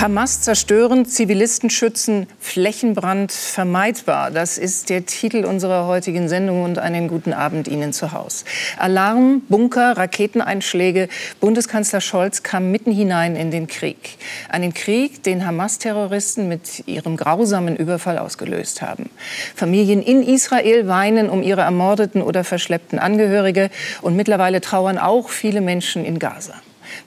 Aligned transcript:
Hamas 0.00 0.40
zerstören, 0.40 1.06
Zivilisten 1.06 1.70
schützen, 1.70 2.26
Flächenbrand 2.40 3.30
vermeidbar. 3.30 4.32
Das 4.32 4.58
ist 4.58 4.90
der 4.90 5.06
Titel 5.06 5.44
unserer 5.44 5.86
heutigen 5.86 6.28
Sendung 6.28 6.64
und 6.64 6.80
einen 6.80 7.06
guten 7.06 7.32
Abend 7.32 7.68
Ihnen 7.68 7.92
zu 7.92 8.10
Hause. 8.10 8.44
Alarm, 8.76 9.42
Bunker, 9.48 9.96
Raketeneinschläge. 9.96 11.08
Bundeskanzler 11.40 12.00
Scholz 12.00 12.42
kam 12.42 12.72
mitten 12.72 12.90
hinein 12.90 13.36
in 13.36 13.52
den 13.52 13.68
Krieg. 13.68 14.18
Einen 14.48 14.74
Krieg, 14.74 15.22
den 15.22 15.46
Hamas-Terroristen 15.46 16.48
mit 16.48 16.88
ihrem 16.88 17.16
grausamen 17.16 17.76
Überfall 17.76 18.18
ausgelöst 18.18 18.82
haben. 18.82 19.10
Familien 19.54 20.02
in 20.02 20.24
Israel 20.24 20.88
weinen 20.88 21.30
um 21.30 21.40
ihre 21.40 21.60
ermordeten 21.60 22.20
oder 22.20 22.42
verschleppten 22.42 22.98
Angehörige 22.98 23.70
und 24.02 24.16
mittlerweile 24.16 24.60
trauern 24.60 24.98
auch 24.98 25.28
viele 25.28 25.60
Menschen 25.60 26.04
in 26.04 26.18
Gaza. 26.18 26.54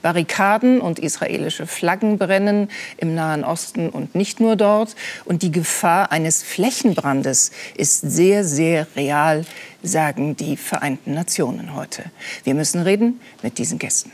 Barrikaden 0.01 0.81
und 0.81 0.99
israelische 0.99 1.67
Flaggen 1.67 2.17
brennen 2.17 2.69
im 2.97 3.15
Nahen 3.15 3.43
Osten 3.43 3.89
und 3.89 4.15
nicht 4.15 4.39
nur 4.39 4.55
dort. 4.55 4.95
Und 5.25 5.43
die 5.43 5.51
Gefahr 5.51 6.11
eines 6.11 6.43
Flächenbrandes 6.43 7.51
ist 7.75 8.01
sehr, 8.01 8.43
sehr 8.43 8.87
real, 8.95 9.45
sagen 9.83 10.35
die 10.35 10.57
Vereinten 10.57 11.13
Nationen 11.13 11.75
heute. 11.75 12.03
Wir 12.43 12.53
müssen 12.53 12.81
reden 12.81 13.19
mit 13.41 13.57
diesen 13.57 13.79
Gästen. 13.79 14.11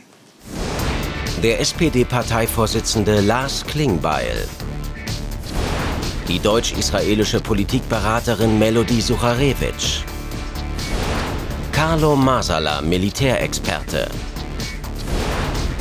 Der 1.42 1.60
SPD-Parteivorsitzende 1.60 3.20
Lars 3.20 3.66
Klingbeil. 3.66 4.48
Die 6.28 6.38
deutsch-israelische 6.38 7.40
Politikberaterin 7.40 8.58
Melody 8.58 9.00
Sucharewitsch. 9.00 10.04
Carlo 11.70 12.16
Masala, 12.16 12.80
Militärexperte. 12.80 14.08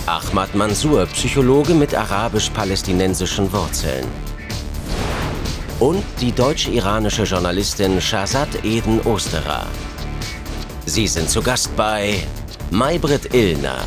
Ahmad 0.05 0.53
Mansour, 0.53 1.05
Psychologe 1.05 1.73
mit 1.73 1.95
arabisch-palästinensischen 1.95 3.49
Wurzeln. 3.53 4.05
Und 5.79 6.03
die 6.19 6.33
deutsch-iranische 6.33 7.23
Journalistin 7.23 8.01
Shazad 8.01 8.49
Eden 8.65 8.99
Osterer. 9.05 9.65
Sie 10.85 11.07
sind 11.07 11.29
zu 11.29 11.41
Gast 11.41 11.73
bei 11.77 12.15
Maybrit 12.69 13.33
Illner. 13.33 13.77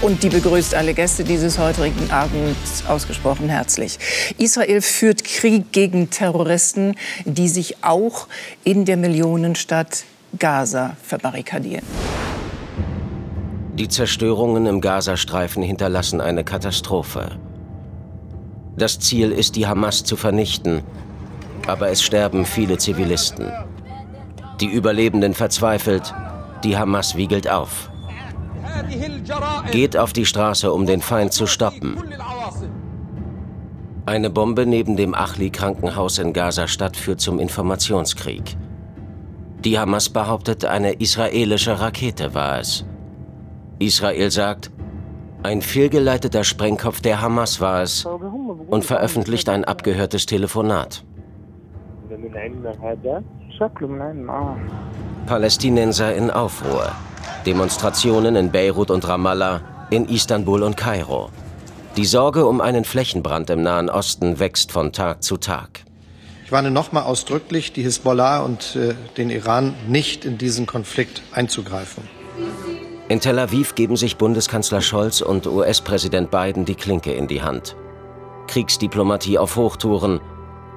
Und 0.00 0.22
die 0.22 0.30
begrüßt 0.30 0.74
alle 0.74 0.94
Gäste 0.94 1.24
dieses 1.24 1.58
heutigen 1.58 2.10
Abends 2.10 2.82
ausgesprochen 2.88 3.50
herzlich. 3.50 3.98
Israel 4.38 4.80
führt 4.80 5.24
Krieg 5.24 5.72
gegen 5.72 6.08
Terroristen, 6.08 6.94
die 7.26 7.48
sich 7.48 7.84
auch 7.84 8.28
in 8.64 8.86
der 8.86 8.96
Millionenstadt 8.96 10.04
Gaza 10.38 10.96
verbarrikadieren. 11.02 11.84
Die 13.74 13.88
Zerstörungen 13.88 14.66
im 14.66 14.82
Gazastreifen 14.82 15.62
hinterlassen 15.62 16.20
eine 16.20 16.44
Katastrophe. 16.44 17.30
Das 18.76 18.98
Ziel 18.98 19.32
ist, 19.32 19.56
die 19.56 19.66
Hamas 19.66 20.04
zu 20.04 20.16
vernichten, 20.16 20.82
aber 21.66 21.88
es 21.88 22.02
sterben 22.02 22.44
viele 22.44 22.76
Zivilisten. 22.76 23.50
Die 24.60 24.66
Überlebenden 24.66 25.32
verzweifelt, 25.32 26.14
die 26.64 26.76
Hamas 26.76 27.16
wiegelt 27.16 27.48
auf. 27.48 27.90
Geht 29.70 29.96
auf 29.96 30.12
die 30.12 30.26
Straße, 30.26 30.70
um 30.70 30.84
den 30.84 31.00
Feind 31.00 31.32
zu 31.32 31.46
stoppen. 31.46 31.96
Eine 34.04 34.28
Bombe 34.28 34.66
neben 34.66 34.96
dem 34.96 35.14
Achli-Krankenhaus 35.14 36.18
in 36.18 36.34
Gaza-Stadt 36.34 36.96
führt 36.96 37.20
zum 37.20 37.38
Informationskrieg. 37.38 38.56
Die 39.64 39.78
Hamas 39.78 40.10
behauptet, 40.10 40.64
eine 40.64 40.92
israelische 40.94 41.80
Rakete 41.80 42.34
war 42.34 42.58
es. 42.58 42.84
Israel 43.86 44.30
sagt, 44.30 44.70
ein 45.42 45.60
fehlgeleiteter 45.60 46.44
Sprengkopf 46.44 47.00
der 47.00 47.20
Hamas 47.20 47.60
war 47.60 47.82
es 47.82 48.04
und 48.04 48.84
veröffentlicht 48.84 49.48
ein 49.48 49.64
abgehörtes 49.64 50.26
Telefonat. 50.26 51.04
Palästinenser 55.26 56.14
in 56.14 56.30
Aufruhr. 56.30 56.92
Demonstrationen 57.44 58.36
in 58.36 58.52
Beirut 58.52 58.90
und 58.90 59.06
Ramallah, 59.06 59.62
in 59.90 60.08
Istanbul 60.08 60.62
und 60.62 60.76
Kairo. 60.76 61.30
Die 61.96 62.04
Sorge 62.04 62.46
um 62.46 62.60
einen 62.60 62.84
Flächenbrand 62.84 63.50
im 63.50 63.62
Nahen 63.62 63.90
Osten 63.90 64.38
wächst 64.38 64.72
von 64.72 64.92
Tag 64.92 65.22
zu 65.22 65.36
Tag. 65.36 65.84
Ich 66.44 66.52
warne 66.52 66.70
nochmal 66.70 67.02
ausdrücklich 67.02 67.72
die 67.72 67.82
Hisbollah 67.82 68.40
und 68.40 68.76
äh, 68.76 68.94
den 69.16 69.30
Iran 69.30 69.74
nicht 69.88 70.24
in 70.24 70.38
diesen 70.38 70.66
Konflikt 70.66 71.22
einzugreifen. 71.32 72.04
In 73.12 73.20
Tel 73.20 73.38
Aviv 73.38 73.74
geben 73.74 73.94
sich 73.94 74.16
Bundeskanzler 74.16 74.80
Scholz 74.80 75.20
und 75.20 75.46
US-Präsident 75.46 76.30
Biden 76.30 76.64
die 76.64 76.74
Klinke 76.74 77.12
in 77.12 77.28
die 77.28 77.42
Hand. 77.42 77.76
Kriegsdiplomatie 78.46 79.36
auf 79.36 79.56
Hochtouren 79.56 80.18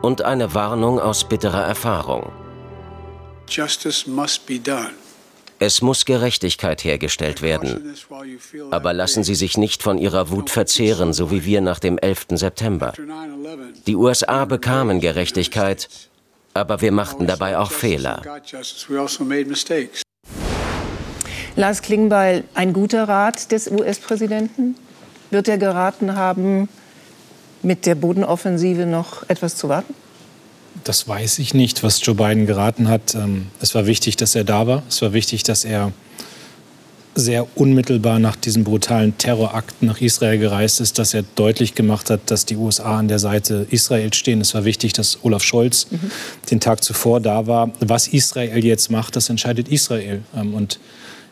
und 0.01 0.21
eine 0.21 0.53
Warnung 0.53 0.99
aus 0.99 1.23
bitterer 1.23 1.63
Erfahrung. 1.63 2.33
Es 5.59 5.81
muss 5.81 6.03
Gerechtigkeit 6.03 6.83
hergestellt 6.83 7.41
werden. 7.41 7.95
Aber 8.69 8.91
lassen 8.91 9.23
Sie 9.23 9.35
sich 9.35 9.57
nicht 9.57 9.81
von 9.81 9.97
Ihrer 9.97 10.29
Wut 10.29 10.49
verzehren, 10.49 11.13
so 11.13 11.31
wie 11.31 11.45
wir 11.45 11.61
nach 11.61 11.79
dem 11.79 11.97
11. 11.97 12.25
September. 12.31 12.91
Die 13.87 13.95
USA 13.95 14.43
bekamen 14.43 14.99
Gerechtigkeit, 14.99 15.87
aber 16.53 16.81
wir 16.81 16.91
machten 16.91 17.27
dabei 17.27 17.57
auch 17.57 17.71
Fehler. 17.71 18.21
Lars 21.55 21.81
Klingbeil, 21.81 22.43
ein 22.53 22.73
guter 22.73 23.07
Rat 23.07 23.51
des 23.51 23.69
US-Präsidenten? 23.69 24.75
Wird 25.31 25.47
er 25.47 25.57
geraten 25.57 26.15
haben, 26.15 26.67
mit 27.61 27.85
der 27.85 27.95
Bodenoffensive 27.95 28.85
noch 28.85 29.27
etwas 29.29 29.55
zu 29.55 29.69
warten? 29.69 29.93
Das 30.83 31.07
weiß 31.07 31.39
ich 31.39 31.53
nicht, 31.53 31.81
was 31.83 32.05
Joe 32.05 32.15
Biden 32.15 32.45
geraten 32.45 32.89
hat. 32.89 33.15
Ähm, 33.15 33.47
es 33.61 33.73
war 33.73 33.85
wichtig, 33.85 34.17
dass 34.17 34.35
er 34.35 34.43
da 34.43 34.67
war. 34.67 34.83
Es 34.89 35.01
war 35.01 35.13
wichtig, 35.13 35.43
dass 35.43 35.63
er 35.63 35.93
sehr 37.15 37.47
unmittelbar 37.57 38.19
nach 38.19 38.35
diesem 38.35 38.65
brutalen 38.65 39.17
Terrorakt 39.17 39.81
nach 39.81 40.01
Israel 40.01 40.37
gereist 40.37 40.81
ist, 40.81 40.99
dass 40.99 41.13
er 41.13 41.23
deutlich 41.35 41.73
gemacht 41.73 42.09
hat, 42.09 42.19
dass 42.29 42.45
die 42.45 42.57
USA 42.57 42.99
an 42.99 43.07
der 43.07 43.19
Seite 43.19 43.65
Israels 43.69 44.17
stehen. 44.17 44.41
Es 44.41 44.53
war 44.53 44.65
wichtig, 44.65 44.91
dass 44.91 45.19
Olaf 45.23 45.41
Scholz 45.41 45.87
mhm. 45.89 46.11
den 46.51 46.59
Tag 46.59 46.83
zuvor 46.83 47.21
da 47.21 47.47
war. 47.47 47.71
Was 47.79 48.09
Israel 48.09 48.63
jetzt 48.63 48.91
macht, 48.91 49.15
das 49.15 49.29
entscheidet 49.29 49.69
Israel. 49.69 50.23
Ähm, 50.35 50.53
und 50.53 50.79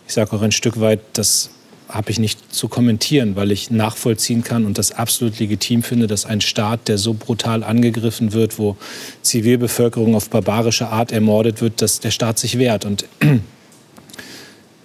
ich 0.07 0.13
sage 0.13 0.33
auch 0.33 0.41
ein 0.41 0.51
Stück 0.51 0.79
weit, 0.79 0.99
das 1.13 1.49
habe 1.89 2.09
ich 2.09 2.19
nicht 2.19 2.53
zu 2.53 2.67
kommentieren, 2.67 3.35
weil 3.35 3.51
ich 3.51 3.69
nachvollziehen 3.69 4.43
kann 4.43 4.65
und 4.65 4.77
das 4.77 4.91
absolut 4.91 5.39
legitim 5.39 5.83
finde, 5.83 6.07
dass 6.07 6.25
ein 6.25 6.41
Staat, 6.41 6.87
der 6.87 6.97
so 6.97 7.13
brutal 7.13 7.63
angegriffen 7.63 8.33
wird, 8.33 8.57
wo 8.57 8.75
Zivilbevölkerung 9.21 10.15
auf 10.15 10.29
barbarische 10.29 10.87
Art 10.87 11.11
ermordet 11.11 11.61
wird, 11.61 11.81
dass 11.81 11.99
der 11.99 12.11
Staat 12.11 12.39
sich 12.39 12.57
wehrt. 12.57 12.85
Und 12.85 13.05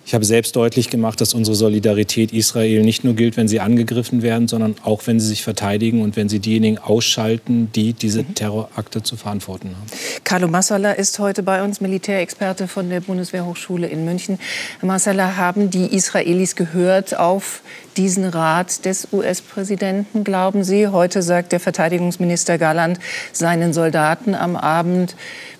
ich 0.09 0.15
habe 0.15 0.25
selbst 0.25 0.57
deutlich 0.57 0.89
gemacht, 0.89 1.21
dass 1.21 1.35
unsere 1.35 1.55
Solidarität 1.55 2.33
Israel 2.33 2.81
nicht 2.81 3.05
nur 3.05 3.13
gilt, 3.13 3.37
wenn 3.37 3.47
sie 3.47 3.61
angegriffen 3.61 4.23
werden, 4.23 4.49
sondern 4.49 4.75
auch, 4.83 5.07
wenn 5.07 5.21
sie 5.21 5.27
sich 5.27 5.43
verteidigen 5.43 6.01
und 6.01 6.17
wenn 6.17 6.31
sie 6.31 6.39
diejenigen 6.39 6.79
ausschalten, 6.79 7.71
die 7.75 7.93
diese 7.93 8.23
mhm. 8.23 8.35
Terrorakte 8.35 9.03
zu 9.03 9.17
verantworten 9.17 9.69
haben. 9.77 9.87
Carlo 10.25 10.49
Massala 10.49 10.93
ist 10.93 11.19
heute 11.19 11.43
bei 11.43 11.63
uns, 11.63 11.83
Militärexperte 11.83 12.69
von 12.69 12.89
der 12.89 13.01
Bundeswehrhochschule 13.01 13.87
in 13.87 14.07
München. 14.07 14.39
Herr 14.81 14.87
Massala, 14.87 15.37
haben 15.37 15.69
die 15.69 15.95
Israelis 15.95 16.57
gehört 16.57 17.15
auf 17.15 17.61
diesen 17.99 18.25
Rat 18.25 18.85
des 18.85 19.09
US-Präsidenten, 19.13 20.25
glauben 20.25 20.63
Sie? 20.65 20.87
Heute 20.89 21.21
sagt 21.21 21.53
der 21.53 21.61
Verteidigungsminister 21.61 22.57
Galland 22.57 22.99
seinen 23.33 23.73
Soldaten 23.73 24.35
am 24.35 24.57
Abend, 24.57 25.17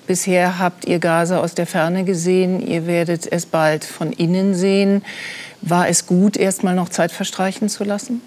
Bisher 0.07 0.59
habt 0.59 0.87
ihr 0.87 1.01
Gaza 1.01 1.39
aus 1.39 1.55
der 1.55 1.67
Ferne 1.67 2.03
gesehen, 2.03 2.67
ihr 2.67 2.87
werdet 2.87 3.31
es 3.31 3.45
bald 3.45 3.85
von 3.85 4.11
innen 4.11 4.55
sehen. 4.55 5.03
War 5.61 5.87
es 5.87 6.07
gut, 6.07 6.39
erst 6.39 6.65
mal 6.65 6.75
noch 6.75 6.89
Zeit 6.89 7.13
verstreichen 7.13 7.69
zu 7.69 7.85
lassen? 7.85 8.23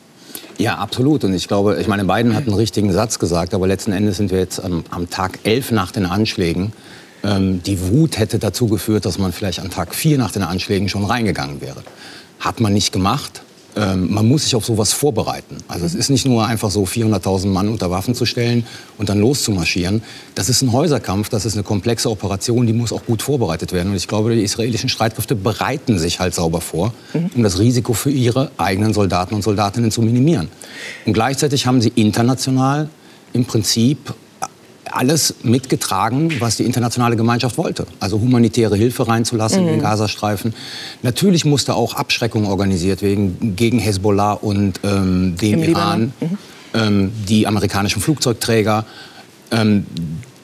Ja, 0.59 0.75
absolut. 0.75 1.23
Und 1.23 1.33
ich 1.33 1.47
glaube, 1.47 1.79
ich 1.81 1.87
meine, 1.87 2.05
Biden 2.05 2.35
hat 2.35 2.45
einen 2.45 2.53
richtigen 2.53 2.93
Satz 2.93 3.17
gesagt, 3.17 3.55
aber 3.55 3.65
letzten 3.65 3.93
Endes 3.93 4.17
sind 4.17 4.29
wir 4.29 4.37
jetzt 4.37 4.63
am, 4.63 4.83
am 4.91 5.09
Tag 5.09 5.39
elf 5.43 5.71
nach 5.71 5.91
den 5.91 6.05
Anschlägen. 6.05 6.71
Ähm, 7.23 7.63
die 7.63 7.81
Wut 7.89 8.19
hätte 8.19 8.37
dazu 8.37 8.67
geführt, 8.67 9.05
dass 9.05 9.17
man 9.17 9.33
vielleicht 9.33 9.59
an 9.59 9.71
Tag 9.71 9.95
vier 9.95 10.19
nach 10.19 10.31
den 10.31 10.43
Anschlägen 10.43 10.87
schon 10.87 11.03
reingegangen 11.03 11.61
wäre. 11.61 11.81
Hat 12.39 12.59
man 12.59 12.73
nicht 12.73 12.93
gemacht 12.93 13.41
ähm, 13.75 14.13
man 14.13 14.27
muss 14.27 14.43
sich 14.43 14.55
auf 14.55 14.65
sowas 14.65 14.93
vorbereiten. 14.93 15.57
Also 15.67 15.85
es 15.85 15.95
ist 15.95 16.09
nicht 16.09 16.25
nur 16.25 16.45
einfach 16.45 16.71
so 16.71 16.83
400.000 16.83 17.47
Mann 17.47 17.69
unter 17.69 17.89
Waffen 17.89 18.15
zu 18.15 18.25
stellen 18.25 18.65
und 18.97 19.09
dann 19.09 19.19
loszumarschieren. 19.19 20.03
Das 20.35 20.49
ist 20.49 20.61
ein 20.61 20.71
Häuserkampf, 20.71 21.29
das 21.29 21.45
ist 21.45 21.53
eine 21.53 21.63
komplexe 21.63 22.09
Operation, 22.09 22.67
die 22.67 22.73
muss 22.73 22.91
auch 22.91 23.05
gut 23.05 23.21
vorbereitet 23.21 23.71
werden. 23.71 23.91
Und 23.91 23.95
ich 23.95 24.07
glaube, 24.07 24.35
die 24.35 24.43
israelischen 24.43 24.89
Streitkräfte 24.89 25.35
bereiten 25.35 25.99
sich 25.99 26.19
halt 26.19 26.35
sauber 26.35 26.61
vor, 26.61 26.93
mhm. 27.13 27.31
um 27.35 27.43
das 27.43 27.59
Risiko 27.59 27.93
für 27.93 28.11
ihre 28.11 28.51
eigenen 28.57 28.93
Soldaten 28.93 29.35
und 29.35 29.43
Soldatinnen 29.43 29.91
zu 29.91 30.01
minimieren. 30.01 30.49
Und 31.05 31.13
gleichzeitig 31.13 31.65
haben 31.65 31.81
sie 31.81 31.91
international 31.95 32.89
im 33.33 33.45
Prinzip 33.45 34.13
alles 34.91 35.35
mitgetragen, 35.43 36.39
was 36.39 36.57
die 36.57 36.63
internationale 36.63 37.15
Gemeinschaft 37.15 37.57
wollte. 37.57 37.85
Also 37.99 38.19
humanitäre 38.19 38.75
Hilfe 38.75 39.07
reinzulassen 39.07 39.61
mhm. 39.61 39.67
in 39.67 39.73
den 39.75 39.81
Gazastreifen. 39.81 40.53
Natürlich 41.01 41.45
musste 41.45 41.75
auch 41.75 41.95
Abschreckung 41.95 42.47
organisiert 42.47 43.01
werden 43.01 43.55
gegen 43.55 43.79
Hezbollah 43.79 44.33
und 44.33 44.79
ähm, 44.83 45.35
dem 45.37 45.63
Im 45.63 45.69
Iran. 45.69 46.13
Mhm. 46.19 46.37
ähm, 46.73 47.11
die 47.27 47.47
amerikanischen 47.47 48.01
Flugzeugträger. 48.01 48.85
Ähm, 49.51 49.85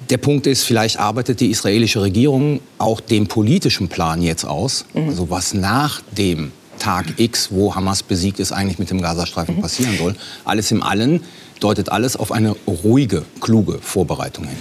der 0.10 0.18
Punkt 0.18 0.48
ist, 0.48 0.64
vielleicht 0.64 1.00
arbeitet 1.00 1.42
die 1.42 1.52
israelische 1.52 2.02
Regierung 2.02 2.62
auch 2.78 3.02
den 3.02 3.28
politischen 3.28 3.90
Plan 3.90 4.22
jetzt 4.22 4.46
aus, 4.46 4.86
mhm. 4.94 5.10
also 5.10 5.30
was 5.30 5.54
nach 5.54 6.02
dem 6.18 6.52
Tag 6.80 7.16
X, 7.18 7.50
wo 7.52 7.76
Hamas 7.76 8.04
besiegt 8.04 8.40
ist, 8.40 8.52
eigentlich 8.52 8.80
mit 8.80 8.90
dem 8.90 9.02
Gazastreifen 9.02 9.58
mhm. 9.58 9.62
passieren 9.62 9.98
soll. 9.98 10.16
Alles 10.46 10.72
im 10.72 10.84
Allen 10.84 11.22
deutet 11.60 11.92
alles 11.92 12.16
auf 12.16 12.32
eine 12.32 12.56
ruhige, 12.68 13.24
kluge 13.42 13.80
Vorbereitung 13.82 14.46
hin. 14.46 14.58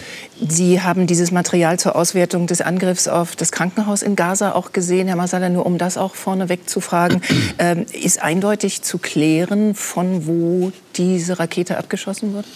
Sie 0.49 0.83
haben 0.83 1.07
dieses 1.07 1.31
Material 1.31 1.79
zur 1.79 1.97
Auswertung 1.97 2.47
des 2.47 2.61
Angriffs 2.61 3.09
auf 3.09 3.37
das 3.37 3.53
Krankenhaus 3.53 4.03
in 4.03 4.17
Gaza 4.17 4.53
auch 4.53 4.73
gesehen, 4.73 5.07
Herr 5.07 5.17
Masala, 5.17 5.49
nur 5.49 5.65
um 5.65 5.79
das 5.79 5.97
auch 5.97 6.15
vorneweg 6.15 6.69
zu 6.69 6.81
fragen. 6.81 7.21
Ähm, 7.59 7.87
ist 7.93 8.21
eindeutig 8.21 8.83
zu 8.83 8.99
klären, 8.99 9.75
von 9.75 10.27
wo 10.27 10.73
diese 10.97 11.39
Rakete 11.39 11.79
abgeschossen 11.79 12.35
wurde? 12.35 12.47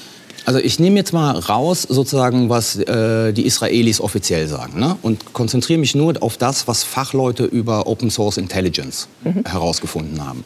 Also 0.45 0.59
ich 0.59 0.79
nehme 0.79 0.97
jetzt 0.97 1.13
mal 1.13 1.39
raus, 1.39 1.83
sozusagen, 1.83 2.49
was 2.49 2.77
äh, 2.77 3.33
die 3.33 3.47
Israelis 3.47 4.01
offiziell 4.01 4.49
sagen 4.49 4.81
ne? 4.81 4.97
und 5.03 5.33
konzentriere 5.33 5.79
mich 5.79 5.95
nur 5.95 6.15
auf 6.23 6.37
das, 6.37 6.67
was 6.67 6.83
Fachleute 6.83 7.45
über 7.45 7.87
Open 7.87 8.11
Source 8.11 8.37
Intelligence 8.37 9.09
mhm. 9.23 9.45
herausgefunden 9.47 10.25
haben. 10.25 10.45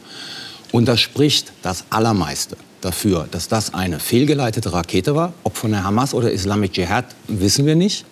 Und 0.74 0.86
das 0.86 1.00
spricht 1.00 1.52
das 1.62 1.84
Allermeiste 1.90 2.56
dafür, 2.80 3.28
dass 3.30 3.46
das 3.46 3.74
eine 3.74 4.00
fehlgeleitete 4.00 4.72
Rakete 4.72 5.14
war. 5.14 5.32
Ob 5.44 5.56
von 5.56 5.70
der 5.70 5.84
Hamas 5.84 6.14
oder 6.14 6.32
Islamic 6.32 6.76
Jihad, 6.76 7.04
wissen 7.28 7.64
wir 7.64 7.76
nicht. 7.76 8.04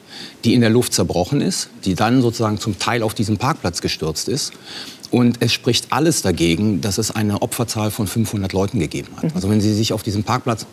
Die 0.44 0.54
in 0.54 0.60
der 0.60 0.70
Luft 0.70 0.94
zerbrochen 0.94 1.40
ist, 1.40 1.70
die 1.84 1.96
dann 1.96 2.22
sozusagen 2.22 2.60
zum 2.60 2.78
Teil 2.78 3.02
auf 3.02 3.14
diesen 3.14 3.36
Parkplatz 3.36 3.80
gestürzt 3.80 4.28
ist. 4.28 4.52
Und 5.10 5.38
es 5.40 5.52
spricht 5.52 5.88
alles 5.90 6.22
dagegen, 6.22 6.80
dass 6.80 6.98
es 6.98 7.10
eine 7.10 7.42
Opferzahl 7.42 7.90
von 7.90 8.06
500 8.06 8.52
Leuten 8.52 8.78
gegeben 8.78 9.08
hat. 9.16 9.24
Mhm. 9.24 9.30
Also 9.34 9.50
wenn 9.50 9.60
Sie 9.60 9.74
sich 9.74 9.92
auf 9.92 10.04
diesem 10.04 10.22
Parkplatz 10.22 10.64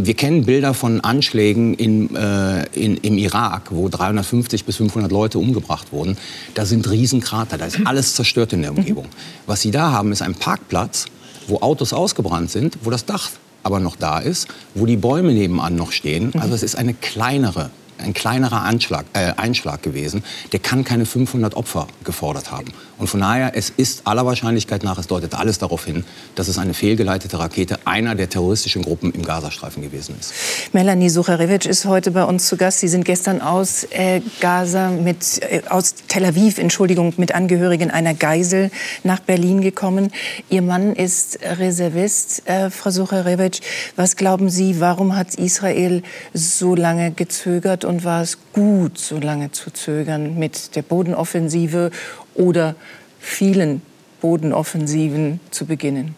wir 0.00 0.14
kennen 0.14 0.44
Bilder 0.44 0.74
von 0.74 1.00
Anschlägen 1.00 1.74
in, 1.74 2.14
äh, 2.14 2.66
in, 2.66 2.96
im 2.98 3.18
Irak, 3.18 3.70
wo 3.70 3.88
350 3.88 4.64
bis 4.64 4.76
500 4.76 5.10
Leute 5.10 5.40
umgebracht 5.40 5.92
wurden. 5.92 6.16
Da 6.54 6.66
sind 6.66 6.88
Riesenkrater, 6.88 7.58
da 7.58 7.66
ist 7.66 7.80
alles 7.84 8.14
zerstört 8.14 8.52
in 8.52 8.62
der 8.62 8.70
Umgebung. 8.70 9.06
Was 9.46 9.62
Sie 9.62 9.72
da 9.72 9.90
haben, 9.90 10.12
ist 10.12 10.22
ein 10.22 10.36
Parkplatz, 10.36 11.06
wo 11.48 11.60
Autos 11.60 11.92
ausgebrannt 11.92 12.50
sind, 12.50 12.78
wo 12.82 12.90
das 12.90 13.04
Dach 13.04 13.30
aber 13.62 13.80
noch 13.80 13.96
da 13.96 14.18
ist, 14.18 14.48
wo 14.74 14.86
die 14.86 14.96
Bäume 14.96 15.32
nebenan 15.32 15.74
noch 15.74 15.92
stehen. 15.92 16.32
Also 16.38 16.54
es 16.54 16.62
ist 16.62 16.76
eine 16.76 16.94
kleinere 16.94 17.70
ein 17.98 18.14
kleinerer 18.14 18.62
Anschlag, 18.62 19.06
äh, 19.12 19.32
Einschlag 19.36 19.82
gewesen. 19.82 20.24
Der 20.52 20.60
kann 20.60 20.84
keine 20.84 21.06
500 21.06 21.54
Opfer 21.54 21.86
gefordert 22.04 22.50
haben. 22.50 22.72
Und 22.98 23.06
von 23.06 23.20
daher, 23.20 23.52
es 23.54 23.70
ist 23.70 24.06
aller 24.06 24.26
Wahrscheinlichkeit 24.26 24.82
nach, 24.82 24.98
es 24.98 25.06
deutet 25.06 25.34
alles 25.34 25.58
darauf 25.58 25.84
hin, 25.84 26.04
dass 26.34 26.48
es 26.48 26.58
eine 26.58 26.74
fehlgeleitete 26.74 27.38
Rakete 27.38 27.78
einer 27.84 28.16
der 28.16 28.28
terroristischen 28.28 28.82
Gruppen 28.82 29.12
im 29.12 29.22
Gazastreifen 29.22 29.82
gewesen 29.82 30.16
ist. 30.18 30.32
Melanie 30.72 31.08
Sucharevic 31.08 31.64
ist 31.64 31.84
heute 31.84 32.10
bei 32.10 32.24
uns 32.24 32.48
zu 32.48 32.56
Gast. 32.56 32.80
Sie 32.80 32.88
sind 32.88 33.04
gestern 33.04 33.40
aus 33.40 33.84
äh, 33.90 34.20
Gaza 34.40 34.90
mit, 34.90 35.40
äh, 35.42 35.62
aus 35.68 35.94
Tel 36.08 36.24
Aviv, 36.24 36.58
Entschuldigung, 36.58 37.14
mit 37.18 37.34
Angehörigen 37.34 37.92
einer 37.92 38.14
Geisel 38.14 38.72
nach 39.04 39.20
Berlin 39.20 39.60
gekommen. 39.60 40.10
Ihr 40.50 40.62
Mann 40.62 40.94
ist 40.94 41.38
Reservist. 41.42 42.48
Äh, 42.48 42.70
Frau 42.70 42.90
Sucharevic, 42.90 43.60
was 43.94 44.16
glauben 44.16 44.50
Sie, 44.50 44.80
warum 44.80 45.14
hat 45.14 45.36
Israel 45.36 46.02
so 46.34 46.74
lange 46.74 47.12
gezögert 47.12 47.84
und 47.88 48.04
war 48.04 48.20
es 48.20 48.36
gut, 48.52 48.98
so 48.98 49.18
lange 49.18 49.50
zu 49.50 49.70
zögern 49.70 50.38
mit 50.38 50.76
der 50.76 50.82
Bodenoffensive 50.82 51.90
oder 52.34 52.74
vielen 53.18 53.80
Bodenoffensiven 54.20 55.40
zu 55.50 55.64
beginnen? 55.64 56.14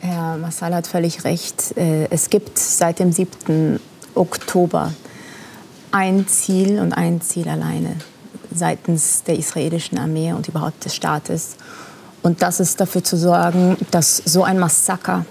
Herr 0.00 0.36
Massal 0.36 0.74
hat 0.74 0.88
völlig 0.88 1.22
recht. 1.22 1.76
Äh, 1.76 2.08
es 2.10 2.28
gibt 2.28 2.58
seit 2.58 2.98
dem 2.98 3.12
7. 3.12 3.78
Oktober 4.16 4.92
ein 5.92 6.26
Ziel 6.26 6.80
und 6.80 6.92
ein 6.92 7.20
Ziel 7.20 7.48
alleine 7.48 7.94
seitens 8.52 9.22
der 9.22 9.38
israelischen 9.38 9.96
Armee 9.96 10.32
und 10.32 10.48
überhaupt 10.48 10.84
des 10.84 10.96
Staates. 10.96 11.56
Und 12.24 12.42
das 12.42 12.58
ist 12.58 12.80
dafür 12.80 13.04
zu 13.04 13.16
sorgen, 13.16 13.76
dass 13.92 14.16
so 14.16 14.42
ein 14.42 14.58
Massaker 14.58 15.24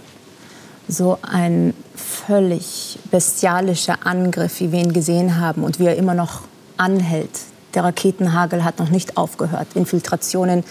so 0.87 1.17
ein 1.21 1.73
völlig 1.97 2.99
bestialischer 3.11 4.05
Angriff, 4.05 4.59
wie 4.59 4.71
wir 4.71 4.79
ihn 4.79 4.93
gesehen 4.93 5.39
haben 5.39 5.63
und 5.63 5.79
wie 5.79 5.85
er 5.85 5.95
immer 5.95 6.13
noch 6.13 6.41
anhält. 6.77 7.29
Der 7.73 7.83
Raketenhagel 7.83 8.63
hat 8.63 8.79
noch 8.79 8.89
nicht 8.89 9.17
aufgehört. 9.17 9.67
Infiltrationen 9.75 10.63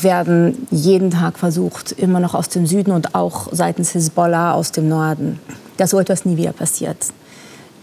werden 0.00 0.66
jeden 0.70 1.10
Tag 1.10 1.38
versucht, 1.38 1.92
immer 1.92 2.20
noch 2.20 2.34
aus 2.34 2.48
dem 2.48 2.66
Süden 2.66 2.92
und 2.92 3.14
auch 3.14 3.48
seitens 3.52 3.92
Hisbollah 3.92 4.52
aus 4.52 4.72
dem 4.72 4.88
Norden. 4.88 5.38
Dass 5.76 5.90
so 5.90 5.98
etwas 5.98 6.24
nie 6.24 6.36
wieder 6.36 6.52
passiert. 6.52 6.98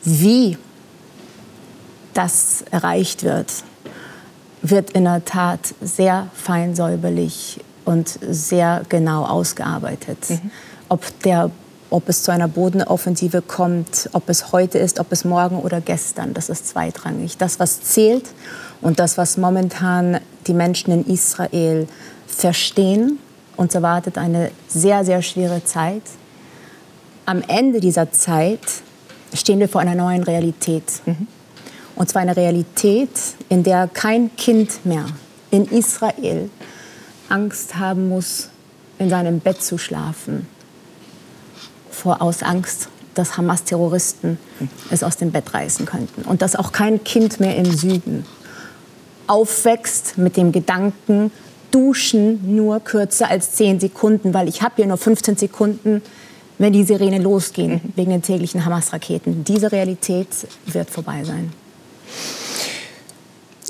Wie 0.04 0.58
das 2.14 2.64
erreicht 2.72 3.24
wird, 3.24 3.52
wird 4.62 4.92
in 4.92 5.06
der 5.06 5.24
Tat 5.24 5.74
sehr 5.82 6.28
feinsäuberlich 6.34 7.60
und 7.86 8.20
sehr 8.22 8.84
genau 8.90 9.26
ausgearbeitet. 9.26 10.30
Mhm 10.30 10.52
ob, 10.90 11.22
der, 11.22 11.52
ob 11.90 12.08
es 12.10 12.24
zu 12.24 12.32
einer 12.32 12.48
Bodenoffensive 12.48 13.42
kommt, 13.42 14.10
ob 14.14 14.30
es 14.30 14.52
heute 14.52 14.78
ist, 14.78 15.00
ob 15.00 15.12
es 15.12 15.26
morgen 15.26 15.60
oder 15.60 15.82
gestern, 15.82 16.34
das 16.34 16.50
ist 16.50 16.68
zweitrangig. 16.68 17.38
Das, 17.38 17.60
was 17.60 17.82
zählt 17.82 18.26
und 18.82 19.00
das, 19.00 19.18
was 19.18 19.38
momentan 19.38 20.20
die 20.48 20.54
Menschen 20.54 20.92
in 20.92 21.06
Israel 21.06 21.88
verstehen, 22.28 23.20
uns 23.58 23.76
erwartet 23.76 24.18
eine 24.18 24.52
sehr, 24.68 25.04
sehr 25.04 25.22
schwere 25.22 25.64
Zeit. 25.66 26.04
Am 27.26 27.44
Ende 27.48 27.80
dieser 27.80 28.12
Zeit 28.12 28.62
stehen 29.34 29.60
wir 29.60 29.68
vor 29.68 29.82
einer 29.82 29.96
neuen 29.96 30.24
Realität. 30.24 30.86
Mhm. 31.06 31.28
Und 31.96 32.10
zwar 32.10 32.22
eine 32.22 32.38
Realität, 32.38 33.10
in 33.50 33.64
der 33.64 33.90
kein 33.92 34.36
Kind 34.38 34.86
mehr 34.86 35.06
in 35.52 35.66
Israel 35.66 36.50
Angst 37.28 37.76
haben 37.76 38.08
muss, 38.10 38.50
in 38.98 39.10
seinem 39.10 39.40
Bett 39.40 39.62
zu 39.62 39.78
schlafen, 39.78 40.48
vor 42.00 42.22
aus 42.22 42.44
Angst, 42.44 42.90
dass 43.14 43.38
Hamas-Terroristen 43.38 44.38
es 44.90 45.04
aus 45.04 45.18
dem 45.18 45.32
Bett 45.32 45.54
reißen 45.54 45.86
könnten. 45.86 46.22
Und 46.24 46.42
dass 46.42 46.56
auch 46.56 46.72
kein 46.72 47.04
Kind 47.04 47.40
mehr 47.40 47.56
im 47.58 47.72
Süden 47.72 48.26
aufwächst 49.28 50.18
mit 50.18 50.38
dem 50.38 50.52
Gedanken, 50.52 51.32
duschen 51.72 52.56
nur 52.56 52.80
kürzer 52.80 53.30
als 53.30 53.54
10 53.54 53.80
Sekunden, 53.80 54.34
weil 54.34 54.48
ich 54.48 54.62
habe 54.62 54.76
hier 54.78 54.88
nur 54.88 54.98
15 54.98 55.38
Sekunden, 55.38 56.02
wenn 56.58 56.74
die 56.74 56.84
Sirene 56.84 57.20
losgehen, 57.20 57.82
wegen 57.96 58.12
den 58.12 58.22
täglichen 58.22 58.66
Hamas-Raketen. 58.66 59.44
Diese 59.44 59.72
Realität 59.72 60.30
wird 60.66 60.90
vorbei 60.90 61.24
sein. 61.24 61.54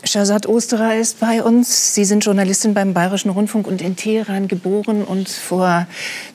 Shazad 0.09 0.47
Osterer 0.47 0.95
ist 0.95 1.19
bei 1.19 1.43
uns. 1.43 1.93
Sie 1.93 2.03
sind 2.03 2.25
Journalistin 2.25 2.73
beim 2.73 2.95
Bayerischen 2.95 3.29
Rundfunk 3.29 3.67
und 3.67 3.79
in 3.79 3.95
Teheran 3.95 4.47
geboren 4.47 5.03
und 5.03 5.29
vor 5.29 5.85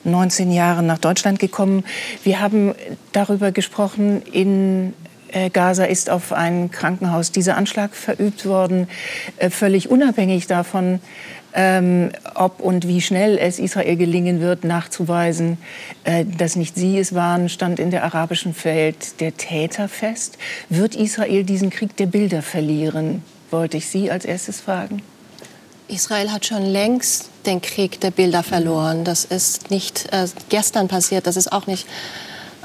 19 0.04 0.52
Jahren 0.52 0.86
nach 0.86 0.98
Deutschland 0.98 1.40
gekommen. 1.40 1.82
Wir 2.22 2.38
haben 2.38 2.76
darüber 3.10 3.50
gesprochen, 3.50 4.22
in 4.30 4.94
äh, 5.32 5.50
Gaza 5.50 5.86
ist 5.86 6.08
auf 6.08 6.32
ein 6.32 6.70
Krankenhaus 6.70 7.32
dieser 7.32 7.56
Anschlag 7.56 7.96
verübt 7.96 8.46
worden, 8.46 8.86
äh, 9.38 9.50
völlig 9.50 9.90
unabhängig 9.90 10.46
davon, 10.46 11.00
ähm, 11.52 12.12
ob 12.36 12.60
und 12.60 12.86
wie 12.86 13.00
schnell 13.00 13.38
es 13.38 13.58
Israel 13.58 13.96
gelingen 13.96 14.40
wird, 14.40 14.62
nachzuweisen, 14.62 15.58
äh, 16.04 16.24
dass 16.24 16.54
nicht 16.54 16.76
sie 16.76 16.96
es 16.96 17.12
waren, 17.12 17.48
stand 17.48 17.80
in 17.80 17.90
der 17.90 18.04
arabischen 18.04 18.54
Welt 18.62 19.20
der 19.20 19.36
Täter 19.36 19.88
fest. 19.88 20.38
Wird 20.68 20.94
Israel 20.94 21.42
diesen 21.42 21.70
Krieg 21.70 21.96
der 21.96 22.06
Bilder 22.06 22.40
verlieren? 22.40 23.24
Wollte 23.54 23.76
ich 23.76 23.86
Sie 23.88 24.10
als 24.10 24.24
erstes 24.24 24.60
fragen. 24.60 25.02
Israel 25.86 26.32
hat 26.32 26.44
schon 26.44 26.64
längst 26.64 27.30
den 27.46 27.60
Krieg 27.60 28.00
der 28.00 28.10
Bilder 28.10 28.42
verloren. 28.42 29.04
Das 29.04 29.24
ist 29.24 29.70
nicht 29.70 30.12
äh, 30.12 30.26
gestern 30.48 30.88
passiert, 30.88 31.26
das 31.26 31.36
ist 31.36 31.52
auch 31.52 31.66
nicht 31.66 31.86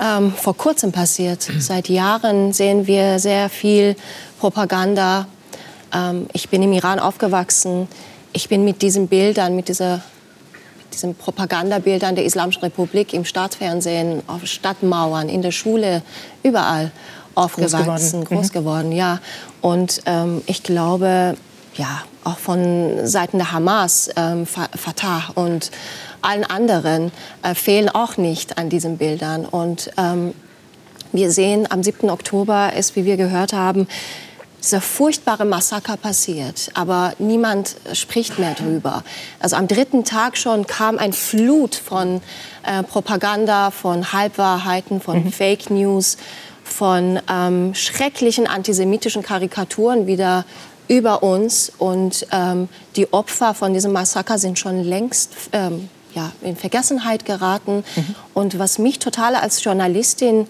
ähm, 0.02 0.34
vor 0.34 0.58
kurzem 0.58 0.92
passiert. 0.92 1.48
Seit 1.60 1.90
Jahren 1.90 2.54
sehen 2.54 2.88
wir 2.88 3.20
sehr 3.20 3.50
viel 3.50 3.96
Propaganda. 4.40 5.28
Ähm, 5.94 6.28
ich 6.34 6.50
bin 6.50 6.64
im 6.64 6.74
Iran 6.74 7.00
aufgewachsen. 7.00 7.88
Ich 8.34 8.50
bin 8.50 8.64
mit 8.64 8.82
diesen 8.82 9.08
Bildern, 9.08 9.56
mit 9.56 9.68
dieser 9.68 10.02
mit 10.84 10.94
diesen 10.96 11.14
Propagandabildern 11.14 12.16
der 12.16 12.26
Islamischen 12.26 12.64
Republik 12.64 13.14
im 13.14 13.26
Staatsfernsehen, 13.26 14.24
auf 14.26 14.48
Stadtmauern, 14.48 15.30
in 15.30 15.44
der 15.44 15.52
Schule, 15.52 16.02
überall 16.42 16.92
aufgewachsen, 17.40 18.24
groß 18.24 18.24
geworden, 18.24 18.26
groß 18.26 18.52
geworden 18.52 18.92
ja. 18.92 19.20
Und 19.62 20.02
ähm, 20.06 20.42
ich 20.46 20.64
glaube, 20.64 21.36
ja, 21.76 22.02
auch 22.24 22.38
von 22.38 23.08
Seiten 23.08 23.38
der 23.38 23.52
Hamas, 23.52 24.10
ähm, 24.16 24.46
Fatah 24.46 25.32
und 25.36 25.72
allen 26.22 26.44
anderen 26.44 27.12
äh, 27.42 27.56
fehlen 27.56 27.90
auch 27.90 28.18
nicht 28.18 28.58
an 28.58 28.70
diesen 28.70 28.98
Bildern. 28.98 29.46
Und 29.46 29.92
ähm, 29.98 30.34
wir 31.12 31.32
sehen, 31.32 31.68
am 31.70 31.82
7. 31.82 32.10
Oktober 32.10 32.74
ist, 32.74 32.96
wie 32.96 33.06
wir 33.06 33.18
gehört 33.18 33.54
haben, 33.54 33.88
dieser 34.62 34.82
furchtbare 34.82 35.46
Massaker 35.46 35.96
passiert, 35.96 36.70
aber 36.74 37.14
niemand 37.18 37.78
spricht 37.94 38.40
mehr 38.40 38.56
drüber. 38.56 39.04
Also 39.40 39.56
am 39.56 39.70
dritten 39.70 40.04
Tag 40.04 40.38
schon 40.38 40.68
kam 40.68 40.98
ein 40.98 41.14
Flut 41.14 41.76
von 41.76 42.22
äh, 42.64 42.84
Propaganda, 42.84 43.72
von 43.72 44.12
Halbwahrheiten, 44.12 45.00
von 45.00 45.24
mhm. 45.24 45.32
Fake 45.32 45.70
News, 45.70 46.18
von 46.70 47.20
ähm, 47.30 47.74
schrecklichen 47.74 48.48
antisemitischen 48.48 49.24
Karikaturen 49.24 50.08
wieder 50.08 50.46
über 50.88 51.24
uns. 51.24 51.72
Und 51.78 52.28
ähm, 52.32 52.70
die 52.96 53.12
Opfer 53.14 53.54
von 53.54 53.74
diesem 53.74 53.92
Massaker 53.92 54.38
sind 54.38 54.60
schon 54.60 54.84
längst 54.84 55.32
ähm, 55.54 55.90
ja, 56.14 56.32
in 56.42 56.56
Vergessenheit 56.56 57.26
geraten. 57.26 57.84
Mhm. 57.96 58.16
Und 58.34 58.60
was 58.60 58.80
mich 58.80 59.00
total 59.00 59.36
als 59.36 59.64
Journalistin 59.64 60.48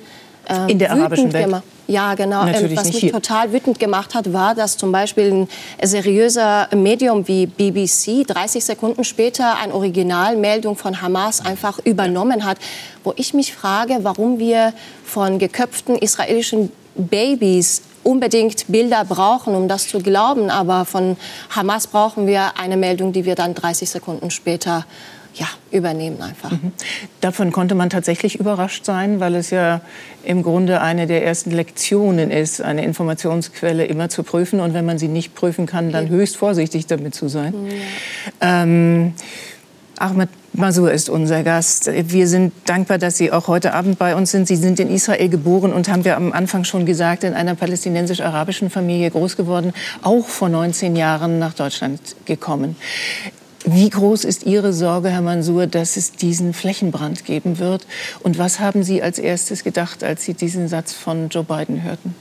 ähm, 0.48 0.68
in 0.68 0.80
der 0.80 0.92
arabischen 0.92 1.32
Welt. 1.34 1.46
Gemacht. 1.46 1.64
Ja, 1.88 2.14
genau. 2.14 2.46
Ähm, 2.46 2.76
was 2.76 2.86
mich 2.86 2.98
hier. 2.98 3.12
total 3.12 3.52
wütend 3.52 3.80
gemacht 3.80 4.14
hat, 4.14 4.32
war, 4.32 4.54
dass 4.54 4.78
zum 4.78 4.92
Beispiel 4.92 5.32
ein 5.32 5.48
seriöser 5.82 6.68
Medium 6.76 7.28
wie 7.28 7.48
BBC 7.48 8.28
30 8.28 8.64
Sekunden 8.64 9.04
später 9.04 9.58
eine 9.58 9.74
Originalmeldung 9.74 10.76
von 10.76 11.02
Hamas 11.02 11.44
einfach 11.44 11.80
übernommen 11.80 12.46
hat, 12.46 12.58
wo 13.04 13.14
ich 13.16 13.34
mich 13.34 13.54
frage, 13.54 14.00
warum 14.04 14.38
wir 14.38 14.74
von 15.10 15.40
geköpften 15.40 15.98
israelischen 15.98 16.72
Babys 16.96 17.82
unbedingt 18.04 18.66
Bilder 18.68 19.04
brauchen, 19.06 19.56
um 19.56 19.68
das 19.68 19.88
zu 19.88 20.00
glauben. 20.00 20.50
Aber 20.50 20.86
von 20.86 21.18
Hamas 21.50 21.88
brauchen 21.88 22.28
wir 22.28 22.58
eine 22.58 22.78
Meldung, 22.78 23.12
die 23.12 23.26
wir 23.26 23.36
dann 23.36 23.54
30 23.56 23.90
Sekunden 23.90 24.32
später 24.32 24.86
ja, 25.36 25.48
übernehmen 25.72 26.22
einfach. 26.22 26.52
Mhm. 26.52 26.72
Davon 27.22 27.52
konnte 27.52 27.76
man 27.76 27.90
tatsächlich 27.90 28.40
überrascht 28.40 28.84
sein, 28.84 29.20
weil 29.20 29.36
es 29.36 29.52
ja 29.52 29.82
im 30.24 30.44
Grunde 30.44 30.82
eine 30.82 31.08
der 31.08 31.24
ersten 31.24 31.52
Lektionen 31.52 32.32
ist, 32.32 32.62
eine 32.62 32.84
Informationsquelle 32.84 33.86
immer 33.86 34.10
zu 34.10 34.24
prüfen 34.24 34.60
und 34.60 34.74
wenn 34.74 34.86
man 34.86 34.98
sie 34.98 35.08
nicht 35.08 35.36
prüfen 35.36 35.66
kann, 35.66 35.92
dann 35.92 36.10
höchst 36.10 36.36
vorsichtig 36.36 36.88
damit 36.88 37.16
zu 37.16 37.30
sein. 37.30 37.54
Ja. 38.42 38.64
Ähm, 38.64 39.14
Ahmed 40.00 40.30
Masur 40.54 40.92
ist 40.92 41.10
unser 41.10 41.44
Gast. 41.44 41.90
Wir 41.94 42.28
sind 42.28 42.54
dankbar, 42.66 42.98
dass 42.98 43.18
Sie 43.18 43.32
auch 43.32 43.48
heute 43.48 43.74
Abend 43.74 44.00
bei 44.00 44.16
uns 44.16 44.32
sind. 44.32 44.48
Sie 44.48 44.56
sind 44.56 44.80
in 44.80 44.90
Israel 44.90 45.30
geboren 45.30 45.74
und 45.74 45.90
haben 45.90 46.06
wir 46.06 46.16
am 46.16 46.32
Anfang 46.32 46.64
schon 46.64 46.86
gesagt, 46.86 47.24
in 47.24 47.34
einer 47.34 47.56
palästinensisch-arabischen 47.56 48.70
Familie 48.70 49.12
groß 49.12 49.36
geworden, 49.36 49.74
auch 50.02 50.26
vor 50.26 50.50
19 50.50 50.96
Jahren 50.96 51.38
nach 51.38 51.54
Deutschland 51.54 52.00
gekommen. 52.26 52.78
Wie 53.66 53.90
groß 53.90 54.24
ist 54.24 54.46
Ihre 54.46 54.72
Sorge, 54.72 55.10
Herr 55.10 55.22
Mansour, 55.22 55.68
dass 55.68 55.98
es 55.98 56.14
diesen 56.14 56.54
Flächenbrand 56.54 57.26
geben 57.26 57.60
wird? 57.60 57.86
Und 58.22 58.38
was 58.38 58.60
haben 58.62 58.84
Sie 58.84 59.04
als 59.04 59.20
erstes 59.20 59.66
gedacht, 59.66 60.04
als 60.04 60.24
Sie 60.24 60.34
diesen 60.34 60.70
Satz 60.70 60.94
von 60.94 61.28
Joe 61.30 61.44
Biden 61.44 61.84
hörten? 61.84 62.16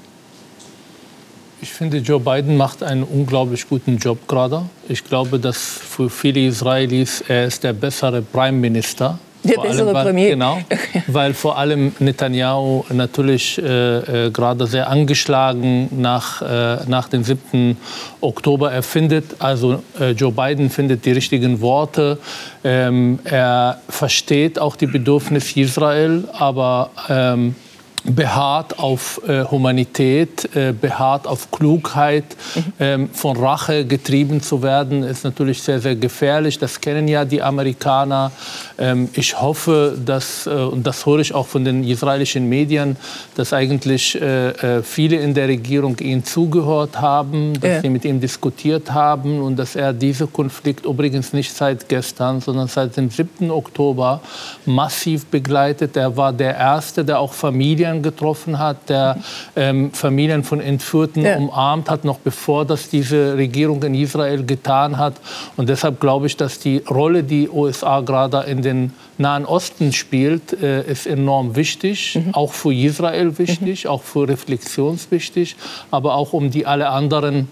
Ich 1.60 1.72
finde, 1.72 1.98
Joe 1.98 2.20
Biden 2.20 2.56
macht 2.56 2.82
einen 2.82 3.02
unglaublich 3.02 3.68
guten 3.68 3.98
Job 3.98 4.28
gerade. 4.28 4.62
Ich 4.88 5.04
glaube, 5.04 5.40
dass 5.40 5.58
für 5.58 6.08
viele 6.08 6.46
Israelis 6.46 7.22
er 7.26 7.46
ist 7.46 7.64
der 7.64 7.72
bessere 7.72 8.22
Prime 8.22 8.56
Minister 8.56 9.18
der 9.44 9.54
vor 9.54 9.64
bessere 9.64 9.94
allem, 9.94 10.06
Premier. 10.06 10.30
Genau, 10.30 10.58
weil 11.06 11.34
vor 11.34 11.58
allem 11.58 11.92
Netanyahu 11.98 12.84
natürlich 12.90 13.58
äh, 13.58 14.26
äh, 14.26 14.30
gerade 14.30 14.66
sehr 14.66 14.88
angeschlagen 14.88 15.88
nach, 16.00 16.42
äh, 16.42 16.78
nach 16.86 17.08
dem 17.08 17.24
7. 17.24 17.76
Oktober 18.20 18.72
erfindet. 18.72 19.36
Also 19.38 19.82
äh, 20.00 20.10
Joe 20.10 20.32
Biden 20.32 20.70
findet 20.70 21.04
die 21.04 21.12
richtigen 21.12 21.60
Worte. 21.60 22.18
Ähm, 22.64 23.20
er 23.24 23.80
versteht 23.88 24.58
auch 24.58 24.76
die 24.76 24.86
Bedürfnisse 24.86 25.60
Israel, 25.60 26.24
aber 26.32 26.90
ähm, 27.08 27.54
beharrt 28.05 28.78
auf 28.78 29.21
äh, 29.26 29.45
Humanität, 29.45 30.49
äh, 30.55 30.73
beharrt 30.73 31.26
auf 31.26 31.50
Klugheit, 31.50 32.25
mhm. 32.55 32.73
ähm, 32.81 33.11
von 33.12 33.37
Rache 33.37 33.85
getrieben 33.85 34.40
zu 34.40 34.62
werden, 34.62 35.02
ist 35.02 35.25
natürlich 35.25 35.62
sehr, 35.62 35.81
sehr 35.81 35.97
gefährlich. 35.97 36.59
Das 36.59 36.81
kennen 36.81 37.09
ja 37.09 37.25
die 37.25 37.43
Amerikaner. 37.43 38.33
Ähm, 38.78 39.09
ich 39.12 39.40
hoffe, 39.40 39.97
dass, 40.05 40.47
äh, 40.47 40.50
und 40.50 40.87
das 40.87 41.05
höre 41.05 41.19
ich 41.21 41.35
auch 41.35 41.47
von 41.47 41.64
den 41.64 41.85
israelischen 41.85 42.49
Medien, 42.49 42.97
dass 43.37 43.52
eigentlich 43.52 44.21
äh, 44.21 44.50
äh, 44.50 44.83
viele 44.83 45.17
in 45.17 45.35
der 45.35 45.49
Regierung 45.49 45.99
ihm 45.99 46.25
zugehört 46.25 47.00
haben, 47.00 47.55
dass 47.61 47.71
ja. 47.71 47.81
sie 47.83 47.90
mit 47.90 48.05
ihm 48.05 48.21
diskutiert 48.21 48.93
haben 48.93 49.40
und 49.40 49.57
dass 49.57 49.76
er 49.76 49.93
diesen 49.93 50.33
Konflikt 50.33 50.87
übrigens 50.87 51.33
nicht 51.33 51.52
seit 51.52 51.88
gestern, 51.88 52.40
sondern 52.40 52.69
seit 52.69 52.97
dem 52.97 53.11
7. 53.11 53.50
Oktober 53.50 54.21
massiv 54.64 55.26
begleitet. 55.26 55.97
Er 55.97 56.17
war 56.17 56.33
der 56.33 56.57
Erste, 56.57 57.05
der 57.05 57.19
auch 57.19 57.33
Familien 57.33 57.88
Familien 57.88 58.02
getroffen 58.02 58.59
hat, 58.59 58.88
der 58.88 59.18
ähm, 59.57 59.92
Familien 59.92 60.45
von 60.45 60.61
Entführten 60.61 61.25
ja. 61.25 61.37
umarmt 61.37 61.90
hat, 61.90 62.04
noch 62.04 62.18
bevor 62.18 62.64
das 62.64 62.88
diese 62.88 63.37
Regierung 63.37 63.83
in 63.83 63.95
Israel 63.95 64.45
getan 64.45 64.99
hat. 64.99 65.14
Und 65.57 65.68
deshalb 65.68 66.00
glaube 66.00 66.26
ich, 66.26 66.37
dass 66.37 66.59
die 66.59 66.78
Rolle, 66.88 67.23
die 67.23 67.49
USA 67.49 68.00
gerade 68.00 68.50
in 68.50 68.62
den 68.62 68.92
Nahen 69.18 69.45
Osten 69.45 69.92
spielt, 69.92 70.52
äh, 70.62 70.83
ist 70.83 71.07
enorm 71.07 71.57
wichtig, 71.57 72.16
mhm. 72.16 72.35
auch 72.35 72.52
für 72.52 72.75
Israel 72.75 73.38
wichtig, 73.38 73.85
mhm. 73.85 73.90
auch 73.90 74.02
für 74.02 74.28
Reflexion 74.28 74.99
wichtig, 75.11 75.57
aber 75.90 76.14
auch 76.14 76.33
um 76.33 76.50
die 76.50 76.66
alle 76.66 76.88
anderen 76.88 77.49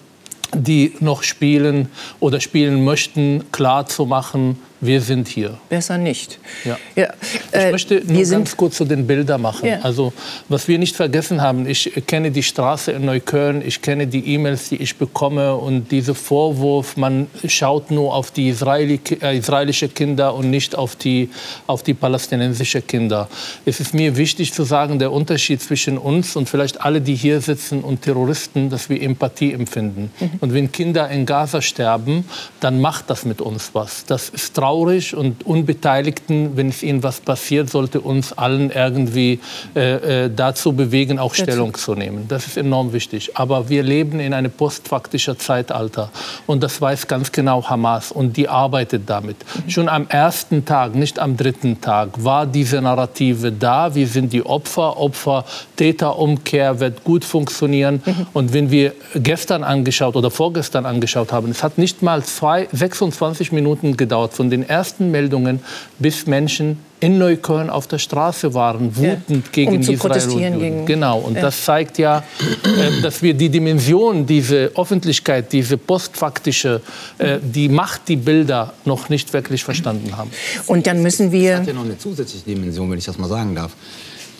die 0.54 0.94
noch 1.00 1.24
spielen 1.24 1.88
oder 2.20 2.40
spielen 2.40 2.84
möchten, 2.84 3.44
klarzumachen, 3.50 4.56
wir 4.80 5.00
sind 5.00 5.28
hier. 5.28 5.56
Besser 5.68 5.96
nicht. 5.96 6.38
Ja. 6.64 6.76
ja 6.94 7.08
ich 7.22 7.58
äh, 7.58 7.70
möchte 7.70 8.02
nur 8.06 8.24
ganz 8.24 8.56
kurz 8.56 8.76
zu 8.76 8.84
den 8.84 9.06
Bildern 9.06 9.40
machen. 9.40 9.66
Ja. 9.66 9.80
Also, 9.82 10.12
was 10.48 10.68
wir 10.68 10.78
nicht 10.78 10.94
vergessen 10.94 11.40
haben, 11.40 11.66
ich 11.66 11.90
kenne 12.06 12.30
die 12.30 12.42
Straße 12.42 12.92
in 12.92 13.06
Neukölln, 13.06 13.62
ich 13.66 13.80
kenne 13.80 14.06
die 14.06 14.34
E-Mails, 14.34 14.68
die 14.68 14.76
ich 14.76 14.96
bekomme 14.96 15.54
und 15.56 15.90
dieser 15.90 16.14
Vorwurf, 16.14 16.96
man 16.96 17.26
schaut 17.46 17.90
nur 17.90 18.14
auf 18.14 18.30
die 18.30 18.48
Israeli, 18.48 19.00
äh, 19.22 19.38
israelische 19.38 19.88
Kinder 19.88 20.34
und 20.34 20.50
nicht 20.50 20.76
auf 20.76 20.94
die, 20.94 21.30
auf 21.66 21.82
die 21.82 21.94
palästinensischen 21.94 22.86
Kinder. 22.86 23.28
Es 23.64 23.80
ist 23.80 23.94
mir 23.94 24.16
wichtig 24.16 24.52
zu 24.52 24.64
sagen, 24.64 24.98
der 24.98 25.10
Unterschied 25.10 25.62
zwischen 25.62 25.96
uns 25.96 26.36
und 26.36 26.50
vielleicht 26.50 26.82
alle, 26.82 27.00
die 27.00 27.14
hier 27.14 27.40
sitzen 27.40 27.80
und 27.80 28.02
Terroristen, 28.02 28.68
dass 28.68 28.90
wir 28.90 29.00
Empathie 29.00 29.52
empfinden. 29.54 30.10
Mhm. 30.20 30.30
Und 30.40 30.52
wenn 30.52 30.70
Kinder 30.70 31.08
in 31.08 31.24
Gaza 31.24 31.62
sterben, 31.62 32.26
dann 32.60 32.80
macht 32.80 33.08
das 33.08 33.24
mit 33.24 33.40
uns 33.40 33.70
was. 33.72 34.04
Das 34.04 34.28
ist 34.28 34.54
traurig 34.54 34.65
traurig 34.66 35.14
und 35.14 35.46
Unbeteiligten, 35.46 36.56
wenn 36.56 36.70
es 36.70 36.82
ihnen 36.82 37.04
was 37.04 37.20
passiert, 37.20 37.70
sollte 37.70 38.00
uns 38.00 38.32
allen 38.32 38.70
irgendwie 38.70 39.38
äh, 39.76 40.24
äh 40.24 40.30
dazu 40.34 40.72
bewegen, 40.72 41.20
auch 41.20 41.34
Stellung 41.34 41.74
zu 41.74 41.94
nehmen. 41.94 42.26
Das 42.26 42.48
ist 42.48 42.56
enorm 42.56 42.92
wichtig. 42.92 43.36
Aber 43.36 43.68
wir 43.68 43.84
leben 43.84 44.18
in 44.18 44.34
einem 44.34 44.50
postfaktischen 44.50 45.38
Zeitalter 45.38 46.10
und 46.48 46.64
das 46.64 46.80
weiß 46.80 47.06
ganz 47.06 47.30
genau 47.30 47.64
Hamas 47.68 48.10
und 48.10 48.36
die 48.36 48.48
arbeitet 48.48 49.02
damit. 49.06 49.36
Mhm. 49.36 49.70
Schon 49.70 49.88
am 49.88 50.08
ersten 50.08 50.64
Tag, 50.64 50.96
nicht 50.96 51.20
am 51.20 51.36
dritten 51.36 51.80
Tag, 51.80 52.08
war 52.24 52.44
diese 52.44 52.82
Narrative 52.82 53.52
da. 53.52 53.94
Wir 53.94 54.08
sind 54.08 54.32
die 54.32 54.44
Opfer, 54.44 54.98
Opfer, 54.98 55.44
Täterumkehr 55.76 56.80
wird 56.80 57.04
gut 57.04 57.24
funktionieren. 57.24 58.02
Mhm. 58.04 58.26
Und 58.32 58.52
wenn 58.52 58.72
wir 58.72 58.94
gestern 59.14 59.62
angeschaut 59.62 60.16
oder 60.16 60.30
vorgestern 60.32 60.86
angeschaut 60.86 61.30
haben, 61.30 61.52
es 61.52 61.62
hat 61.62 61.78
nicht 61.78 62.02
mal 62.02 62.24
zwei, 62.24 62.66
26 62.72 63.52
Minuten 63.52 63.96
gedauert 63.96 64.34
von 64.34 64.50
den 64.50 64.55
den 64.56 64.68
ersten 64.68 65.10
Meldungen, 65.10 65.60
bis 65.98 66.26
Menschen 66.26 66.78
in 66.98 67.18
Neukölln 67.18 67.68
auf 67.68 67.86
der 67.86 67.98
Straße 67.98 68.54
waren, 68.54 68.96
wütend 68.96 69.46
ja, 69.46 69.52
gegen 69.52 69.76
um 69.76 69.82
zu 69.82 69.92
Israel 69.92 70.10
protestieren 70.10 70.54
und 70.54 70.60
gegen, 70.60 70.86
Genau, 70.86 71.18
und 71.18 71.34
ja. 71.34 71.42
das 71.42 71.64
zeigt 71.64 71.98
ja, 71.98 72.24
äh, 72.64 73.02
dass 73.02 73.22
wir 73.22 73.34
die 73.34 73.50
Dimension, 73.50 74.24
diese 74.24 74.72
Öffentlichkeit, 74.74 75.52
diese 75.52 75.76
postfaktische, 75.76 76.80
äh, 77.18 77.38
die 77.42 77.68
Macht, 77.68 78.08
die 78.08 78.16
Bilder 78.16 78.72
noch 78.86 79.10
nicht 79.10 79.32
wirklich 79.34 79.62
verstanden 79.62 80.16
haben. 80.16 80.30
Und 80.66 80.86
dann 80.86 81.02
müssen 81.02 81.30
wir... 81.32 81.50
Das 81.50 81.60
hat 81.60 81.66
ja 81.68 81.74
noch 81.74 81.84
eine 81.84 81.98
zusätzliche 81.98 82.44
Dimension, 82.46 82.90
wenn 82.90 82.98
ich 82.98 83.04
das 83.04 83.18
mal 83.18 83.28
sagen 83.28 83.54
darf 83.54 83.72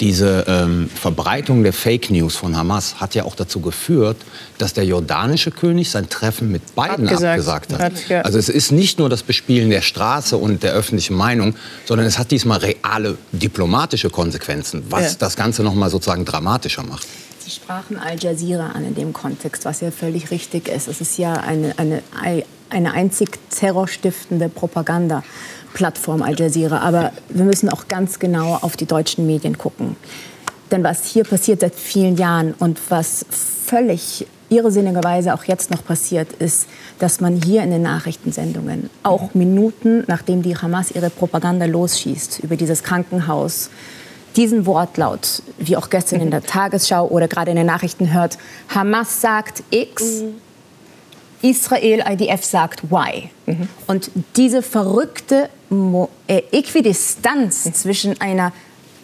diese 0.00 0.45
ähm, 0.47 0.91
Verbreitung 0.95 1.62
der 1.62 1.73
Fake 1.73 2.11
News 2.11 2.37
von 2.37 2.57
Hamas 2.57 3.00
hat 3.00 3.15
ja 3.15 3.25
auch 3.25 3.35
dazu 3.35 3.61
geführt, 3.61 4.17
dass 4.59 4.75
der 4.75 4.85
jordanische 4.85 5.50
König 5.50 5.91
sein 5.91 6.09
Treffen 6.09 6.53
mit 6.53 6.75
beiden 6.75 7.07
abgesagt, 7.07 7.25
abgesagt 7.25 7.73
hat. 7.73 7.81
hat 7.81 8.09
ja. 8.09 8.21
Also 8.23 8.38
es 8.38 8.49
ist 8.49 8.73
nicht 8.73 8.99
nur 8.99 9.09
das 9.09 9.23
Bespielen 9.23 9.71
der 9.71 9.81
Straße 9.81 10.37
und 10.37 10.62
der 10.62 10.73
öffentlichen 10.73 11.17
Meinung, 11.17 11.55
sondern 11.87 12.07
es 12.07 12.19
hat 12.19 12.31
diesmal 12.31 12.59
reale 12.59 13.17
diplomatische 13.33 14.11
Konsequenzen, 14.11 14.85
was 14.91 15.12
ja. 15.12 15.19
das 15.19 15.37
Ganze 15.37 15.62
noch 15.62 15.75
mal 15.75 15.91
sozusagen 15.91 16.25
dramatischer 16.25 16.83
macht. 16.83 17.07
Sie 17.38 17.50
sprachen 17.50 17.97
Al 17.97 18.19
Jazeera 18.19 18.71
an 18.71 18.85
in 18.85 18.95
dem 18.95 19.12
Kontext, 19.12 19.65
was 19.65 19.81
ja 19.81 19.91
völlig 19.91 20.31
richtig 20.31 20.69
ist. 20.69 20.88
Es 20.88 21.00
ist 21.00 21.17
ja 21.17 21.35
eine, 21.35 21.79
eine, 21.79 22.03
eine 22.71 22.93
einzig 22.93 23.38
terrorstiftende 23.50 24.49
Propaganda. 24.49 25.23
Plattform 25.76 26.23
Al 26.23 26.38
Jazeera. 26.38 26.78
Aber 26.78 27.12
wir 27.28 27.45
müssen 27.45 27.68
auch 27.68 27.87
ganz 27.87 28.18
genau 28.18 28.54
auf 28.62 28.78
die 28.78 28.87
deutschen 28.87 29.26
Medien 29.26 29.59
gucken. 29.59 29.95
Denn 30.71 30.83
was 30.83 31.04
hier 31.04 31.25
passiert 31.25 31.61
seit 31.61 31.75
vielen 31.75 32.16
Jahren 32.16 32.54
und 32.59 32.80
was 32.88 33.26
völlig 33.30 34.26
irrsinnigerweise 34.49 35.35
auch 35.35 35.45
jetzt 35.45 35.71
noch 35.71 35.85
passiert, 35.85 36.33
ist, 36.33 36.66
dass 36.99 37.21
man 37.21 37.42
hier 37.42 37.62
in 37.62 37.71
den 37.71 37.83
Nachrichtensendungen 37.83 38.88
auch 39.02 39.35
Minuten, 39.35 40.04
nachdem 40.06 40.42
die 40.42 40.56
Hamas 40.56 40.92
ihre 40.92 41.11
Propaganda 41.11 41.66
losschießt 41.66 42.40
über 42.42 42.56
dieses 42.56 42.83
Krankenhaus, 42.83 43.68
diesen 44.35 44.64
Wortlaut, 44.64 45.42
wie 45.59 45.76
auch 45.76 45.90
gestern 45.90 46.21
in 46.23 46.30
der 46.30 46.42
Tagesschau 46.42 47.06
oder 47.06 47.28
gerade 47.28 47.50
in 47.50 47.56
den 47.56 47.66
Nachrichten 47.66 48.14
hört, 48.14 48.38
Hamas 48.75 49.21
sagt 49.21 49.62
X, 49.71 50.23
Israel, 51.50 52.05
IDF 52.09 52.45
sagt 52.45 52.85
Y. 52.91 53.31
Mhm. 53.47 53.69
Und 53.87 54.11
diese 54.37 54.62
verrückte 54.62 55.49
Mo 55.69 56.09
äh, 56.26 56.43
Äquidistanz 56.53 57.65
mhm. 57.65 57.75
zwischen 57.75 58.21
einer 58.21 58.53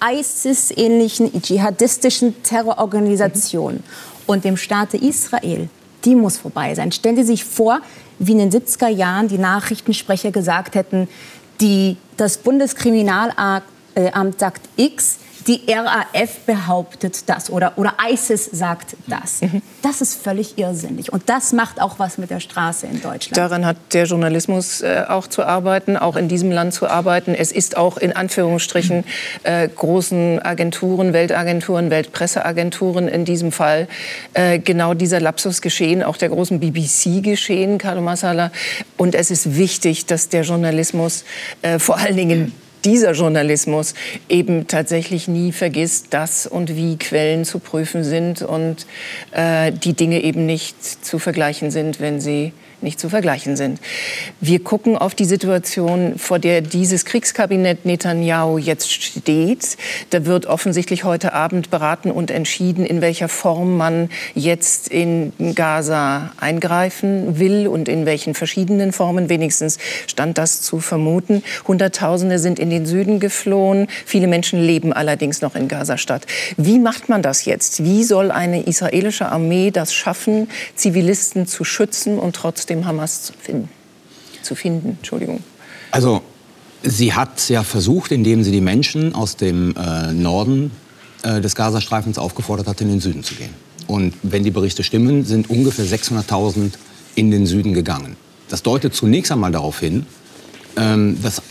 ISIS-ähnlichen 0.05 1.41
dschihadistischen 1.41 2.43
Terrororganisation 2.43 3.75
mhm. 3.75 3.83
und 4.27 4.45
dem 4.45 4.57
Staate 4.57 4.97
Israel, 4.97 5.69
die 6.05 6.15
muss 6.15 6.39
vorbei 6.39 6.75
sein. 6.75 6.91
Stellen 6.91 7.17
Sie 7.17 7.23
sich 7.25 7.45
vor, 7.45 7.81
wie 8.19 8.33
in 8.33 8.39
den 8.39 8.51
70er 8.51 8.89
Jahren 8.89 9.29
die 9.29 9.39
Nachrichtensprecher 9.39 10.31
gesagt 10.31 10.75
hätten, 10.75 11.09
die, 11.61 11.97
das 12.17 12.39
Bundeskriminalamt 12.39 13.65
äh, 13.95 14.11
sagt 14.37 14.63
X, 14.77 15.19
die 15.47 15.63
RAF 15.69 16.41
behauptet 16.47 17.29
das 17.29 17.51
oder, 17.51 17.73
oder 17.77 17.95
ISIS 18.11 18.47
sagt 18.53 18.97
das. 19.07 19.43
Mhm. 19.43 19.63
Das 19.83 20.01
ist 20.01 20.23
völlig 20.23 20.59
irrsinnig. 20.59 21.13
Und 21.13 21.29
das 21.29 21.53
macht 21.53 21.81
auch 21.81 21.99
was 21.99 22.19
mit 22.19 22.31
der 22.31 22.41
Straße 22.41 22.87
in 22.87 23.01
Deutschland. 23.01 23.37
Daran 23.37 23.67
hat 23.67 23.77
der 23.93 24.05
Journalismus 24.05 24.83
äh, 24.83 25.05
auch 25.09 25.27
zu 25.27 25.45
arbeiten, 25.45 25.97
auch 25.97 26.17
in 26.17 26.29
diesem 26.29 26.51
Land 26.51 26.75
zu 26.75 26.89
arbeiten. 26.89 27.35
Es 27.35 27.53
ist 27.53 27.77
auch 27.77 27.97
in 27.97 28.15
Anführungsstrichen 28.15 29.05
äh, 29.43 29.69
großen 29.69 30.41
Agenturen, 30.43 31.13
Weltagenturen, 31.13 31.91
Weltpresseagenturen 31.91 33.09
in 33.09 33.25
diesem 33.25 33.53
Fall 33.53 33.89
äh, 34.35 34.59
genau 34.59 34.95
dieser 34.95 35.21
Lapsus 35.21 35.63
geschehen, 35.63 36.03
auch 36.03 36.17
der 36.17 36.29
großen 36.29 36.61
BBC 36.61 37.23
geschehen, 37.23 37.79
Carlo 37.79 38.01
Massala. 38.01 38.53
Und 38.97 39.15
es 39.15 39.31
ist 39.31 39.57
wichtig, 39.57 40.07
dass 40.07 40.29
der 40.29 40.43
Journalismus 40.43 41.25
äh, 41.63 41.79
vor 41.79 41.99
allen 41.99 42.17
Dingen 42.17 42.53
dieser 42.85 43.13
Journalismus 43.13 43.95
eben 44.29 44.67
tatsächlich 44.67 45.29
nie 45.29 45.53
vergisst, 45.53 46.09
dass 46.11 46.47
und 46.47 46.77
wie 46.77 46.97
Quellen 46.97 47.45
zu 47.45 47.59
prüfen 47.59 48.05
sind 48.05 48.43
und 48.43 48.87
äh, 49.33 49.73
die 49.73 49.95
Dinge 49.95 50.23
eben 50.23 50.47
nicht 50.47 50.83
zu 51.05 51.19
vergleichen 51.19 51.71
sind, 51.71 52.01
wenn 52.01 52.21
sie 52.21 52.53
nicht 52.83 53.01
zu 53.01 53.09
vergleichen 53.09 53.57
sind. 53.57 53.81
Wir 54.41 54.63
gucken 54.63 54.97
auf 54.97 55.15
die 55.15 55.25
Situation, 55.25 56.19
vor 56.19 56.39
der 56.39 56.61
dieses 56.61 57.05
Kriegskabinett 57.05 57.85
Netanyahu 57.85 58.59
jetzt 58.59 58.93
steht. 58.93 59.77
Da 60.11 60.25
wird 60.27 60.47
offensichtlich 60.47 61.05
heute 61.05 61.33
Abend 61.33 61.71
beraten 61.71 62.11
und 62.11 62.31
entschieden, 62.31 62.87
in 62.87 63.01
welcher 63.01 63.29
Form 63.29 63.77
man 63.77 64.11
jetzt 64.35 64.89
in 64.89 65.33
Gaza 65.55 66.33
eingreifen 66.41 67.39
will 67.39 67.69
und 67.69 67.89
in 67.89 68.07
welchen 68.07 68.35
verschiedenen 68.35 68.93
Formen. 68.93 69.29
Wenigstens 69.29 69.79
stand 70.07 70.39
das 70.39 70.63
zu 70.63 70.81
vermuten. 70.81 71.43
Hunderttausende 71.67 72.39
sind 72.39 72.59
in 72.59 72.71
den 72.71 72.87
Süden 72.87 73.21
geflohen. 73.21 73.89
Viele 74.07 74.27
Menschen 74.27 74.63
leben 74.63 74.93
allerdings 74.93 75.43
noch 75.43 75.55
in 75.55 75.69
Gaza-Stadt. 75.69 76.27
Wie 76.57 76.79
macht 76.79 77.09
man 77.09 77.23
das 77.23 77.45
jetzt? 77.45 77.85
Wie 77.85 78.05
soll 78.05 78.31
eine 78.31 78.63
israelische 78.63 79.27
Armee 79.27 79.71
das 79.71 79.93
schaffen, 79.93 80.49
Zivilisten 80.75 81.47
zu 81.47 81.65
schützen 81.65 82.19
und 82.19 82.37
trotzdem 82.37 82.72
trotzdem 82.73 82.87
Hamas 82.87 83.23
zu 83.23 83.33
finden. 83.39 83.69
Zu 84.43 84.55
finden 84.55 84.97
Entschuldigung. 84.99 85.41
Also 85.91 86.23
sie 86.83 87.13
hat 87.13 87.39
es 87.39 87.49
ja 87.49 87.63
versucht, 87.63 88.13
indem 88.13 88.43
sie 88.43 88.51
die 88.51 88.61
Menschen 88.61 89.15
aus 89.15 89.37
dem 89.37 89.75
äh, 89.77 90.13
Norden 90.13 90.71
äh, 91.23 91.41
des 91.41 91.55
Gazastreifens 91.55 92.19
aufgefordert 92.19 92.67
hat, 92.67 92.81
in 92.81 92.89
den 92.89 93.01
Süden 93.01 93.23
zu 93.23 93.35
gehen. 93.35 93.55
Und 93.87 94.15
wenn 94.23 94.43
die 94.43 94.51
Berichte 94.51 94.83
stimmen, 94.83 95.25
sind 95.25 95.51
ungefähr 95.51 95.85
600.000 95.85 96.73
in 97.15 97.31
den 97.31 97.47
Süden 97.47 97.75
gegangen. 97.75 98.17
Das 98.49 98.63
deutet 98.63 98.95
zunächst 98.95 99.31
einmal 99.31 99.53
darauf 99.53 99.81
hin, 99.81 100.07
ähm, 100.77 101.19
dass 101.23 101.43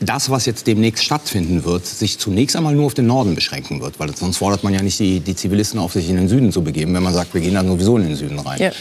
das, 0.00 0.30
was 0.30 0.46
jetzt 0.46 0.66
demnächst 0.66 1.04
stattfinden 1.04 1.64
wird, 1.64 1.84
sich 1.84 2.18
zunächst 2.18 2.56
einmal 2.56 2.74
nur 2.74 2.86
auf 2.86 2.94
den 2.94 3.06
Norden 3.06 3.34
beschränken 3.34 3.82
wird. 3.82 4.00
Weil 4.00 4.16
sonst 4.16 4.38
fordert 4.38 4.64
man 4.64 4.72
ja 4.72 4.82
nicht 4.82 4.98
die, 4.98 5.20
die 5.20 5.36
Zivilisten 5.36 5.78
auf, 5.78 5.92
sich 5.92 6.08
in 6.08 6.16
den 6.16 6.28
Süden 6.28 6.52
zu 6.52 6.64
begeben, 6.64 6.94
wenn 6.94 7.02
man 7.02 7.12
sagt, 7.12 7.34
wir 7.34 7.42
gehen 7.42 7.54
dann 7.54 7.66
sowieso 7.66 7.98
in 7.98 8.04
den 8.04 8.16
Süden 8.16 8.38
rein. 8.38 8.60
Ja. 8.60 8.72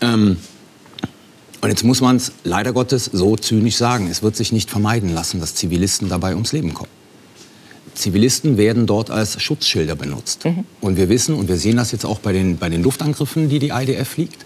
Ähm, 0.00 0.36
und 1.62 1.68
jetzt 1.68 1.84
muss 1.84 2.00
man 2.00 2.16
es 2.16 2.32
leider 2.42 2.72
Gottes 2.72 3.04
so 3.12 3.36
zynisch 3.36 3.76
sagen, 3.76 4.08
es 4.08 4.22
wird 4.22 4.34
sich 4.34 4.50
nicht 4.50 4.68
vermeiden 4.68 5.14
lassen, 5.14 5.38
dass 5.40 5.54
Zivilisten 5.54 6.08
dabei 6.08 6.34
ums 6.34 6.52
Leben 6.52 6.74
kommen. 6.74 6.90
Zivilisten 7.94 8.56
werden 8.56 8.86
dort 8.86 9.10
als 9.10 9.40
Schutzschilder 9.40 9.94
benutzt. 9.94 10.44
Mhm. 10.44 10.64
Und 10.80 10.96
wir 10.96 11.08
wissen, 11.08 11.36
und 11.36 11.48
wir 11.48 11.56
sehen 11.56 11.76
das 11.76 11.92
jetzt 11.92 12.04
auch 12.04 12.18
bei 12.18 12.32
den, 12.32 12.58
bei 12.58 12.68
den 12.68 12.82
Luftangriffen, 12.82 13.48
die 13.48 13.60
die 13.60 13.68
IDF 13.68 14.08
fliegt, 14.08 14.44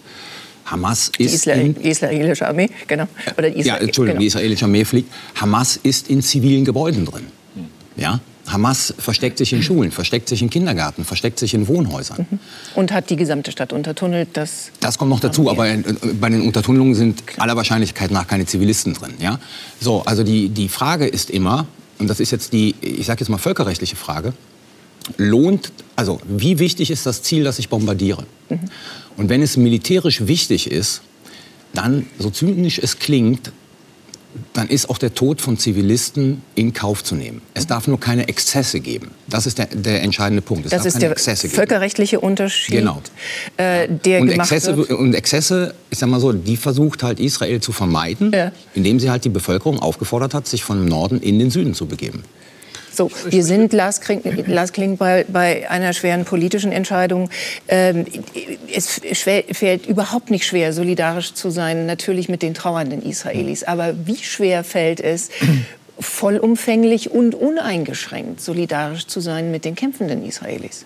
Hamas 0.65 1.07
ist 1.07 1.17
die, 1.17 1.23
Israel, 1.23 1.61
in, 1.61 1.75
die 1.75 1.89
israelische 1.89 2.47
Armee, 2.47 2.69
genau. 2.87 3.07
Oder 3.37 3.47
Israel, 3.47 3.65
ja, 3.65 3.75
Entschuldigung, 3.77 4.05
genau. 4.05 4.19
die 4.19 4.27
israelische 4.27 4.65
Armee 4.65 4.85
fliegt. 4.85 5.11
Hamas 5.35 5.79
ist 5.81 6.09
in 6.09 6.21
zivilen 6.21 6.65
Gebäuden 6.65 7.05
drin. 7.05 7.27
Mhm. 7.55 7.69
Ja? 7.95 8.19
Hamas 8.47 8.93
versteckt 8.97 9.37
sich 9.37 9.53
in 9.53 9.61
Schulen, 9.61 9.91
versteckt 9.91 10.29
sich 10.29 10.41
in 10.41 10.49
Kindergärten, 10.49 11.03
versteckt 11.03 11.39
sich 11.39 11.53
in 11.53 11.67
Wohnhäusern. 11.67 12.25
Mhm. 12.29 12.39
Und 12.75 12.91
hat 12.91 13.09
die 13.09 13.15
gesamte 13.15 13.51
Stadt 13.51 13.73
untertunnelt. 13.73 14.29
Das, 14.33 14.71
das 14.79 14.97
kommt 14.97 15.09
noch 15.09 15.19
dazu, 15.19 15.49
aber 15.49 15.67
äh, 15.67 15.83
bei 16.19 16.29
den 16.29 16.41
Untertunnelungen 16.41 16.95
sind 16.95 17.23
aller 17.37 17.55
Wahrscheinlichkeit 17.55 18.11
nach 18.11 18.27
keine 18.27 18.45
Zivilisten 18.45 18.93
drin. 18.93 19.13
Ja? 19.19 19.39
So, 19.79 20.03
also 20.03 20.23
die, 20.23 20.49
die 20.49 20.69
Frage 20.69 21.07
ist 21.07 21.29
immer, 21.29 21.67
und 21.99 22.09
das 22.09 22.19
ist 22.19 22.31
jetzt 22.31 22.53
die, 22.53 22.75
ich 22.81 23.05
sage 23.05 23.19
jetzt 23.19 23.29
mal 23.29 23.37
völkerrechtliche 23.37 23.95
Frage, 23.95 24.33
lohnt, 25.17 25.71
also 25.95 26.19
wie 26.27 26.59
wichtig 26.59 26.91
ist 26.91 27.05
das 27.05 27.21
Ziel, 27.23 27.43
das 27.43 27.59
ich 27.59 27.69
bombardiere? 27.69 28.25
Mhm. 28.49 28.59
Und 29.17 29.29
wenn 29.29 29.41
es 29.41 29.57
militärisch 29.57 30.27
wichtig 30.27 30.71
ist, 30.71 31.01
dann, 31.73 32.05
so 32.17 32.29
zynisch 32.29 32.79
es 32.79 32.99
klingt, 32.99 33.51
dann 34.53 34.67
ist 34.67 34.89
auch 34.89 34.97
der 34.97 35.13
Tod 35.13 35.41
von 35.41 35.57
Zivilisten 35.57 36.41
in 36.55 36.73
Kauf 36.73 37.03
zu 37.03 37.15
nehmen. 37.15 37.41
Es 37.53 37.67
darf 37.67 37.87
nur 37.87 37.99
keine 37.99 38.27
Exzesse 38.27 38.79
geben. 38.79 39.11
Das 39.27 39.45
ist 39.45 39.57
der, 39.57 39.67
der 39.67 40.01
entscheidende 40.03 40.41
Punkt. 40.41 40.65
Es 40.65 40.71
das 40.71 40.85
ist 40.85 41.01
der 41.01 41.15
völkerrechtliche 41.15 42.19
Unterschied. 42.19 42.75
Genau. 42.75 43.01
Äh, 43.57 43.87
der 43.89 44.21
und, 44.21 44.29
Exzesse, 44.29 44.77
wird. 44.77 44.91
und 44.91 45.13
Exzesse, 45.13 45.73
ich 45.89 45.97
sag 45.99 46.09
mal 46.09 46.19
so, 46.19 46.31
die 46.33 46.57
versucht 46.57 47.03
halt 47.03 47.19
Israel 47.19 47.61
zu 47.61 47.71
vermeiden, 47.71 48.31
ja. 48.33 48.51
indem 48.73 48.99
sie 48.99 49.09
halt 49.09 49.25
die 49.25 49.29
Bevölkerung 49.29 49.79
aufgefordert 49.79 50.33
hat, 50.33 50.47
sich 50.47 50.63
von 50.63 50.85
Norden 50.85 51.19
in 51.19 51.39
den 51.39 51.51
Süden 51.51 51.73
zu 51.73 51.85
begeben. 51.85 52.23
So, 52.97 53.11
wir 53.29 53.43
sind 53.43 53.73
Lars 53.73 54.01
Kling, 54.01 54.97
bei, 54.97 55.23
bei 55.27 55.69
einer 55.69 55.93
schweren 55.93 56.25
politischen 56.25 56.71
Entscheidung. 56.71 57.29
Ähm, 57.67 58.05
es 58.73 58.99
fällt 59.13 59.85
überhaupt 59.85 60.31
nicht 60.31 60.47
schwer, 60.47 60.73
solidarisch 60.73 61.35
zu 61.35 61.51
sein, 61.51 61.85
natürlich 61.85 62.27
mit 62.27 62.41
den 62.41 62.55
trauernden 62.55 63.03
Israelis. 63.03 63.63
Aber 63.63 63.93
wie 64.07 64.17
schwer 64.17 64.63
fällt 64.63 64.99
es, 64.99 65.29
vollumfänglich 65.99 67.11
und 67.11 67.35
uneingeschränkt 67.35 68.41
solidarisch 68.41 69.05
zu 69.05 69.19
sein 69.19 69.51
mit 69.51 69.63
den 69.63 69.75
kämpfenden 69.75 70.25
Israelis? 70.25 70.85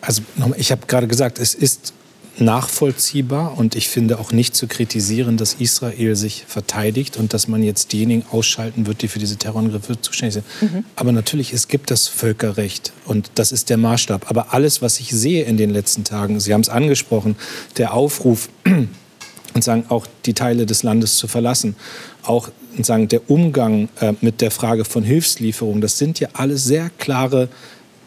Also 0.00 0.22
ich 0.56 0.72
habe 0.72 0.84
gerade 0.88 1.06
gesagt, 1.06 1.38
es 1.38 1.54
ist 1.54 1.92
nachvollziehbar 2.40 3.56
und 3.58 3.74
ich 3.74 3.88
finde 3.88 4.18
auch 4.18 4.32
nicht 4.32 4.54
zu 4.54 4.66
kritisieren, 4.66 5.36
dass 5.36 5.54
Israel 5.54 6.16
sich 6.16 6.44
verteidigt 6.46 7.16
und 7.16 7.34
dass 7.34 7.48
man 7.48 7.62
jetzt 7.62 7.92
diejenigen 7.92 8.24
ausschalten 8.30 8.86
wird, 8.86 9.02
die 9.02 9.08
für 9.08 9.18
diese 9.18 9.36
Terrorangriffe 9.36 10.00
zuständig 10.00 10.34
sind. 10.34 10.44
Mhm. 10.60 10.84
Aber 10.96 11.12
natürlich, 11.12 11.52
es 11.52 11.68
gibt 11.68 11.90
das 11.90 12.08
Völkerrecht 12.08 12.92
und 13.04 13.30
das 13.34 13.52
ist 13.52 13.70
der 13.70 13.76
Maßstab. 13.76 14.30
Aber 14.30 14.54
alles, 14.54 14.82
was 14.82 15.00
ich 15.00 15.10
sehe 15.10 15.44
in 15.44 15.56
den 15.56 15.70
letzten 15.70 16.04
Tagen, 16.04 16.40
Sie 16.40 16.54
haben 16.54 16.60
es 16.60 16.68
angesprochen, 16.68 17.36
der 17.76 17.94
Aufruf 17.94 18.48
und 18.64 19.64
sagen 19.64 19.84
auch 19.88 20.06
die 20.26 20.34
Teile 20.34 20.66
des 20.66 20.82
Landes 20.82 21.16
zu 21.16 21.28
verlassen, 21.28 21.76
auch 22.22 22.50
sagen 22.80 23.08
der 23.08 23.28
Umgang 23.30 23.88
äh, 24.00 24.12
mit 24.20 24.40
der 24.40 24.50
Frage 24.50 24.84
von 24.84 25.02
Hilfslieferung, 25.02 25.80
das 25.80 25.98
sind 25.98 26.20
ja 26.20 26.28
alles 26.34 26.64
sehr 26.64 26.90
klare 26.98 27.48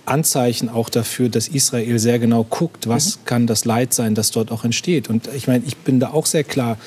Anzeichen 0.05 0.69
auch 0.69 0.89
dafür, 0.89 1.29
dass 1.29 1.47
Israel 1.47 1.99
sehr 1.99 2.19
genau 2.19 2.43
guckt, 2.43 2.87
was 2.87 3.17
mhm. 3.17 3.25
kann 3.25 3.47
das 3.47 3.65
Leid 3.65 3.93
sein, 3.93 4.15
das 4.15 4.31
dort 4.31 4.51
auch 4.51 4.63
entsteht. 4.63 5.09
Und 5.09 5.29
ich 5.35 5.47
meine, 5.47 5.63
ich 5.65 5.77
bin 5.77 5.99
da 5.99 6.11
auch 6.11 6.25
sehr 6.25 6.43
klar, 6.43 6.77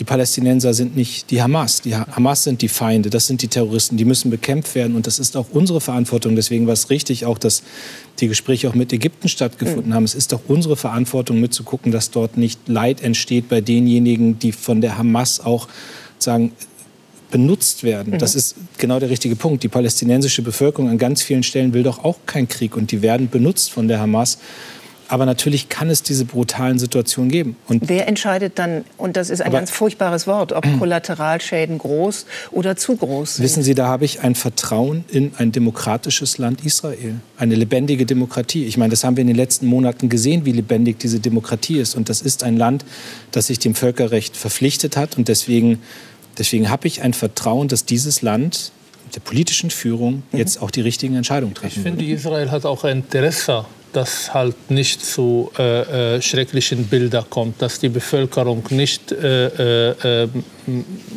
die 0.00 0.04
Palästinenser 0.04 0.72
sind 0.72 0.96
nicht 0.96 1.30
die 1.30 1.42
Hamas. 1.42 1.82
Die 1.82 1.94
Hamas 1.94 2.44
sind 2.44 2.62
die 2.62 2.68
Feinde, 2.68 3.10
das 3.10 3.26
sind 3.26 3.42
die 3.42 3.48
Terroristen, 3.48 3.98
die 3.98 4.06
müssen 4.06 4.30
bekämpft 4.30 4.74
werden. 4.74 4.96
Und 4.96 5.06
das 5.06 5.18
ist 5.18 5.36
auch 5.36 5.46
unsere 5.52 5.82
Verantwortung. 5.82 6.36
Deswegen 6.36 6.66
war 6.66 6.72
es 6.72 6.88
richtig, 6.88 7.26
auch 7.26 7.36
dass 7.36 7.62
die 8.18 8.26
Gespräche 8.26 8.70
auch 8.70 8.74
mit 8.74 8.94
Ägypten 8.94 9.28
stattgefunden 9.28 9.90
mhm. 9.90 9.94
haben. 9.94 10.04
Es 10.04 10.14
ist 10.14 10.32
auch 10.32 10.40
unsere 10.48 10.76
Verantwortung, 10.76 11.38
mitzugucken, 11.38 11.92
dass 11.92 12.10
dort 12.10 12.38
nicht 12.38 12.66
Leid 12.66 13.02
entsteht 13.02 13.50
bei 13.50 13.60
denjenigen, 13.60 14.38
die 14.38 14.52
von 14.52 14.80
der 14.80 14.96
Hamas 14.96 15.40
auch 15.40 15.68
sagen, 16.18 16.52
benutzt 17.30 17.84
werden. 17.84 18.14
Mhm. 18.14 18.18
Das 18.18 18.34
ist 18.34 18.56
genau 18.78 18.98
der 18.98 19.10
richtige 19.10 19.36
Punkt. 19.36 19.62
Die 19.62 19.68
palästinensische 19.68 20.42
Bevölkerung 20.42 20.88
an 20.88 20.98
ganz 20.98 21.22
vielen 21.22 21.42
Stellen 21.42 21.72
will 21.74 21.82
doch 21.82 22.04
auch 22.04 22.18
keinen 22.26 22.48
Krieg 22.48 22.76
und 22.76 22.90
die 22.90 23.02
werden 23.02 23.30
benutzt 23.30 23.70
von 23.70 23.88
der 23.88 24.00
Hamas. 24.00 24.38
Aber 25.10 25.26
natürlich 25.26 25.68
kann 25.68 25.90
es 25.90 26.04
diese 26.04 26.24
brutalen 26.24 26.78
Situationen 26.78 27.32
geben. 27.32 27.56
Und 27.66 27.88
Wer 27.88 28.06
entscheidet 28.06 28.60
dann, 28.60 28.84
und 28.96 29.16
das 29.16 29.28
ist 29.28 29.42
ein 29.42 29.50
ganz 29.50 29.68
furchtbares 29.72 30.28
Wort, 30.28 30.52
ob 30.52 30.64
Kollateralschäden 30.78 31.78
groß 31.78 32.26
oder 32.52 32.76
zu 32.76 32.94
groß 32.94 33.34
sind? 33.34 33.44
Wissen 33.44 33.64
Sie, 33.64 33.74
da 33.74 33.88
habe 33.88 34.04
ich 34.04 34.20
ein 34.20 34.36
Vertrauen 34.36 35.04
in 35.10 35.32
ein 35.36 35.50
demokratisches 35.50 36.38
Land 36.38 36.64
Israel, 36.64 37.16
eine 37.36 37.56
lebendige 37.56 38.06
Demokratie. 38.06 38.66
Ich 38.66 38.76
meine, 38.76 38.90
das 38.90 39.02
haben 39.02 39.16
wir 39.16 39.22
in 39.22 39.26
den 39.26 39.34
letzten 39.34 39.66
Monaten 39.66 40.10
gesehen, 40.10 40.44
wie 40.44 40.52
lebendig 40.52 41.00
diese 41.00 41.18
Demokratie 41.18 41.80
ist. 41.80 41.96
Und 41.96 42.08
das 42.08 42.22
ist 42.22 42.44
ein 42.44 42.56
Land, 42.56 42.84
das 43.32 43.48
sich 43.48 43.58
dem 43.58 43.74
Völkerrecht 43.74 44.36
verpflichtet 44.36 44.96
hat 44.96 45.18
und 45.18 45.26
deswegen 45.26 45.80
Deswegen 46.40 46.70
habe 46.70 46.88
ich 46.88 47.02
ein 47.02 47.12
Vertrauen, 47.12 47.68
dass 47.68 47.84
dieses 47.84 48.22
Land 48.22 48.72
der 49.14 49.20
politischen 49.20 49.70
Führung 49.70 50.22
jetzt 50.32 50.60
auch 50.62 50.70
die 50.70 50.80
richtigen 50.80 51.14
Entscheidungen 51.14 51.54
treffen. 51.54 51.76
Ich 51.76 51.82
finde, 51.82 52.04
Israel 52.04 52.50
hat 52.50 52.64
auch 52.64 52.82
ein 52.82 52.98
Interesse 52.98 53.66
dass 53.92 54.32
halt 54.32 54.70
nicht 54.70 55.04
zu 55.04 55.50
äh, 55.58 56.16
äh, 56.16 56.22
schrecklichen 56.22 56.84
Bildern 56.84 57.24
kommt, 57.28 57.60
dass 57.60 57.80
die 57.80 57.88
Bevölkerung 57.88 58.62
nicht 58.70 59.12
äh, 59.12 60.22
äh, 60.22 60.28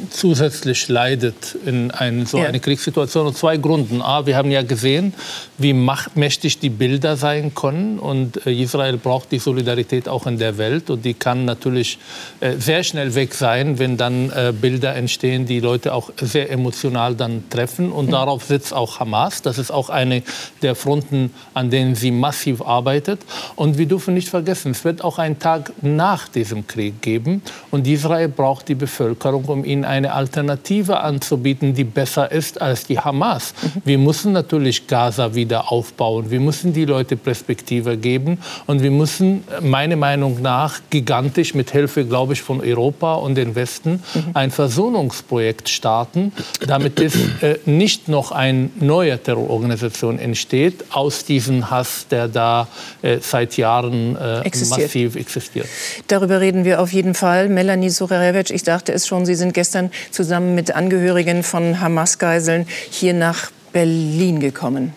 zusätzlich 0.10 0.88
leidet 0.88 1.58
in 1.66 1.92
ein, 1.92 2.26
so 2.26 2.38
ja. 2.38 2.46
eine 2.46 2.60
Kriegssituation. 2.60 3.28
Aus 3.28 3.36
zwei 3.36 3.58
Gründen. 3.58 4.02
A, 4.02 4.26
wir 4.26 4.36
haben 4.38 4.52
ja 4.52 4.62
gesehen, 4.62 5.14
wie 5.58 5.74
mächtig 5.74 6.60
die 6.60 6.70
Bilder 6.70 7.16
sein 7.16 7.54
können. 7.56 8.00
Und 8.00 8.46
äh, 8.46 8.54
Israel 8.54 8.98
braucht 8.98 9.32
die 9.32 9.40
Solidarität 9.40 10.08
auch 10.08 10.28
in 10.28 10.38
der 10.38 10.58
Welt. 10.58 10.90
Und 10.90 11.06
die 11.06 11.14
kann 11.14 11.46
natürlich 11.46 11.98
äh, 12.40 12.54
sehr 12.58 12.84
schnell 12.84 13.16
weg 13.16 13.34
sein, 13.34 13.80
wenn 13.80 13.98
dann 13.98 14.32
Bilder 14.62 14.96
entstehen, 14.96 15.46
die 15.46 15.60
Leute 15.60 15.94
auch 15.94 16.12
sehr 16.18 16.52
emotional 16.52 17.16
dann 17.16 17.50
treffen. 17.50 17.92
Und 17.92 18.12
darauf 18.12 18.44
sitzt 18.44 18.74
auch 18.74 19.00
Hamas. 19.00 19.42
Das 19.42 19.58
ist 19.58 19.72
auch 19.72 19.90
eine 19.90 20.24
der 20.62 20.76
Fronten, 20.76 21.34
an 21.54 21.70
denen 21.70 21.96
sie 21.96 22.12
massiv 22.12 22.62
arbeitet. 22.62 23.22
Und 23.56 23.78
wir 23.78 23.86
dürfen 23.86 24.14
nicht 24.14 24.30
vergessen, 24.30 24.72
es 24.72 24.84
wird 24.84 25.04
auch 25.04 25.18
einen 25.20 25.40
Tag 25.40 25.72
nach 25.82 26.28
diesem 26.28 26.68
Krieg 26.68 27.02
geben. 27.02 27.42
Und 27.72 27.88
Israel 27.88 28.28
braucht 28.28 28.68
die 28.68 28.76
Bevölkerung, 28.76 29.33
um 29.34 29.65
ihnen 29.65 29.86
eine 29.86 30.13
Alternative 30.13 31.00
anzubieten, 31.00 31.74
die 31.74 31.84
besser 31.84 32.32
ist 32.32 32.62
als 32.62 32.86
die 32.86 33.00
Hamas. 33.00 33.54
Mhm. 33.62 33.82
Wir 33.86 33.98
müssen 33.98 34.32
natürlich 34.32 34.88
Gaza 34.88 35.36
wieder 35.36 35.72
aufbauen. 35.72 36.30
Wir 36.30 36.39
müssen 36.39 36.74
die 36.74 36.86
Leute 36.86 37.15
Perspektive 37.15 37.98
geben. 37.98 38.39
Und 38.67 38.82
wir 38.84 38.91
müssen, 38.91 39.43
meiner 39.62 39.96
Meinung 39.96 40.41
nach, 40.41 40.80
gigantisch 40.89 41.54
mit 41.54 41.72
Hilfe, 41.72 42.06
glaube 42.06 42.34
ich, 42.34 42.41
von 42.41 42.62
Europa 42.62 43.15
und 43.15 43.36
den 43.36 43.56
Westen 43.56 44.04
mhm. 44.13 44.24
ein 44.34 44.52
Versöhnungsprojekt 44.52 45.69
starten, 45.69 46.32
damit 46.67 47.00
es 47.00 47.15
äh, 47.41 47.58
nicht 47.65 48.08
noch 48.08 48.32
eine 48.32 48.69
neue 48.80 49.17
Terrororganisation 49.17 50.19
entsteht 50.19 50.86
aus 50.91 51.26
diesem 51.26 51.69
Hass, 51.69 52.08
der 52.10 52.28
da 52.28 52.67
äh, 53.02 53.17
seit 53.22 53.58
Jahren 53.58 54.15
äh, 54.15 54.41
existiert. 54.41 54.82
massiv 54.82 55.15
existiert. 55.15 55.67
Darüber 56.08 56.39
reden 56.39 56.65
wir 56.65 56.82
auf 56.82 56.93
jeden 56.93 57.13
Fall. 57.13 57.50
Melanie 57.50 57.89
Sucharevic, 57.89 58.50
ich 58.50 58.63
dachte 58.63 58.93
es 58.93 59.08
schon, 59.08 59.23
Sie 59.26 59.36
sind 59.36 59.54
gestern 59.54 59.92
zusammen 60.12 60.56
mit 60.56 60.76
Angehörigen 60.76 61.44
von 61.44 61.80
Hamas-Geiseln 61.80 62.68
hier 62.90 63.14
nach 63.14 63.52
Berlin 63.72 64.40
gekommen. 64.40 64.94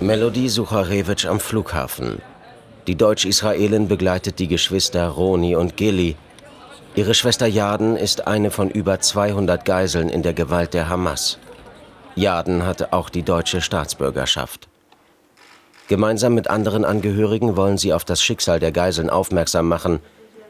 Melodie 0.00 0.48
Sucharewitsch 0.48 1.26
am 1.26 1.40
Flughafen. 1.40 2.20
Die 2.86 2.94
Deutsch-Israelin 2.94 3.88
begleitet 3.88 4.38
die 4.38 4.46
Geschwister 4.46 5.08
Roni 5.08 5.56
und 5.56 5.76
Gilly. 5.76 6.16
Ihre 6.94 7.14
Schwester 7.14 7.46
Jaden 7.46 7.96
ist 7.96 8.26
eine 8.26 8.50
von 8.50 8.70
über 8.70 9.00
200 9.00 9.64
Geiseln 9.64 10.08
in 10.08 10.22
der 10.22 10.34
Gewalt 10.34 10.74
der 10.74 10.88
Hamas. 10.88 11.38
Jaden 12.14 12.64
hatte 12.64 12.92
auch 12.92 13.10
die 13.10 13.22
deutsche 13.22 13.60
Staatsbürgerschaft. 13.60 14.68
Gemeinsam 15.88 16.34
mit 16.34 16.48
anderen 16.48 16.84
Angehörigen 16.84 17.56
wollen 17.56 17.78
sie 17.78 17.92
auf 17.92 18.04
das 18.04 18.22
Schicksal 18.22 18.60
der 18.60 18.72
Geiseln 18.72 19.10
aufmerksam 19.10 19.68
machen, 19.68 20.00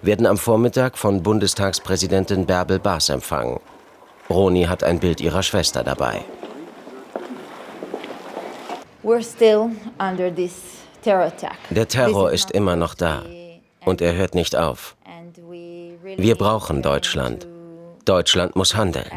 werden 0.03 0.27
am 0.27 0.39
Vormittag 0.39 0.99
von 0.99 1.23
Bundestagspräsidentin 1.23 2.47
Bärbel 2.47 2.79
Baas 2.79 3.09
empfangen. 3.09 3.61
Roni 4.29 4.65
hat 4.65 4.83
ein 4.85 4.99
Bild 4.99 5.21
ihrer 5.21 5.43
Schwester 5.43 5.85
dabei. 5.85 6.25
Der 11.71 11.89
Terror 11.89 12.33
ist 12.33 12.51
immer 12.51 12.77
noch 12.77 12.95
da 12.95 13.23
und 13.85 14.01
er 14.01 14.15
hört 14.15 14.35
nicht 14.35 14.57
auf. 14.57 14.97
Wir 16.03 16.35
brauchen 16.35 16.83
Deutschland. 16.83 17.47
Deutschland 18.05 18.57
muss 18.57 18.75
handeln. 18.75 19.11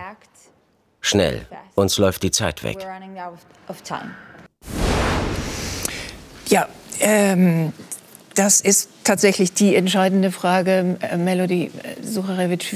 Schnell, 1.02 1.48
uns 1.76 1.98
läuft 1.98 2.24
die 2.24 2.32
Zeit 2.32 2.64
weg. 2.64 2.86
Ja, 6.48 6.68
ähm, 7.00 7.74
das 8.40 8.62
ist 8.62 8.88
tatsächlich 9.04 9.52
die 9.52 9.76
entscheidende 9.76 10.32
Frage, 10.32 10.96
äh, 11.02 11.18
Melody 11.18 11.72
Sucharewitsch. 12.02 12.74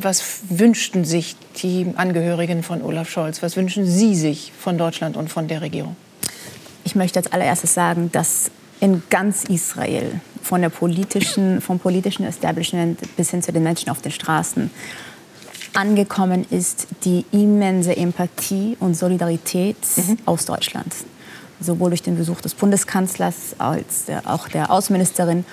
Was 0.00 0.40
wünschten 0.48 1.04
sich 1.04 1.36
die 1.62 1.86
Angehörigen 1.94 2.64
von 2.64 2.82
Olaf 2.82 3.08
Scholz? 3.08 3.40
Was 3.40 3.56
wünschen 3.56 3.86
Sie 3.86 4.16
sich 4.16 4.52
von 4.58 4.76
Deutschland 4.76 5.16
und 5.16 5.28
von 5.30 5.46
der 5.46 5.60
Regierung? 5.60 5.94
Ich 6.82 6.96
möchte 6.96 7.20
als 7.20 7.30
allererstes 7.30 7.72
sagen, 7.72 8.10
dass 8.10 8.50
in 8.80 9.04
ganz 9.10 9.44
Israel, 9.44 10.20
von 10.42 10.60
der 10.60 10.70
politischen, 10.70 11.60
vom 11.60 11.78
politischen 11.78 12.26
Establishment 12.26 12.98
bis 13.16 13.30
hin 13.30 13.42
zu 13.42 13.52
den 13.52 13.62
Menschen 13.62 13.90
auf 13.90 14.02
den 14.02 14.10
Straßen, 14.10 14.72
angekommen 15.74 16.44
ist 16.50 16.88
die 17.04 17.24
immense 17.30 17.96
Empathie 17.96 18.76
und 18.80 18.94
Solidarität 18.94 19.76
mhm. 19.98 20.18
aus 20.24 20.46
Deutschland 20.46 20.92
sowohl 21.60 21.90
durch 21.90 22.02
den 22.02 22.16
Besuch 22.16 22.40
des 22.40 22.54
Bundeskanzlers 22.54 23.56
als 23.58 24.04
auch 24.24 24.48
der 24.48 24.70
Außenministerin. 24.70 25.44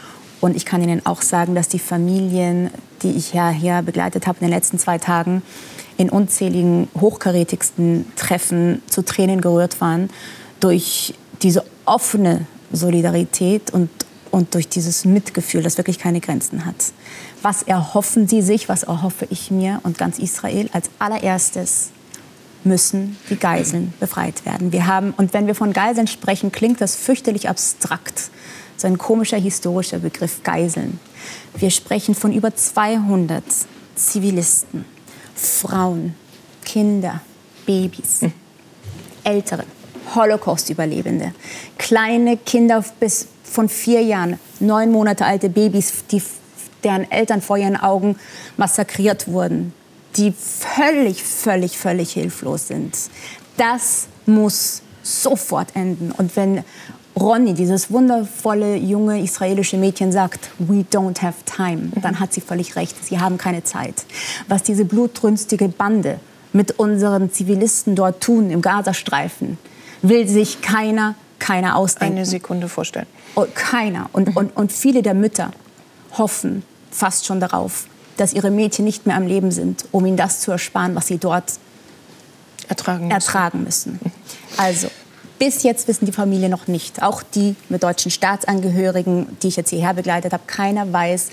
Und 0.41 0.55
ich 0.55 0.65
kann 0.65 0.83
Ihnen 0.83 1.05
auch 1.05 1.21
sagen, 1.21 1.55
dass 1.55 1.69
die 1.69 1.79
Familien, 1.79 2.69
die 3.01 3.11
ich 3.11 3.27
hierher 3.31 3.81
begleitet 3.81 4.27
habe 4.27 4.39
in 4.41 4.47
den 4.47 4.53
letzten 4.53 4.77
zwei 4.77 4.97
Tagen, 4.97 5.41
in 5.97 6.09
unzähligen 6.09 6.87
hochkarätigsten 6.99 8.05
Treffen 8.15 8.81
zu 8.87 9.03
Tränen 9.03 9.41
gerührt 9.41 9.79
waren 9.81 10.09
durch 10.59 11.13
diese 11.41 11.63
offene 11.85 12.45
Solidarität 12.71 13.71
und, 13.71 13.89
und 14.31 14.53
durch 14.53 14.67
dieses 14.67 15.05
Mitgefühl, 15.05 15.63
das 15.63 15.77
wirklich 15.77 15.99
keine 15.99 16.19
Grenzen 16.19 16.65
hat. 16.65 16.75
Was 17.41 17.63
erhoffen 17.63 18.27
Sie 18.27 18.41
sich, 18.41 18.67
was 18.67 18.83
erhoffe 18.83 19.27
ich 19.29 19.51
mir 19.51 19.79
und 19.83 19.97
ganz 19.97 20.19
Israel 20.19 20.69
als 20.73 20.89
allererstes? 20.99 21.91
Müssen 22.65 23.17
die 23.29 23.37
Geiseln 23.37 23.93
befreit 23.99 24.45
werden. 24.45 24.71
Wir 24.71 24.87
haben, 24.87 25.13
und 25.17 25.33
wenn 25.33 25.47
wir 25.47 25.55
von 25.55 25.73
Geiseln 25.73 26.07
sprechen, 26.07 26.51
klingt 26.51 26.81
das 26.81 26.95
fürchterlich 26.95 27.47
abstrakt. 27.49 28.29
So 28.77 28.87
ein 28.87 28.97
komischer 28.97 29.37
historischer 29.37 29.99
Begriff 29.99 30.43
Geiseln. 30.43 30.99
Wir 31.57 31.71
sprechen 31.71 32.15
von 32.15 32.33
über 32.33 32.55
200 32.55 33.43
Zivilisten, 33.95 34.85
Frauen, 35.35 36.15
Kinder, 36.65 37.21
Babys. 37.65 38.21
Ältere, 39.25 39.63
Holocaust-Überlebende, 40.13 41.33
kleine 41.77 42.37
Kinder 42.37 42.85
bis 42.99 43.27
von 43.43 43.67
vier 43.67 44.01
Jahren, 44.01 44.39
neun 44.59 44.91
Monate 44.91 45.25
alte 45.25 45.49
Babys, 45.49 46.05
die, 46.11 46.21
deren 46.83 47.09
Eltern 47.11 47.41
vor 47.41 47.57
ihren 47.57 47.75
Augen 47.75 48.17
massakriert 48.55 49.27
wurden, 49.27 49.73
die 50.17 50.31
völlig, 50.31 51.23
völlig, 51.23 51.77
völlig 51.77 52.13
hilflos 52.13 52.67
sind. 52.67 52.95
Das 53.57 54.07
muss 54.25 54.81
sofort 55.03 55.75
enden. 55.75 56.11
Und 56.11 56.35
wenn 56.35 56.63
Ronny, 57.15 57.53
dieses 57.53 57.91
wundervolle 57.91 58.75
junge 58.75 59.21
israelische 59.21 59.77
Mädchen, 59.77 60.11
sagt, 60.11 60.49
we 60.57 60.85
don't 60.91 61.21
have 61.21 61.37
time, 61.45 61.91
dann 62.01 62.19
hat 62.19 62.33
sie 62.33 62.41
völlig 62.41 62.75
recht. 62.75 62.95
Sie 63.05 63.19
haben 63.19 63.37
keine 63.37 63.63
Zeit. 63.63 64.05
Was 64.47 64.63
diese 64.63 64.83
blutrünstige 64.83 65.69
Bande 65.69 66.19
mit 66.51 66.77
unseren 66.79 67.31
Zivilisten 67.31 67.95
dort 67.95 68.21
tun 68.21 68.49
im 68.49 68.61
Gazastreifen, 68.61 69.57
will 70.01 70.27
sich 70.27 70.61
keiner, 70.61 71.15
keiner 71.39 71.77
ausdenken. 71.77 72.17
Eine 72.17 72.25
Sekunde 72.25 72.67
vorstellen. 72.67 73.07
Oh, 73.35 73.45
keiner. 73.53 74.09
Und, 74.11 74.35
und, 74.35 74.55
und 74.55 74.71
viele 74.71 75.01
der 75.01 75.13
Mütter 75.13 75.51
hoffen 76.17 76.63
fast 76.91 77.25
schon 77.25 77.39
darauf, 77.39 77.85
dass 78.17 78.33
ihre 78.33 78.51
Mädchen 78.51 78.85
nicht 78.85 79.05
mehr 79.05 79.15
am 79.15 79.27
Leben 79.27 79.51
sind, 79.51 79.85
um 79.91 80.05
ihnen 80.05 80.17
das 80.17 80.41
zu 80.41 80.51
ersparen, 80.51 80.95
was 80.95 81.07
sie 81.07 81.17
dort 81.17 81.53
ertragen 82.67 83.07
müssen. 83.07 83.11
Ertragen 83.11 83.63
müssen. 83.63 83.99
Also 84.57 84.87
bis 85.37 85.63
jetzt 85.63 85.87
wissen 85.87 86.05
die 86.05 86.11
Familien 86.11 86.51
noch 86.51 86.67
nicht, 86.67 87.03
auch 87.03 87.21
die 87.21 87.55
mit 87.69 87.83
deutschen 87.83 88.11
Staatsangehörigen, 88.11 89.37
die 89.41 89.49
ich 89.49 89.55
jetzt 89.57 89.69
hierher 89.69 89.93
begleitet 89.93 90.33
habe, 90.33 90.43
keiner 90.47 90.91
weiß, 90.91 91.29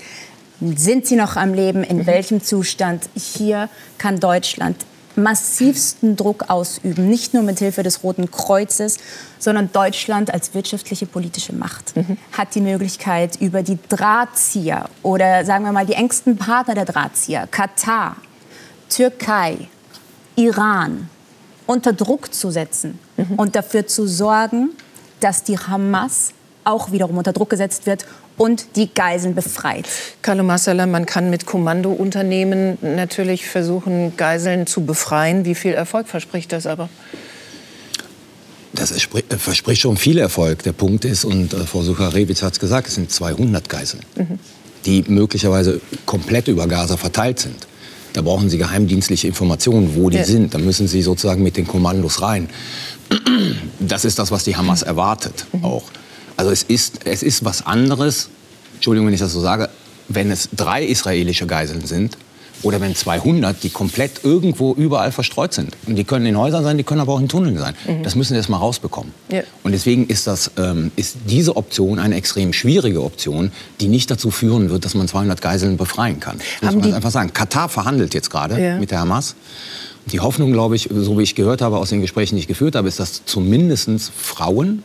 sind 0.75 1.05
sie 1.05 1.15
noch 1.15 1.35
am 1.35 1.53
Leben, 1.53 1.83
in 1.83 1.99
mhm. 1.99 2.05
welchem 2.05 2.43
Zustand. 2.43 3.09
Hier 3.15 3.69
kann 3.97 4.19
Deutschland 4.19 4.77
massivsten 5.15 6.15
Druck 6.15 6.49
ausüben, 6.49 7.07
nicht 7.09 7.33
nur 7.33 7.43
mit 7.43 7.59
Hilfe 7.59 7.83
des 7.83 8.03
Roten 8.03 8.31
Kreuzes, 8.31 8.97
sondern 9.39 9.71
Deutschland 9.71 10.33
als 10.33 10.53
wirtschaftliche 10.53 11.05
politische 11.05 11.53
Macht 11.53 11.95
mhm. 11.95 12.17
hat 12.31 12.55
die 12.55 12.61
Möglichkeit 12.61 13.39
über 13.41 13.63
die 13.63 13.77
Drahtzieher 13.89 14.89
oder 15.01 15.45
sagen 15.45 15.65
wir 15.65 15.71
mal 15.71 15.85
die 15.85 15.93
engsten 15.93 16.37
Partner 16.37 16.75
der 16.75 16.85
Drahtzieher, 16.85 17.47
Katar, 17.47 18.15
Türkei, 18.89 19.67
Iran, 20.35 21.09
unter 21.65 21.93
Druck 21.93 22.33
zu 22.33 22.51
setzen 22.51 22.99
mhm. 23.17 23.35
und 23.35 23.55
dafür 23.55 23.87
zu 23.87 24.07
sorgen, 24.07 24.69
dass 25.19 25.43
die 25.43 25.57
Hamas 25.57 26.33
auch 26.63 26.91
wiederum 26.91 27.17
unter 27.17 27.33
Druck 27.33 27.49
gesetzt 27.49 27.85
wird 27.85 28.05
und 28.37 28.75
die 28.75 28.93
Geiseln 28.93 29.35
befreit. 29.35 29.87
Carlo 30.21 30.43
Massala, 30.43 30.85
man 30.85 31.05
kann 31.05 31.29
mit 31.29 31.45
Kommandounternehmen 31.45 32.77
natürlich 32.81 33.45
versuchen, 33.45 34.15
Geiseln 34.17 34.67
zu 34.67 34.85
befreien. 34.85 35.45
Wie 35.45 35.55
viel 35.55 35.73
Erfolg 35.73 36.07
verspricht 36.07 36.51
das 36.51 36.67
aber? 36.67 36.89
Das 38.73 38.91
äh, 38.91 39.37
verspricht 39.37 39.81
schon 39.81 39.97
viel 39.97 40.17
Erfolg. 40.17 40.63
Der 40.63 40.73
Punkt 40.73 41.05
ist, 41.05 41.25
und 41.25 41.53
äh, 41.53 41.65
Frau 41.65 41.83
Sucharewitz 41.83 42.41
hat 42.41 42.53
es 42.53 42.59
gesagt, 42.59 42.87
es 42.87 42.95
sind 42.95 43.11
200 43.11 43.69
Geiseln, 43.69 44.03
mhm. 44.15 44.39
die 44.85 45.03
möglicherweise 45.07 45.79
komplett 46.05 46.47
über 46.47 46.67
Gaza 46.67 46.97
verteilt 46.97 47.39
sind. 47.39 47.67
Da 48.13 48.21
brauchen 48.21 48.49
Sie 48.49 48.57
geheimdienstliche 48.57 49.27
Informationen, 49.27 49.95
wo 49.95 50.09
die 50.09 50.17
ja. 50.17 50.23
sind. 50.23 50.53
Da 50.53 50.59
müssen 50.59 50.87
Sie 50.87 51.01
sozusagen 51.01 51.41
mit 51.41 51.57
den 51.57 51.67
Kommandos 51.67 52.21
rein. 52.21 52.49
Das 53.79 54.05
ist 54.05 54.17
das, 54.17 54.31
was 54.31 54.43
die 54.43 54.55
Hamas 54.55 54.81
erwartet 54.81 55.45
mhm. 55.51 55.65
auch. 55.65 55.83
Also 56.43 56.51
es 56.51 56.63
ist, 56.63 57.05
es 57.05 57.23
ist 57.23 57.45
was 57.45 57.65
anderes, 57.65 58.27
Entschuldigung, 58.75 59.07
wenn 59.07 59.13
ich 59.13 59.21
das 59.21 59.31
so 59.31 59.39
sage, 59.39 59.69
wenn 60.09 60.29
es 60.29 60.49
drei 60.51 60.83
israelische 60.83 61.47
Geiseln 61.47 61.85
sind 61.85 62.17
oder 62.63 62.81
wenn 62.81 62.93
200, 62.93 63.63
die 63.63 63.69
komplett 63.69 64.25
irgendwo 64.25 64.73
überall 64.73 65.13
verstreut 65.13 65.53
sind. 65.53 65.77
Und 65.87 65.95
die 65.95 66.03
können 66.03 66.25
in 66.25 66.37
Häusern 66.37 66.65
sein, 66.65 66.77
die 66.77 66.83
können 66.83 66.99
aber 66.99 67.13
auch 67.13 67.21
in 67.21 67.29
Tunneln 67.29 67.57
sein. 67.57 67.75
Mhm. 67.87 68.03
Das 68.03 68.15
müssen 68.15 68.31
wir 68.31 68.39
erst 68.39 68.49
mal 68.49 68.57
rausbekommen. 68.57 69.13
Ja. 69.31 69.43
Und 69.63 69.71
deswegen 69.71 70.05
ist, 70.07 70.27
das, 70.27 70.51
ähm, 70.57 70.91
ist 70.97 71.15
diese 71.29 71.55
Option 71.55 71.97
eine 71.97 72.15
extrem 72.15 72.51
schwierige 72.51 73.01
Option, 73.03 73.53
die 73.79 73.87
nicht 73.87 74.11
dazu 74.11 74.29
führen 74.29 74.69
wird, 74.69 74.83
dass 74.83 74.95
man 74.95 75.07
200 75.07 75.41
Geiseln 75.41 75.77
befreien 75.77 76.19
kann. 76.19 76.39
Das 76.59 76.75
muss 76.75 76.83
man 76.83 76.93
einfach 76.93 77.11
sagen. 77.11 77.31
Katar 77.31 77.69
verhandelt 77.69 78.13
jetzt 78.13 78.29
gerade 78.29 78.61
ja. 78.61 78.79
mit 78.79 78.91
der 78.91 78.99
Hamas. 78.99 79.35
Die 80.07 80.19
Hoffnung, 80.19 80.51
glaube 80.51 80.75
ich, 80.75 80.89
so 80.93 81.17
wie 81.17 81.23
ich 81.23 81.35
gehört 81.35 81.61
habe 81.61 81.77
aus 81.77 81.87
den 81.87 82.01
Gesprächen, 82.01 82.35
die 82.35 82.41
ich 82.41 82.47
geführt 82.49 82.75
habe, 82.75 82.89
ist, 82.89 82.99
dass 82.99 83.23
zumindest 83.23 84.11
Frauen 84.13 84.83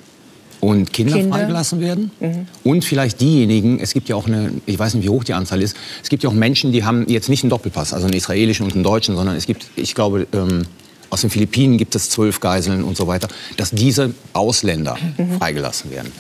und 0.61 0.93
Kinder, 0.93 1.15
Kinder. 1.17 1.37
freigelassen 1.37 1.81
werden. 1.81 2.11
Mhm. 2.21 2.47
Und 2.65 2.85
vielleicht 2.85 3.21
diejenigen, 3.21 3.81
es 3.81 3.93
gibt 3.93 4.09
ja 4.09 4.17
auch 4.17 4.27
eine, 4.27 4.53
ich 4.67 4.79
weiß 4.79 4.95
nicht, 4.95 5.05
wie 5.05 5.11
hoch 5.11 5.25
die 5.25 5.35
Anzahl 5.35 5.63
ist, 5.63 5.77
es 6.03 6.09
gibt 6.09 6.23
ja 6.23 6.31
auch 6.31 6.35
Menschen, 6.35 6.73
die 6.73 6.85
haben 6.85 7.07
jetzt 7.09 7.29
nicht 7.29 7.45
einen 7.45 7.51
Doppelpass, 7.51 7.93
also 7.93 8.07
einen 8.07 8.17
israelischen 8.17 8.67
und 8.67 8.75
einen 8.75 8.83
deutschen, 8.83 9.17
sondern 9.17 9.37
es 9.37 9.47
gibt, 9.47 9.67
ich 9.77 9.95
glaube, 9.95 10.27
ähm, 10.33 10.67
aus 11.11 11.23
den 11.23 11.31
Philippinen 11.31 11.79
gibt 11.79 11.95
es 11.95 12.11
zwölf 12.11 12.41
Geiseln 12.41 12.85
und 12.85 12.97
so 12.97 13.07
weiter, 13.07 13.29
dass 13.57 13.71
diese 13.71 14.15
Ausländer 14.33 14.97
mhm. 15.17 15.39
freigelassen 15.39 15.91
werden. 15.91 16.13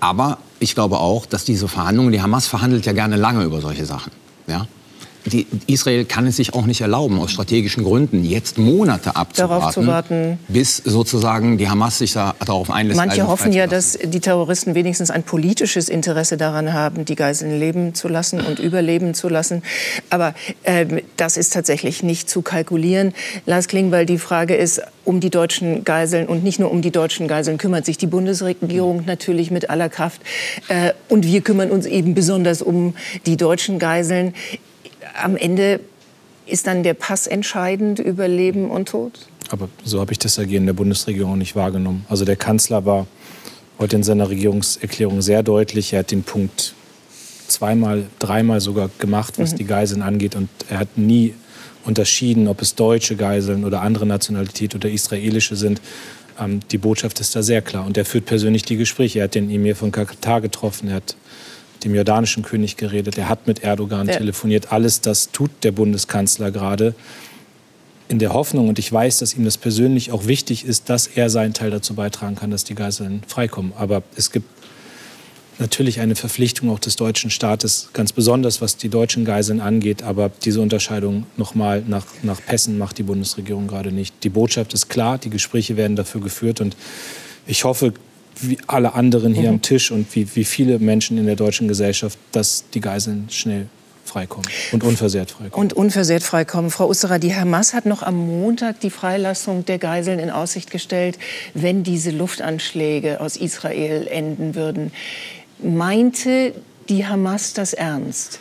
Aber 0.00 0.38
ich 0.60 0.74
glaube 0.74 0.98
auch, 0.98 1.26
dass 1.26 1.44
diese 1.44 1.68
Verhandlungen, 1.68 2.12
die 2.12 2.20
Hamas 2.20 2.46
verhandelt 2.46 2.84
ja 2.86 2.92
gerne 2.92 3.16
lange 3.16 3.44
über 3.44 3.60
solche 3.60 3.86
Sachen. 3.86 4.12
Ja? 4.46 4.66
Die, 5.26 5.46
Israel 5.66 6.04
kann 6.04 6.26
es 6.26 6.36
sich 6.36 6.54
auch 6.54 6.66
nicht 6.66 6.80
erlauben, 6.80 7.18
aus 7.18 7.32
strategischen 7.32 7.84
Gründen, 7.84 8.24
jetzt 8.24 8.58
Monate 8.58 9.16
abzuwarten, 9.16 9.86
warten, 9.86 10.38
bis 10.48 10.76
sozusagen 10.76 11.58
die 11.58 11.68
Hamas 11.68 11.98
sich 11.98 12.12
da, 12.12 12.34
darauf 12.44 12.70
einlässt. 12.70 12.96
Manche 12.96 13.26
hoffen 13.26 13.52
ja, 13.52 13.66
dass 13.66 13.98
die 14.02 14.20
Terroristen 14.20 14.74
wenigstens 14.74 15.10
ein 15.10 15.24
politisches 15.24 15.88
Interesse 15.88 16.36
daran 16.36 16.72
haben, 16.72 17.04
die 17.04 17.16
Geiseln 17.16 17.58
leben 17.58 17.94
zu 17.94 18.08
lassen 18.08 18.40
und 18.40 18.58
überleben 18.58 19.14
zu 19.14 19.28
lassen. 19.28 19.62
Aber 20.10 20.34
äh, 20.62 20.86
das 21.16 21.36
ist 21.36 21.52
tatsächlich 21.52 22.02
nicht 22.02 22.30
zu 22.30 22.42
kalkulieren. 22.42 23.12
Lars 23.46 23.68
Klingbeil, 23.68 24.06
die 24.06 24.18
Frage 24.18 24.54
ist, 24.54 24.80
um 25.04 25.20
die 25.20 25.30
deutschen 25.30 25.84
Geiseln 25.84 26.26
und 26.26 26.44
nicht 26.44 26.58
nur 26.58 26.70
um 26.70 26.82
die 26.82 26.90
deutschen 26.90 27.28
Geiseln 27.28 27.58
kümmert 27.58 27.86
sich 27.86 27.98
die 27.98 28.06
Bundesregierung 28.06 29.04
natürlich 29.06 29.50
mit 29.50 29.70
aller 29.70 29.88
Kraft. 29.88 30.20
Äh, 30.68 30.92
und 31.08 31.26
wir 31.26 31.40
kümmern 31.40 31.70
uns 31.70 31.86
eben 31.86 32.14
besonders 32.14 32.62
um 32.62 32.94
die 33.26 33.36
deutschen 33.36 33.78
Geiseln 33.78 34.34
am 35.22 35.36
Ende 35.36 35.80
ist 36.46 36.66
dann 36.66 36.82
der 36.82 36.94
Pass 36.94 37.26
entscheidend 37.26 37.98
über 37.98 38.28
Leben 38.28 38.70
und 38.70 38.88
Tod? 38.88 39.12
Aber 39.50 39.68
so 39.84 40.00
habe 40.00 40.12
ich 40.12 40.18
das 40.18 40.38
Agieren 40.38 40.66
der 40.66 40.72
Bundesregierung 40.72 41.38
nicht 41.38 41.56
wahrgenommen. 41.56 42.04
Also 42.08 42.24
der 42.24 42.36
Kanzler 42.36 42.84
war 42.84 43.06
heute 43.78 43.96
in 43.96 44.02
seiner 44.02 44.28
Regierungserklärung 44.28 45.22
sehr 45.22 45.42
deutlich. 45.42 45.92
Er 45.92 46.00
hat 46.00 46.10
den 46.10 46.22
Punkt 46.22 46.74
zweimal, 47.46 48.06
dreimal 48.18 48.60
sogar 48.60 48.90
gemacht, 48.98 49.34
was 49.38 49.52
mhm. 49.52 49.56
die 49.56 49.64
Geiseln 49.64 50.02
angeht. 50.02 50.34
Und 50.34 50.48
er 50.68 50.78
hat 50.78 50.96
nie 50.96 51.34
unterschieden, 51.84 52.48
ob 52.48 52.62
es 52.62 52.74
deutsche 52.74 53.16
Geiseln 53.16 53.64
oder 53.64 53.82
andere 53.82 54.06
Nationalität 54.06 54.74
oder 54.74 54.88
israelische 54.88 55.54
sind. 55.54 55.80
Ähm, 56.40 56.60
die 56.70 56.78
Botschaft 56.78 57.20
ist 57.20 57.36
da 57.36 57.42
sehr 57.42 57.62
klar. 57.62 57.86
Und 57.86 57.96
er 57.96 58.04
führt 58.04 58.26
persönlich 58.26 58.62
die 58.62 58.76
Gespräche. 58.76 59.20
Er 59.20 59.24
hat 59.24 59.34
den 59.34 59.50
Emir 59.50 59.76
von 59.76 59.92
Katar 59.92 60.40
getroffen. 60.40 60.88
Er 60.88 60.96
hat 60.96 61.16
dem 61.84 61.94
jordanischen 61.94 62.42
König 62.42 62.76
geredet, 62.76 63.18
er 63.18 63.28
hat 63.28 63.46
mit 63.46 63.62
Erdogan 63.62 64.08
ja. 64.08 64.16
telefoniert. 64.16 64.72
Alles 64.72 65.00
das 65.00 65.30
tut 65.30 65.50
der 65.62 65.72
Bundeskanzler 65.72 66.50
gerade 66.50 66.94
in 68.08 68.18
der 68.18 68.32
Hoffnung, 68.32 68.68
und 68.68 68.78
ich 68.78 68.92
weiß, 68.92 69.18
dass 69.18 69.34
ihm 69.34 69.44
das 69.44 69.56
persönlich 69.56 70.12
auch 70.12 70.26
wichtig 70.26 70.64
ist, 70.64 70.88
dass 70.88 71.08
er 71.08 71.28
seinen 71.28 71.54
Teil 71.54 71.70
dazu 71.70 71.94
beitragen 71.94 72.36
kann, 72.36 72.50
dass 72.50 72.62
die 72.62 72.76
Geiseln 72.76 73.22
freikommen. 73.26 73.72
Aber 73.76 74.02
es 74.16 74.30
gibt 74.30 74.48
natürlich 75.58 76.00
eine 76.00 76.14
Verpflichtung 76.14 76.70
auch 76.70 76.78
des 76.78 76.96
deutschen 76.96 77.30
Staates, 77.30 77.88
ganz 77.94 78.12
besonders 78.12 78.60
was 78.60 78.76
die 78.76 78.90
deutschen 78.90 79.24
Geiseln 79.24 79.60
angeht. 79.60 80.02
Aber 80.02 80.30
diese 80.44 80.60
Unterscheidung 80.60 81.26
nochmal 81.36 81.82
nach, 81.86 82.06
nach 82.22 82.40
Pässen 82.44 82.78
macht 82.78 82.98
die 82.98 83.02
Bundesregierung 83.02 83.66
gerade 83.66 83.90
nicht. 83.90 84.14
Die 84.22 84.28
Botschaft 84.28 84.74
ist 84.74 84.88
klar, 84.88 85.18
die 85.18 85.30
Gespräche 85.30 85.76
werden 85.76 85.96
dafür 85.96 86.20
geführt 86.20 86.60
und 86.60 86.76
ich 87.46 87.64
hoffe, 87.64 87.92
wie 88.40 88.58
alle 88.66 88.94
anderen 88.94 89.34
hier 89.34 89.48
mhm. 89.48 89.56
am 89.56 89.62
Tisch 89.62 89.90
und 89.90 90.14
wie, 90.14 90.28
wie 90.34 90.44
viele 90.44 90.78
Menschen 90.78 91.18
in 91.18 91.26
der 91.26 91.36
deutschen 91.36 91.68
Gesellschaft, 91.68 92.18
dass 92.32 92.64
die 92.72 92.80
Geiseln 92.80 93.28
schnell 93.30 93.66
freikommen 94.04 94.48
und 94.72 94.84
unversehrt 94.84 95.30
freikommen. 95.30 95.52
Und 95.52 95.72
unversehrt 95.72 96.22
freikommen. 96.22 96.70
Frau 96.70 96.88
Usserer, 96.88 97.18
die 97.18 97.34
Hamas 97.34 97.74
hat 97.74 97.86
noch 97.86 98.02
am 98.02 98.16
Montag 98.16 98.80
die 98.80 98.90
Freilassung 98.90 99.64
der 99.64 99.78
Geiseln 99.78 100.18
in 100.18 100.30
Aussicht 100.30 100.70
gestellt, 100.70 101.18
wenn 101.54 101.82
diese 101.82 102.10
Luftanschläge 102.10 103.20
aus 103.20 103.36
Israel 103.36 104.06
enden 104.08 104.54
würden. 104.54 104.92
Meinte 105.62 106.54
die 106.88 107.06
Hamas 107.06 107.52
das 107.52 107.74
ernst? 107.74 108.40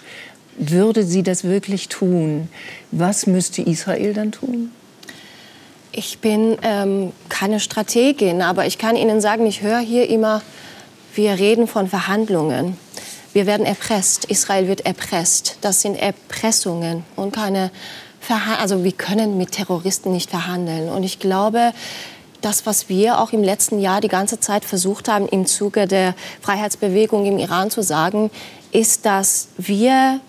Würde 0.58 1.04
sie 1.04 1.24
das 1.24 1.44
wirklich 1.44 1.90
tun? 1.90 2.48
Was 2.92 3.28
müsste 3.28 3.62
Israel 3.62 4.14
dann 4.14 4.32
tun? 4.32 4.72
Ich 5.98 6.20
bin 6.20 6.58
ähm, 6.62 7.14
keine 7.30 7.62
Strategin, 7.62 8.42
aber 8.42 8.66
ich 8.66 8.78
kann 8.78 8.98
Ihnen 8.98 9.22
sagen, 9.22 9.46
ich 9.46 9.62
höre 9.62 9.80
hier 9.80 10.10
immer, 10.10 10.42
wir 11.14 11.40
reden 11.40 11.68
von 11.68 11.88
Verhandlungen. 11.88 12.78
Wir 13.32 13.46
werden 13.46 13.66
erpresst. 13.66 14.26
Israel 14.26 14.68
wird 14.68 14.86
erpresst. 14.86 15.58
Das 15.62 15.82
sind 15.82 15.96
Erpressungen 15.96 17.06
und 17.16 17.34
keine 17.34 17.72
Verhandlungen. 18.20 18.62
Also 18.62 18.84
wir 18.84 18.92
können 18.92 19.38
mit 19.38 19.54
Terroristen 19.54 20.12
nicht 20.12 20.32
verhandeln. 20.32 20.90
Und 20.90 21.04
ich 21.04 21.20
glaube, 21.20 21.72
das, 22.42 22.66
was 22.66 22.90
wir 22.90 23.22
auch 23.22 23.32
im 23.32 23.42
letzten 23.42 23.80
Jahr 23.80 24.02
die 24.02 24.10
ganze 24.10 24.42
Zeit 24.42 24.66
versucht 24.66 25.08
haben, 25.08 25.30
im 25.30 25.46
Zuge 25.46 25.88
der 25.88 26.14
Freiheitsbewegung 26.42 27.26
im 27.26 27.38
Iran 27.38 27.72
zu 27.72 27.82
sagen, 27.82 28.32
ist, 28.74 29.06
dass 29.06 29.48
wir 29.58 30.20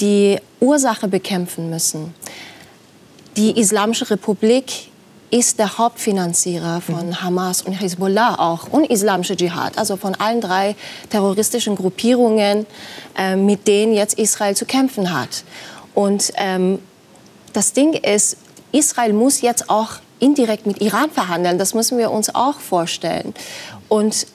die 0.00 0.38
Ursache 0.58 1.06
bekämpfen 1.06 1.70
müssen. 1.70 2.14
Die 3.36 3.56
Islamische 3.60 4.10
Republik 4.10 4.87
ist 5.30 5.58
der 5.58 5.78
Hauptfinanzierer 5.78 6.80
von 6.80 7.08
mhm. 7.08 7.22
Hamas 7.22 7.62
und 7.62 7.72
Hezbollah 7.72 8.36
auch 8.38 8.68
und 8.70 8.90
Islamische 8.90 9.36
Dschihad, 9.36 9.76
also 9.76 9.96
von 9.96 10.14
allen 10.14 10.40
drei 10.40 10.74
terroristischen 11.10 11.76
Gruppierungen, 11.76 12.66
äh, 13.16 13.36
mit 13.36 13.66
denen 13.66 13.92
jetzt 13.92 14.18
Israel 14.18 14.56
zu 14.56 14.64
kämpfen 14.64 15.12
hat. 15.12 15.44
Und 15.94 16.32
ähm, 16.36 16.78
das 17.52 17.72
Ding 17.72 17.92
ist, 17.92 18.36
Israel 18.72 19.12
muss 19.12 19.40
jetzt 19.40 19.70
auch 19.70 19.94
indirekt 20.18 20.66
mit 20.66 20.80
Iran 20.80 21.10
verhandeln. 21.10 21.58
Das 21.58 21.74
müssen 21.74 21.98
wir 21.98 22.10
uns 22.10 22.34
auch 22.34 22.60
vorstellen. 22.60 23.34
Und 23.88 24.26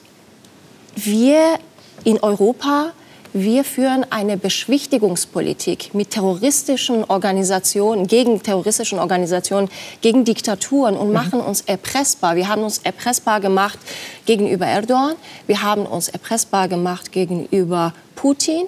wir 0.96 1.58
in 2.04 2.20
Europa 2.20 2.92
wir 3.36 3.64
führen 3.64 4.06
eine 4.10 4.36
Beschwichtigungspolitik 4.36 5.92
mit 5.92 6.10
terroristischen 6.10 7.02
Organisationen, 7.02 8.06
gegen 8.06 8.40
terroristischen 8.40 9.00
Organisationen, 9.00 9.68
gegen 10.00 10.24
Diktaturen 10.24 10.96
und 10.96 11.08
mhm. 11.08 11.14
machen 11.14 11.40
uns 11.40 11.60
erpressbar. 11.62 12.36
Wir 12.36 12.48
haben 12.48 12.62
uns 12.62 12.78
erpressbar 12.78 13.40
gemacht 13.40 13.80
gegenüber 14.24 14.66
Erdogan, 14.66 15.16
wir 15.48 15.62
haben 15.62 15.84
uns 15.84 16.08
erpressbar 16.08 16.68
gemacht 16.68 17.10
gegenüber 17.10 17.92
Putin, 18.14 18.66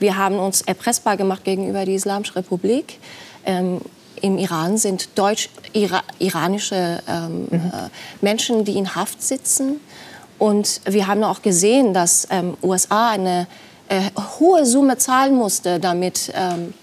wir 0.00 0.16
haben 0.16 0.38
uns 0.38 0.62
erpressbar 0.62 1.18
gemacht 1.18 1.44
gegenüber 1.44 1.84
der 1.84 1.94
Islamischen 1.94 2.32
Republik. 2.32 2.98
Ähm, 3.44 3.82
im 4.22 4.38
Iran 4.38 4.78
sind 4.78 5.18
deutsch-iranische 5.18 7.02
ähm, 7.06 7.48
mhm. 7.50 7.56
äh, 7.58 7.90
Menschen, 8.22 8.64
die 8.64 8.78
in 8.78 8.94
Haft 8.94 9.22
sitzen. 9.22 9.80
Und 10.38 10.80
wir 10.86 11.06
haben 11.08 11.22
auch 11.24 11.42
gesehen, 11.42 11.92
dass 11.92 12.26
ähm, 12.30 12.56
USA 12.62 13.10
eine 13.10 13.46
äh, 13.88 14.10
hohe 14.38 14.64
Summe 14.66 14.98
zahlen 14.98 15.34
musste, 15.34 15.80
damit 15.80 16.32
ähm, 16.34 16.74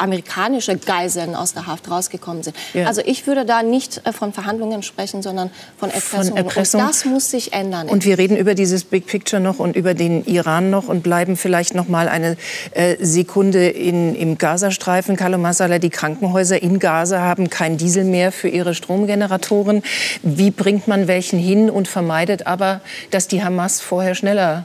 amerikanische 0.00 0.76
Geiseln 0.76 1.34
aus 1.34 1.52
der 1.52 1.66
Haft 1.66 1.90
rausgekommen 1.90 2.42
sind. 2.42 2.56
Ja. 2.72 2.86
Also 2.86 3.02
ich 3.04 3.26
würde 3.26 3.44
da 3.44 3.62
nicht 3.62 4.00
äh, 4.04 4.12
von 4.12 4.32
Verhandlungen 4.32 4.82
sprechen, 4.82 5.22
sondern 5.22 5.50
von 5.78 5.90
Erpressung. 5.90 6.28
Von 6.28 6.36
Erpressung. 6.36 6.80
Und 6.80 6.88
das 6.88 7.04
muss 7.04 7.30
sich 7.30 7.52
ändern. 7.52 7.88
Und 7.88 8.04
wir 8.04 8.18
reden 8.18 8.36
über 8.36 8.54
dieses 8.54 8.84
Big 8.84 9.06
Picture 9.06 9.40
noch 9.40 9.58
und 9.58 9.76
über 9.76 9.94
den 9.94 10.24
Iran 10.24 10.70
noch 10.70 10.88
und 10.88 11.02
bleiben 11.02 11.36
vielleicht 11.36 11.74
noch 11.74 11.88
mal 11.88 12.08
eine 12.08 12.36
äh, 12.72 12.96
Sekunde 13.00 13.68
in, 13.68 14.14
im 14.14 14.38
Gazastreifen. 14.38 15.16
Carlo 15.16 15.38
Masala, 15.38 15.78
die 15.78 15.90
Krankenhäuser 15.90 16.62
in 16.62 16.78
Gaza 16.78 17.20
haben 17.20 17.50
kein 17.50 17.76
Diesel 17.76 18.04
mehr 18.04 18.32
für 18.32 18.48
ihre 18.48 18.74
Stromgeneratoren. 18.74 19.82
Wie 20.22 20.50
bringt 20.50 20.88
man 20.88 21.08
welchen 21.08 21.38
hin 21.38 21.68
und 21.68 21.88
vermeidet 21.88 22.46
aber, 22.46 22.80
dass 23.10 23.28
die 23.28 23.44
Hamas 23.44 23.80
vorher 23.80 24.14
schneller 24.14 24.64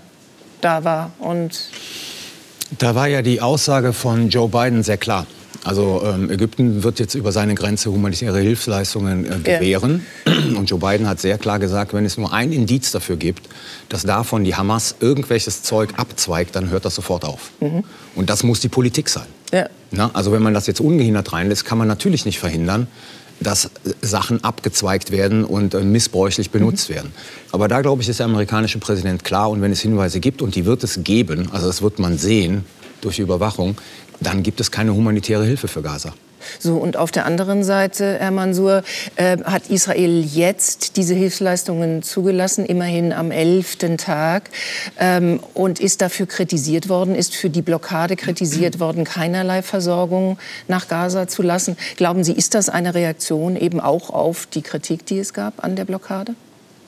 da 0.62 0.84
war. 0.84 1.12
Und 1.20 1.70
da 2.78 2.96
war 2.96 3.08
ja 3.08 3.22
die 3.22 3.41
Aussage 3.41 3.94
von 3.94 4.30
Joe 4.30 4.50
Biden 4.50 4.84
sehr 4.84 4.98
klar. 4.98 5.26
Also 5.63 6.04
ähm, 6.06 6.30
Ägypten 6.30 6.84
wird 6.84 7.00
jetzt 7.00 7.15
über 7.15 7.32
seine 7.32 7.56
Grenze 7.56 7.91
humanitäre 7.91 8.39
Hilfsleistungen 8.39 9.26
äh, 9.26 9.39
gewähren. 9.39 10.06
Ja. 10.26 10.34
Und 10.58 10.70
Joe 10.70 10.80
Biden 10.80 11.08
hat 11.08 11.20
sehr 11.20 11.39
klar 11.39 11.58
gesagt, 11.58 11.94
wenn 11.94 12.06
es 12.06 12.18
nur 12.18 12.32
ein 12.32 12.52
Indiz 12.52 12.91
dafür 12.91 13.18
gibt, 13.18 13.50
dass 13.89 14.04
davon 14.04 14.44
die 14.44 14.56
Hamas 14.56 14.96
irgendwelches 15.00 15.63
Zeug 15.63 15.89
abzweigt, 15.98 16.56
dann 16.56 16.70
hört 16.70 16.86
das 16.86 16.94
sofort 16.94 17.26
auf. 17.26 17.52
Mhm. 17.62 17.84
Und 18.13 18.30
das 18.30 18.44
muss 18.44 18.60
die 18.60 18.70
Politik 18.70 19.10
sein. 19.10 19.26
Ja. 19.52 19.68
Na, 19.89 20.12
also 20.13 20.32
wenn 20.32 20.44
man 20.44 20.54
das 20.54 20.68
jetzt 20.68 20.82
ungehindert 20.82 21.34
reinlässt, 21.34 21.65
kann 21.65 21.80
man 21.80 21.88
natürlich 21.88 22.26
nicht 22.26 22.39
verhindern, 22.39 22.88
dass 23.39 23.69
Sachen 24.02 24.43
abgezweigt 24.43 25.12
werden 25.12 25.43
und 25.43 25.74
äh, 25.74 25.82
missbräuchlich 25.82 26.52
benutzt 26.52 26.89
mhm. 26.89 26.93
werden. 26.95 27.13
Aber 27.52 27.67
da, 27.67 27.82
glaube 27.82 28.02
ich, 28.02 28.10
ist 28.10 28.19
der 28.19 28.28
amerikanische 28.28 28.80
Präsident 28.80 29.24
klar. 29.24 29.50
Und 29.50 29.62
wenn 29.62 29.71
es 29.71 29.82
Hinweise 29.82 30.19
gibt, 30.19 30.41
und 30.41 30.56
die 30.56 30.65
wird 30.65 30.84
es 30.84 31.00
geben, 31.04 31.50
also 31.52 31.67
das 31.67 31.82
wird 31.82 32.00
man 32.00 32.17
sehen 32.17 32.65
durch 33.02 33.19
Überwachung, 33.19 33.78
dann 34.19 34.43
gibt 34.43 34.60
es 34.62 34.71
keine 34.71 34.93
humanitäre 34.93 35.45
Hilfe 35.45 35.67
für 35.67 35.82
Gaza. 35.82 36.13
So, 36.60 36.78
und 36.78 36.98
auf 36.98 37.12
der 37.12 37.26
anderen 37.26 37.64
Seite, 37.64 38.18
Herr 38.20 38.32
Mansour, 38.32 38.84
äh, 39.16 39.38
hat 39.44 39.70
Israel 39.70 40.24
jetzt 40.24 40.98
diese 40.98 41.14
Hilfsleistungen 41.14 42.04
zugelassen, 42.04 42.66
immerhin 42.66 43.14
am 43.14 43.32
elften 43.32 43.98
Tag, 43.98 44.50
ähm, 45.00 45.40
und 45.54 45.80
ist 45.80 46.02
dafür 46.02 46.26
kritisiert 46.26 46.90
worden, 46.90 47.16
ist 47.16 47.36
für 47.36 47.50
die 47.50 47.62
Blockade 47.62 48.16
kritisiert 48.16 48.80
worden, 48.80 49.04
keinerlei 49.04 49.62
Versorgung 49.62 50.38
nach 50.68 50.88
Gaza 50.88 51.28
zu 51.28 51.42
lassen. 51.42 51.78
Glauben 51.98 52.24
Sie, 52.24 52.34
ist 52.34 52.54
das 52.54 52.70
eine 52.70 52.94
Reaktion 52.94 53.56
eben 53.56 53.80
auch 53.80 54.10
auf 54.10 54.46
die 54.46 54.62
Kritik, 54.62 55.06
die 55.06 55.20
es 55.20 55.34
gab 55.34 55.64
an 55.64 55.76
der 55.76 55.86
Blockade? 55.86 56.36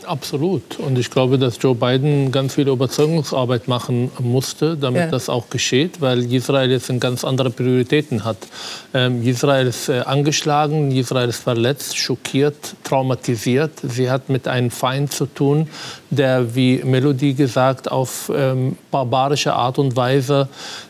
Absolut. 0.07 0.79
Und 0.79 0.97
ich 0.97 1.11
glaube, 1.11 1.37
dass 1.37 1.57
Joe 1.61 1.75
Biden 1.75 2.31
ganz 2.31 2.55
viel 2.55 2.67
Überzeugungsarbeit 2.67 3.67
machen 3.67 4.09
musste, 4.19 4.77
damit 4.77 5.01
ja. 5.01 5.07
das 5.07 5.27
auch 5.27 5.49
geschieht, 5.49 5.99
weil 5.99 6.31
Israel 6.31 6.71
jetzt 6.71 6.87
ganz 6.99 7.25
andere 7.25 7.49
Prioritäten 7.49 8.23
hat. 8.23 8.37
Ähm, 8.93 9.21
Israel 9.21 9.67
ist 9.67 9.89
äh, 9.89 9.99
angeschlagen, 9.99 10.91
Israel 10.91 11.29
ist 11.29 11.43
verletzt, 11.43 11.97
schockiert, 11.97 12.55
traumatisiert. 12.83 13.71
Sie 13.83 14.09
hat 14.09 14.29
mit 14.29 14.47
einem 14.47 14.71
Feind 14.71 15.11
zu 15.11 15.25
tun, 15.25 15.67
der, 16.09 16.55
wie 16.55 16.81
Melodie 16.83 17.33
gesagt, 17.33 17.91
auf 17.91 18.31
ähm, 18.33 18.77
barbarische 18.89 19.53
Art 19.53 19.77
und 19.77 19.95
Weise 19.95 20.47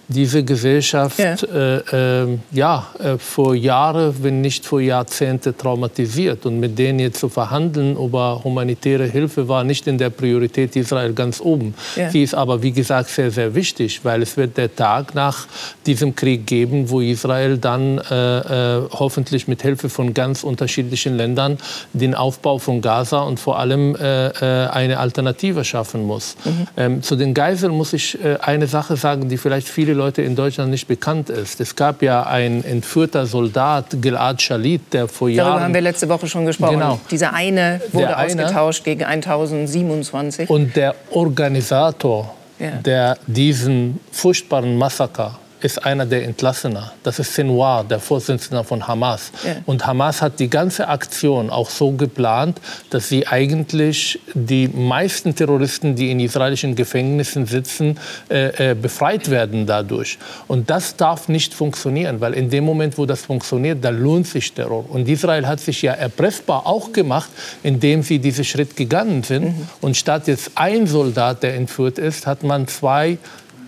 diese 0.07 0.43
Gesellschaft 0.43 1.19
ja, 1.19 1.35
äh, 1.43 2.23
äh, 2.23 2.37
ja 2.51 2.87
äh, 2.99 3.17
vor 3.17 3.55
Jahren, 3.55 4.15
wenn 4.21 4.41
nicht 4.41 4.65
vor 4.65 4.79
Jahrzehnte 4.79 5.55
traumatisiert. 5.55 6.45
Und 6.45 6.59
mit 6.59 6.77
denen 6.79 6.99
jetzt 6.99 7.19
zu 7.19 7.29
verhandeln 7.29 7.97
über 7.97 8.41
humanitäre 8.43 9.06
Hilfe 9.07 9.47
war 9.47 9.63
nicht 9.63 9.87
in 9.87 9.97
der 9.97 10.09
Priorität 10.09 10.75
Israel 10.75 11.13
ganz 11.13 11.41
oben. 11.41 11.73
Ja. 11.95 12.09
Sie 12.09 12.23
ist 12.23 12.33
aber, 12.33 12.61
wie 12.63 12.71
gesagt, 12.71 13.09
sehr, 13.09 13.31
sehr 13.31 13.55
wichtig, 13.55 14.01
weil 14.03 14.21
es 14.21 14.37
wird 14.37 14.57
der 14.57 14.75
Tag 14.75 15.15
nach 15.15 15.47
diesem 15.85 16.15
Krieg 16.15 16.45
geben, 16.45 16.89
wo 16.89 17.01
Israel 17.01 17.57
dann 17.57 17.97
äh, 17.97 18.77
äh, 18.77 18.81
hoffentlich 18.91 19.47
mit 19.47 19.61
Hilfe 19.61 19.89
von 19.89 20.13
ganz 20.13 20.43
unterschiedlichen 20.43 21.17
Ländern 21.17 21.57
den 21.93 22.15
Aufbau 22.15 22.57
von 22.57 22.81
Gaza 22.81 23.19
und 23.21 23.39
vor 23.39 23.59
allem 23.59 23.95
äh, 23.95 24.29
eine 24.39 24.99
Alternative 24.99 25.63
schaffen 25.63 26.03
muss. 26.03 26.35
Mhm. 26.43 26.67
Ähm, 26.77 27.03
zu 27.03 27.15
den 27.15 27.33
Geiseln 27.33 27.71
muss 27.71 27.93
ich 27.93 28.17
eine 28.41 28.67
Sache 28.67 28.95
sagen, 28.95 29.29
die 29.29 29.37
vielleicht 29.37 29.67
viele 29.67 29.93
Leute 29.93 30.21
in 30.21 30.35
Deutschland 30.35 30.71
nicht 30.71 30.87
bekannt 30.87 31.29
ist. 31.29 31.59
Es 31.59 31.75
gab 31.75 32.01
ja 32.01 32.23
einen 32.23 32.63
entführter 32.63 33.25
Soldat, 33.25 33.85
Gilad 34.01 34.41
Shalit, 34.41 34.93
der 34.93 35.07
vor 35.07 35.29
Jahren... 35.29 35.47
Darüber 35.47 35.63
haben 35.63 35.73
wir 35.73 35.81
letzte 35.81 36.09
Woche 36.09 36.27
schon 36.27 36.45
gesprochen. 36.45 36.73
Genau. 36.73 36.99
Dieser 37.09 37.33
eine 37.33 37.81
wurde 37.91 38.07
der 38.07 38.19
ausgetauscht 38.19 38.83
eine, 38.85 38.96
gegen 38.97 39.09
1027. 39.09 40.49
Und 40.49 40.75
der 40.75 40.95
Organisator, 41.11 42.33
ja. 42.59 42.71
der 42.71 43.17
diesen 43.27 43.99
furchtbaren 44.11 44.77
Massaker 44.77 45.39
ist 45.61 45.83
einer 45.85 46.05
der 46.05 46.23
Entlassener. 46.23 46.93
Das 47.03 47.19
ist 47.19 47.33
Sinwar, 47.33 47.83
der 47.83 47.99
Vorsitzende 47.99 48.63
von 48.63 48.87
Hamas. 48.87 49.31
Ja. 49.43 49.55
Und 49.65 49.85
Hamas 49.85 50.21
hat 50.21 50.39
die 50.39 50.49
ganze 50.49 50.87
Aktion 50.87 51.49
auch 51.49 51.69
so 51.69 51.91
geplant, 51.91 52.59
dass 52.89 53.09
sie 53.09 53.27
eigentlich 53.27 54.19
die 54.33 54.67
meisten 54.67 55.35
Terroristen, 55.35 55.95
die 55.95 56.11
in 56.11 56.19
israelischen 56.19 56.75
Gefängnissen 56.75 57.45
sitzen, 57.45 57.97
äh, 58.29 58.71
äh, 58.71 58.75
befreit 58.75 59.29
werden 59.29 59.65
dadurch. 59.65 60.17
Und 60.47 60.69
das 60.69 60.95
darf 60.95 61.27
nicht 61.27 61.53
funktionieren, 61.53 62.21
weil 62.21 62.33
in 62.33 62.49
dem 62.49 62.63
Moment, 62.63 62.97
wo 62.97 63.05
das 63.05 63.21
funktioniert, 63.21 63.83
da 63.83 63.89
lohnt 63.89 64.27
sich 64.27 64.53
Terror. 64.53 64.85
Und 64.89 65.07
Israel 65.07 65.47
hat 65.47 65.59
sich 65.59 65.81
ja 65.81 65.93
erpressbar 65.93 66.67
auch 66.67 66.91
gemacht, 66.91 67.29
indem 67.63 68.03
sie 68.03 68.19
diesen 68.19 68.45
Schritt 68.45 68.75
gegangen 68.75 69.23
sind. 69.23 69.45
Mhm. 69.45 69.67
Und 69.81 69.97
statt 69.97 70.27
jetzt 70.27 70.51
ein 70.55 70.87
Soldat, 70.87 71.43
der 71.43 71.55
entführt 71.55 71.97
ist, 71.97 72.27
hat 72.27 72.43
man 72.43 72.67
zwei 72.67 73.17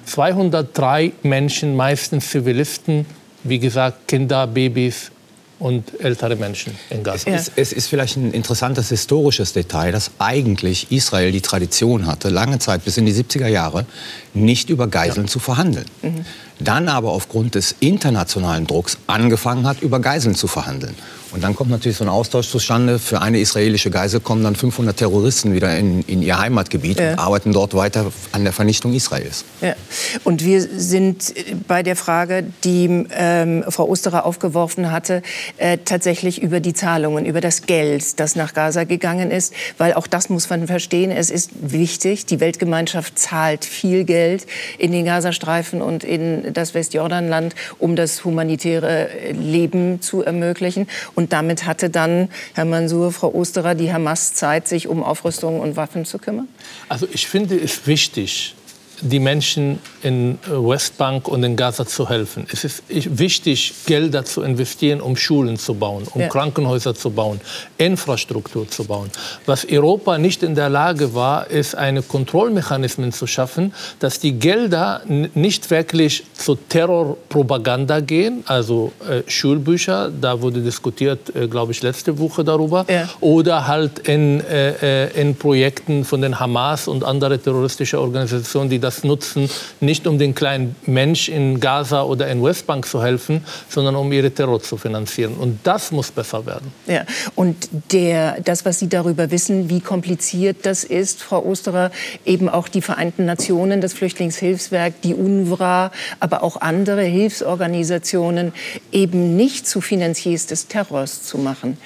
203 0.10 1.14
Menschen, 1.24 1.76
meistens 1.76 2.30
Zivilisten, 2.30 3.06
wie 3.44 3.60
gesagt 3.60 4.08
Kinder, 4.08 4.48
Babys 4.48 5.12
und 5.60 6.00
ältere 6.00 6.36
Menschen 6.36 6.74
in 6.90 7.04
Gaza. 7.04 7.30
Es, 7.30 7.52
es, 7.56 7.74
ist 7.74 7.88
vielleicht 7.88 8.16
ein 8.16 8.32
interessantes 8.32 8.90
historisches 8.90 9.54
Detail, 9.54 9.92
dass 9.92 10.12
eigentlich 10.18 10.92
Israel 10.92 11.32
die 11.32 11.42
Tradition 11.42 12.08
hatte, 12.08 12.30
lange 12.30 12.60
Zeit 12.60 12.86
bis 12.86 12.98
in 12.98 13.06
die 13.06 13.14
70er 13.14 13.48
Jahre, 13.48 13.86
nicht 14.34 14.70
über 14.70 14.88
Geiseln 14.88 15.26
ja. 15.26 15.32
zu 15.32 15.40
verhandeln. 15.40 15.86
Mhm. 16.02 16.26
Dann 16.60 16.90
aber 16.90 17.12
aufgrund 17.12 17.56
des 17.56 17.76
internationalen 17.80 18.68
Drucks 18.68 18.98
angefangen 19.08 19.66
hat, 19.66 19.82
über 19.82 20.00
Geiseln 20.00 20.36
zu 20.36 20.48
verhandeln. 20.48 20.96
Und 21.32 21.44
dann 21.44 21.56
kommt 21.56 21.70
natürlich 21.70 21.98
so 21.98 22.04
ein 22.04 22.10
Austausch 22.10 22.50
zustande. 22.50 22.98
Für 22.98 23.22
eine 23.22 23.40
israelische 23.40 23.92
Geisel 23.92 24.20
kommen 24.20 24.44
dann 24.44 24.56
500 24.56 24.98
Terroristen 24.98 25.54
wieder 25.54 25.78
in, 25.78 26.02
in 26.04 26.22
ihr 26.22 26.40
Heimatgebiet 26.40 27.00
ja. 27.00 27.12
und 27.12 27.20
arbeiten 27.20 27.54
dort 27.54 27.76
weiter 27.76 28.12
an 28.32 28.44
der 28.44 28.54
Vernichtung 28.54 28.94
Israels. 28.94 29.46
Ja. 29.62 29.76
Und 30.24 30.44
wir 30.44 30.62
sind 30.62 31.34
bei 31.68 31.84
der 31.84 31.96
Frage, 31.96 32.46
die 32.64 33.06
ähm, 33.12 33.64
Frau 33.68 33.88
Osterer 33.88 34.26
aufgeworfen 34.26 34.92
hatte, 34.92 35.22
äh, 35.58 35.78
tatsächlich 35.78 36.42
über 36.42 36.60
die 36.60 36.74
Zahlungen, 36.74 37.26
über 37.26 37.42
das 37.42 37.64
Geld, 37.64 38.20
das 38.20 38.36
nach 38.36 38.54
Gaza 38.54 38.86
gegangen 38.86 39.30
ist. 39.30 39.54
Weil 39.78 39.94
auch 39.94 40.08
das 40.08 40.30
muss 40.30 40.50
man 40.50 40.66
verstehen. 40.66 41.12
Es 41.12 41.30
ist 41.30 41.52
wichtig. 41.62 42.26
Die 42.26 42.40
Weltgemeinschaft 42.40 43.20
zahlt 43.20 43.66
viel 43.66 44.04
Geld 44.04 44.48
in 44.80 44.92
den 44.92 45.06
Gazastreifen 45.06 45.82
und 45.82 46.04
in 46.04 46.49
das 46.52 46.74
Westjordanland, 46.74 47.56
um 47.78 47.96
das 47.96 48.24
humanitäre 48.26 49.10
Leben 49.32 50.02
zu 50.02 50.24
ermöglichen. 50.24 50.88
Und 51.16 51.34
damit 51.34 51.66
hatte 51.66 51.90
dann 51.90 52.30
Herr 52.54 52.66
Mansour, 52.66 53.12
Frau 53.12 53.34
Osterer, 53.34 53.76
die 53.76 53.92
Hamas 53.92 54.34
Zeit, 54.34 54.68
sich 54.68 54.88
um 54.88 55.04
Aufrüstung 55.04 55.60
und 55.60 55.76
Waffen 55.76 56.06
zu 56.06 56.18
kümmern? 56.18 56.48
Also 56.88 57.08
ich 57.12 57.28
finde 57.28 57.56
es 57.56 57.88
wichtig, 57.88 58.56
die 59.02 59.20
Menschen 59.20 59.80
in 60.02 60.40
äh, 60.48 60.52
Westbank 60.52 61.28
und 61.28 61.44
in 61.44 61.56
Gaza 61.56 61.86
zu 61.86 62.10
helfen. 62.10 62.46
Es 62.52 62.64
ist 62.64 62.84
wichtig, 62.88 63.74
Gelder 63.86 64.26
zu 64.26 64.42
investieren, 64.42 65.02
um 65.02 65.16
Schulen 65.16 65.58
zu 65.58 65.74
bauen, 65.74 66.08
um 66.14 66.22
ja. 66.22 66.28
Krankenhäuser 66.28 66.96
zu 66.96 67.10
bauen, 67.10 67.40
Infrastruktur 67.78 68.68
zu 68.70 68.84
bauen. 68.86 69.10
Was 69.46 69.66
Europa 69.70 70.18
nicht 70.18 70.44
in 70.44 70.56
der 70.56 70.70
Lage 70.70 71.14
war, 71.14 71.50
ist, 71.50 71.76
eine 71.76 72.02
Kontrollmechanismen 72.02 73.12
zu 73.12 73.28
schaffen, 73.28 73.74
dass 74.00 74.20
die 74.20 74.34
Gelder 74.34 75.02
nicht 75.08 75.70
wirklich 75.72 76.24
zu 76.34 76.56
Terrorpropaganda 76.56 78.00
gehen, 78.00 78.44
also 78.46 78.92
äh, 79.08 79.30
Schulbücher, 79.30 80.10
da 80.10 80.42
wurde 80.42 80.62
diskutiert, 80.62 81.36
äh, 81.36 81.48
glaube 81.48 81.72
ich, 81.72 81.82
letzte 81.82 82.18
Woche 82.20 82.44
darüber, 82.44 82.86
ja. 82.90 83.08
oder 83.22 83.68
halt 83.68 84.00
in, 84.00 84.42
äh, 84.42 85.06
äh 85.06 85.22
in 85.22 85.36
Projekten 85.36 86.06
von 86.06 86.22
den 86.22 86.40
Hamas 86.40 86.88
und 86.88 87.04
andere 87.04 87.40
terroristische 87.40 88.00
Organisationen, 88.00 88.70
die 88.70 88.80
das 88.80 88.89
das 88.90 89.04
nutzen, 89.04 89.50
nicht 89.80 90.08
um 90.08 90.18
den 90.18 90.34
kleinen 90.34 90.76
Mensch 90.88 91.30
in 91.30 91.60
Gaza 91.60 92.02
oder 92.02 92.28
in 92.28 92.44
Westbank 92.44 92.88
zu 92.88 93.04
helfen, 93.04 93.46
sondern 93.70 93.96
um 93.96 94.12
ihre 94.12 94.32
Terror 94.32 94.62
zu 94.62 94.78
finanzieren. 94.78 95.36
Und 95.36 95.60
das 95.64 95.92
muss 95.92 96.10
besser 96.12 96.46
werden. 96.48 96.74
Ja. 96.88 97.06
Und 97.36 97.70
der, 97.92 98.42
das, 98.42 98.66
was 98.66 98.80
Sie 98.80 98.90
darüber 98.90 99.30
wissen, 99.30 99.70
wie 99.70 99.80
kompliziert 99.80 100.58
das 100.64 100.84
ist, 100.84 101.22
Frau 101.22 101.46
Osterer, 101.46 101.92
eben 102.26 102.50
auch 102.50 102.68
die 102.68 102.82
Vereinten 102.82 103.26
Nationen, 103.26 103.80
das 103.80 103.94
Flüchtlingshilfswerk, 103.94 105.02
die 105.04 105.14
UNRWA, 105.14 105.92
aber 106.20 106.42
auch 106.42 106.60
andere 106.62 107.04
Hilfsorganisationen 107.04 108.54
eben 108.92 109.36
nicht 109.36 109.68
zu 109.68 109.82
Finanziers 109.82 110.48
des 110.48 110.68
Terrors 110.68 111.24
zu 111.24 111.38
machen. 111.38 111.78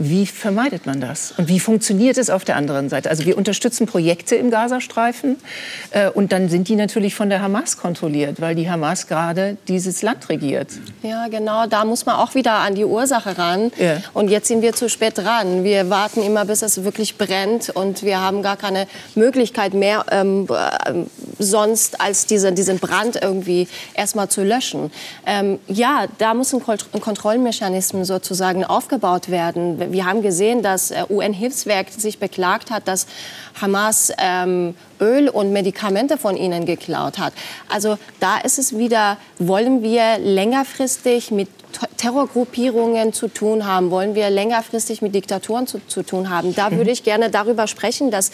Wie 0.00 0.26
vermeidet 0.26 0.86
man 0.86 1.00
das? 1.00 1.34
Und 1.38 1.48
wie 1.48 1.58
funktioniert 1.58 2.18
es 2.18 2.30
auf 2.30 2.44
der 2.44 2.54
anderen 2.54 2.88
Seite? 2.88 3.10
Also 3.10 3.24
wir 3.26 3.36
unterstützen 3.36 3.88
Projekte 3.88 4.36
im 4.36 4.48
Gazastreifen 4.48 5.36
äh, 5.90 6.08
und 6.08 6.30
dann 6.30 6.48
sind 6.48 6.68
die 6.68 6.76
natürlich 6.76 7.16
von 7.16 7.28
der 7.28 7.42
Hamas 7.42 7.78
kontrolliert, 7.78 8.40
weil 8.40 8.54
die 8.54 8.70
Hamas 8.70 9.08
gerade 9.08 9.56
dieses 9.66 10.02
Land 10.02 10.28
regiert. 10.28 10.68
Ja, 11.02 11.26
genau. 11.26 11.66
Da 11.66 11.84
muss 11.84 12.06
man 12.06 12.14
auch 12.14 12.36
wieder 12.36 12.52
an 12.52 12.76
die 12.76 12.84
Ursache 12.84 13.36
ran. 13.38 13.72
Ja. 13.76 14.00
Und 14.14 14.30
jetzt 14.30 14.46
sind 14.46 14.62
wir 14.62 14.72
zu 14.72 14.88
spät 14.88 15.18
dran. 15.18 15.64
Wir 15.64 15.90
warten 15.90 16.22
immer, 16.22 16.44
bis 16.44 16.62
es 16.62 16.84
wirklich 16.84 17.18
brennt 17.18 17.70
und 17.70 18.04
wir 18.04 18.20
haben 18.20 18.42
gar 18.42 18.56
keine 18.56 18.86
Möglichkeit 19.16 19.74
mehr 19.74 20.06
ähm, 20.12 20.46
äh, 20.48 20.92
sonst 21.40 22.00
als 22.00 22.26
diese, 22.26 22.52
diesen 22.52 22.78
Brand 22.78 23.20
irgendwie 23.20 23.66
erstmal 23.94 24.28
zu 24.28 24.44
löschen. 24.44 24.92
Ähm, 25.26 25.58
ja, 25.66 26.06
da 26.18 26.34
muss 26.34 26.54
ein 26.54 26.62
Kontrollmechanismus 26.62 28.06
sozusagen 28.06 28.64
aufgebaut 28.64 29.28
werden 29.28 29.87
wir 29.92 30.06
haben 30.06 30.22
gesehen, 30.22 30.62
dass 30.62 30.90
äh, 30.90 31.04
UN-Hilfswerk 31.08 31.90
sich 31.90 32.18
beklagt 32.18 32.70
hat, 32.70 32.88
dass 32.88 33.06
Hamas 33.60 34.12
ähm, 34.18 34.74
Öl 35.00 35.28
und 35.28 35.52
Medikamente 35.52 36.18
von 36.18 36.36
ihnen 36.36 36.66
geklaut 36.66 37.18
hat. 37.18 37.32
Also 37.68 37.98
da 38.20 38.38
ist 38.38 38.58
es 38.58 38.76
wieder, 38.76 39.16
wollen 39.38 39.82
wir 39.82 40.18
längerfristig 40.18 41.30
mit 41.30 41.48
Terrorgruppierungen 41.96 43.12
zu 43.12 43.28
tun 43.28 43.66
haben, 43.66 43.90
wollen 43.90 44.14
wir 44.14 44.30
längerfristig 44.30 45.02
mit 45.02 45.14
Diktaturen 45.14 45.66
zu, 45.66 45.80
zu 45.86 46.02
tun 46.02 46.30
haben. 46.30 46.54
Da 46.54 46.72
würde 46.72 46.90
ich 46.90 47.02
gerne 47.02 47.30
darüber 47.30 47.66
sprechen, 47.66 48.10
dass 48.10 48.30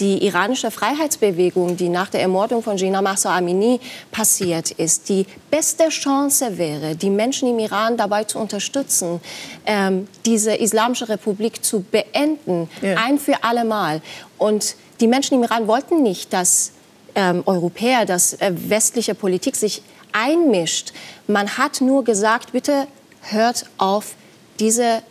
die 0.00 0.24
iranische 0.24 0.70
Freiheitsbewegung, 0.70 1.76
die 1.76 1.88
nach 1.88 2.08
der 2.08 2.22
Ermordung 2.22 2.62
von 2.62 2.76
Gina 2.76 3.02
Mahsa 3.02 3.36
Amini 3.36 3.80
passiert 4.10 4.70
ist, 4.70 5.08
die 5.08 5.26
beste 5.50 5.88
Chance 5.88 6.58
wäre, 6.58 6.96
die 6.96 7.10
Menschen 7.10 7.48
im 7.48 7.58
Iran 7.58 7.96
dabei 7.96 8.24
zu 8.24 8.38
unterstützen, 8.38 9.20
ähm, 9.66 10.08
diese 10.24 10.54
Islamische 10.54 11.08
Republik 11.08 11.64
zu 11.64 11.80
beenden, 11.80 12.70
ja. 12.80 12.94
ein 12.96 13.18
für 13.18 13.42
alle 13.42 13.64
Mal. 13.64 14.00
Und 14.38 14.76
die 15.00 15.06
Menschen 15.06 15.34
im 15.34 15.42
Iran 15.42 15.66
wollten 15.66 16.02
nicht, 16.02 16.32
dass 16.32 16.72
ähm, 17.14 17.42
Europäer, 17.46 18.04
dass 18.04 18.34
äh, 18.34 18.52
westliche 18.54 19.14
Politik 19.14 19.56
sich 19.56 19.82
einmischt. 20.12 20.92
Man 21.26 21.58
hat 21.58 21.80
nur 21.80 22.04
gesagt, 22.04 22.52
bitte 22.52 22.86
hört 23.22 23.66
auf, 23.78 24.14
diese 24.60 25.02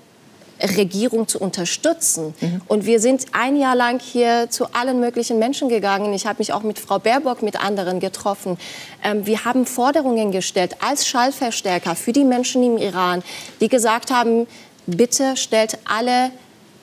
Regierung 0.61 1.27
zu 1.27 1.39
unterstützen. 1.39 2.33
Mhm. 2.39 2.61
Und 2.67 2.85
wir 2.85 2.99
sind 2.99 3.25
ein 3.31 3.55
Jahr 3.55 3.75
lang 3.75 3.99
hier 3.99 4.49
zu 4.49 4.73
allen 4.73 4.99
möglichen 4.99 5.37
Menschen 5.37 5.69
gegangen. 5.69 6.13
Ich 6.13 6.25
habe 6.25 6.39
mich 6.39 6.51
auch 6.53 6.63
mit 6.63 6.79
Frau 6.79 6.99
Baerbock, 6.99 7.43
mit 7.43 7.63
anderen 7.63 7.99
getroffen. 7.99 8.57
Ähm, 9.03 9.25
wir 9.25 9.45
haben 9.45 9.65
Forderungen 9.65 10.31
gestellt 10.31 10.77
als 10.81 11.07
Schallverstärker 11.07 11.95
für 11.95 12.13
die 12.13 12.23
Menschen 12.23 12.63
im 12.63 12.77
Iran, 12.77 13.23
die 13.61 13.67
gesagt 13.67 14.11
haben, 14.11 14.47
bitte 14.87 15.37
stellt 15.37 15.77
alle 15.85 16.31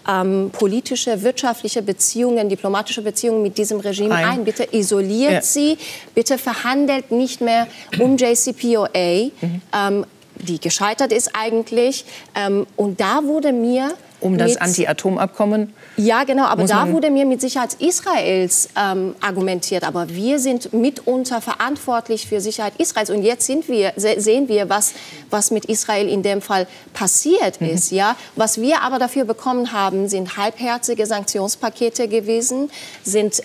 ähm, 0.08 0.50
politische, 0.52 1.22
wirtschaftliche 1.22 1.82
Beziehungen, 1.82 2.48
diplomatische 2.48 3.02
Beziehungen 3.02 3.42
mit 3.42 3.58
diesem 3.58 3.80
Regime 3.80 4.14
ein. 4.14 4.24
ein. 4.24 4.44
Bitte 4.44 4.68
isoliert 4.72 5.32
ja. 5.32 5.42
sie, 5.42 5.78
bitte 6.14 6.38
verhandelt 6.38 7.10
nicht 7.10 7.40
mehr 7.40 7.66
um 7.98 8.16
JCPOA, 8.18 9.30
mhm. 9.40 9.62
ähm, 9.76 10.06
die 10.36 10.60
gescheitert 10.60 11.12
ist 11.12 11.30
eigentlich. 11.34 12.04
Ähm, 12.34 12.66
und 12.76 13.00
da 13.00 13.24
wurde 13.24 13.52
mir 13.52 13.94
um 14.24 14.38
das 14.38 14.56
Anti-Atom-Abkommen? 14.56 15.74
Ja, 15.96 16.24
genau. 16.24 16.44
Aber 16.44 16.64
da 16.64 16.90
wurde 16.90 17.10
mir 17.10 17.26
mit 17.26 17.40
Sicherheit 17.40 17.74
Israels 17.74 18.70
ähm, 18.76 19.14
argumentiert. 19.20 19.84
Aber 19.84 20.08
wir 20.08 20.38
sind 20.38 20.72
mitunter 20.72 21.40
verantwortlich 21.40 22.26
für 22.26 22.40
Sicherheit 22.40 22.72
Israels. 22.78 23.10
Und 23.10 23.22
jetzt 23.22 23.46
sind 23.46 23.68
wir, 23.68 23.92
sehen 23.96 24.48
wir, 24.48 24.70
was, 24.70 24.94
was 25.30 25.50
mit 25.50 25.66
Israel 25.66 26.08
in 26.08 26.22
dem 26.22 26.40
Fall 26.40 26.66
passiert 26.94 27.60
mhm. 27.60 27.68
ist. 27.68 27.92
Ja? 27.92 28.16
Was 28.34 28.60
wir 28.60 28.80
aber 28.80 28.98
dafür 28.98 29.24
bekommen 29.24 29.72
haben, 29.72 30.08
sind 30.08 30.38
halbherzige 30.38 31.04
Sanktionspakete 31.04 32.08
gewesen, 32.08 32.70
sind 33.02 33.42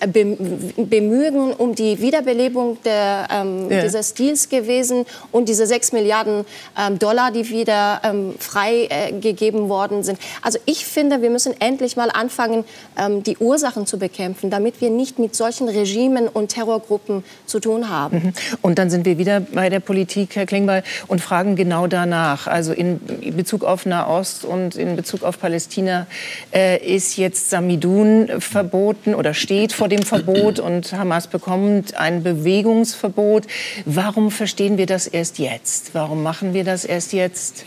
Bemühungen 0.78 1.54
um 1.54 1.76
die 1.76 2.00
Wiederbelebung 2.00 2.78
der, 2.86 3.28
ähm, 3.32 3.70
ja. 3.70 3.82
dieses 3.82 4.14
Deals 4.14 4.48
gewesen 4.48 5.06
und 5.32 5.50
diese 5.50 5.66
6 5.66 5.92
Milliarden 5.92 6.46
ähm, 6.78 6.98
Dollar, 7.00 7.32
die 7.32 7.50
wieder 7.50 8.02
ähm, 8.06 8.36
freigegeben 8.40 9.66
äh, 9.66 9.70
worden 9.70 10.04
sind. 10.04 10.20
Also 10.42 10.60
ich 10.70 10.86
finde, 10.86 11.24
wir 11.24 11.32
müssen 11.32 11.60
endlich 11.60 11.98
mal 11.98 12.12
anfangen, 12.12 12.64
ähm, 12.96 13.24
die 13.24 13.38
Ursachen 13.38 13.88
zu 13.88 13.98
bekämpfen, 13.98 14.52
damit 14.52 14.82
wir 14.82 14.92
nicht 14.92 15.18
mit 15.18 15.36
solchen 15.36 15.68
Regimen 15.68 16.28
und 16.28 16.50
Terrorgruppen 16.50 17.24
zu 17.48 17.60
tun 17.60 17.90
haben. 17.90 18.18
Mhm. 18.18 18.34
Und 18.62 18.78
dann 18.78 18.92
sind 18.92 19.04
wir 19.06 19.18
wieder 19.18 19.40
bei 19.40 19.70
der 19.70 19.80
Politik, 19.80 20.36
Herr 20.36 20.46
Klingbeil, 20.46 20.84
und 21.08 21.22
fragen 21.22 21.56
genau 21.56 21.88
danach. 21.88 22.46
Also 22.46 22.72
in 22.72 23.00
Bezug 23.36 23.64
auf 23.64 23.88
Nahost 23.88 24.46
und 24.46 24.76
in 24.76 24.96
Bezug 24.96 25.24
auf 25.24 25.40
Palästina 25.40 26.06
äh, 26.54 26.78
ist 26.78 27.18
jetzt 27.18 27.50
Samidun 27.50 28.30
verboten 28.38 29.16
oder 29.16 29.34
steht 29.34 29.74
vor 29.74 29.88
dem 29.88 30.04
Verbot 30.04 30.60
und 30.70 30.94
Hamas 30.94 31.26
bekommt 31.26 31.98
ein 31.98 32.22
Bewegungsverbot. 32.22 33.48
Warum 33.86 34.30
verstehen 34.30 34.78
wir 34.78 34.86
das 34.86 35.08
erst 35.08 35.40
jetzt? 35.40 35.96
Warum 35.96 36.22
machen 36.22 36.54
wir 36.54 36.64
das 36.64 36.86
erst 36.86 37.14
jetzt? 37.14 37.66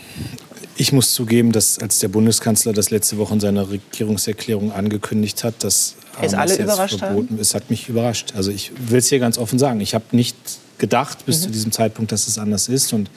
Ich 0.75 0.91
muss 0.91 1.13
zugeben, 1.13 1.51
dass 1.51 1.79
als 1.79 1.99
der 1.99 2.07
Bundeskanzler 2.07 2.73
das 2.73 2.89
letzte 2.89 3.17
Woche 3.17 3.33
in 3.33 3.39
seiner 3.39 3.69
Regierungserklärung 3.69 4.71
angekündigt 4.71 5.43
hat, 5.43 5.63
dass 5.63 5.95
es 6.21 6.33
alle 6.33 6.55
überrascht 6.55 6.99
verboten 6.99 7.37
ist, 7.39 7.55
hat 7.55 7.69
mich 7.69 7.89
überrascht. 7.89 8.33
Also 8.35 8.51
ich 8.51 8.71
will 8.87 8.99
es 8.99 9.07
hier 9.07 9.19
ganz 9.19 9.37
offen 9.37 9.59
sagen. 9.59 9.81
Ich 9.81 9.93
habe 9.93 10.05
nicht 10.11 10.35
gedacht 10.77 11.25
bis 11.25 11.39
mhm. 11.39 11.43
zu 11.43 11.51
diesem 11.51 11.71
Zeitpunkt, 11.71 12.11
dass 12.11 12.27
es 12.27 12.37
anders 12.37 12.67
ist. 12.67 12.93
Und 12.93 13.09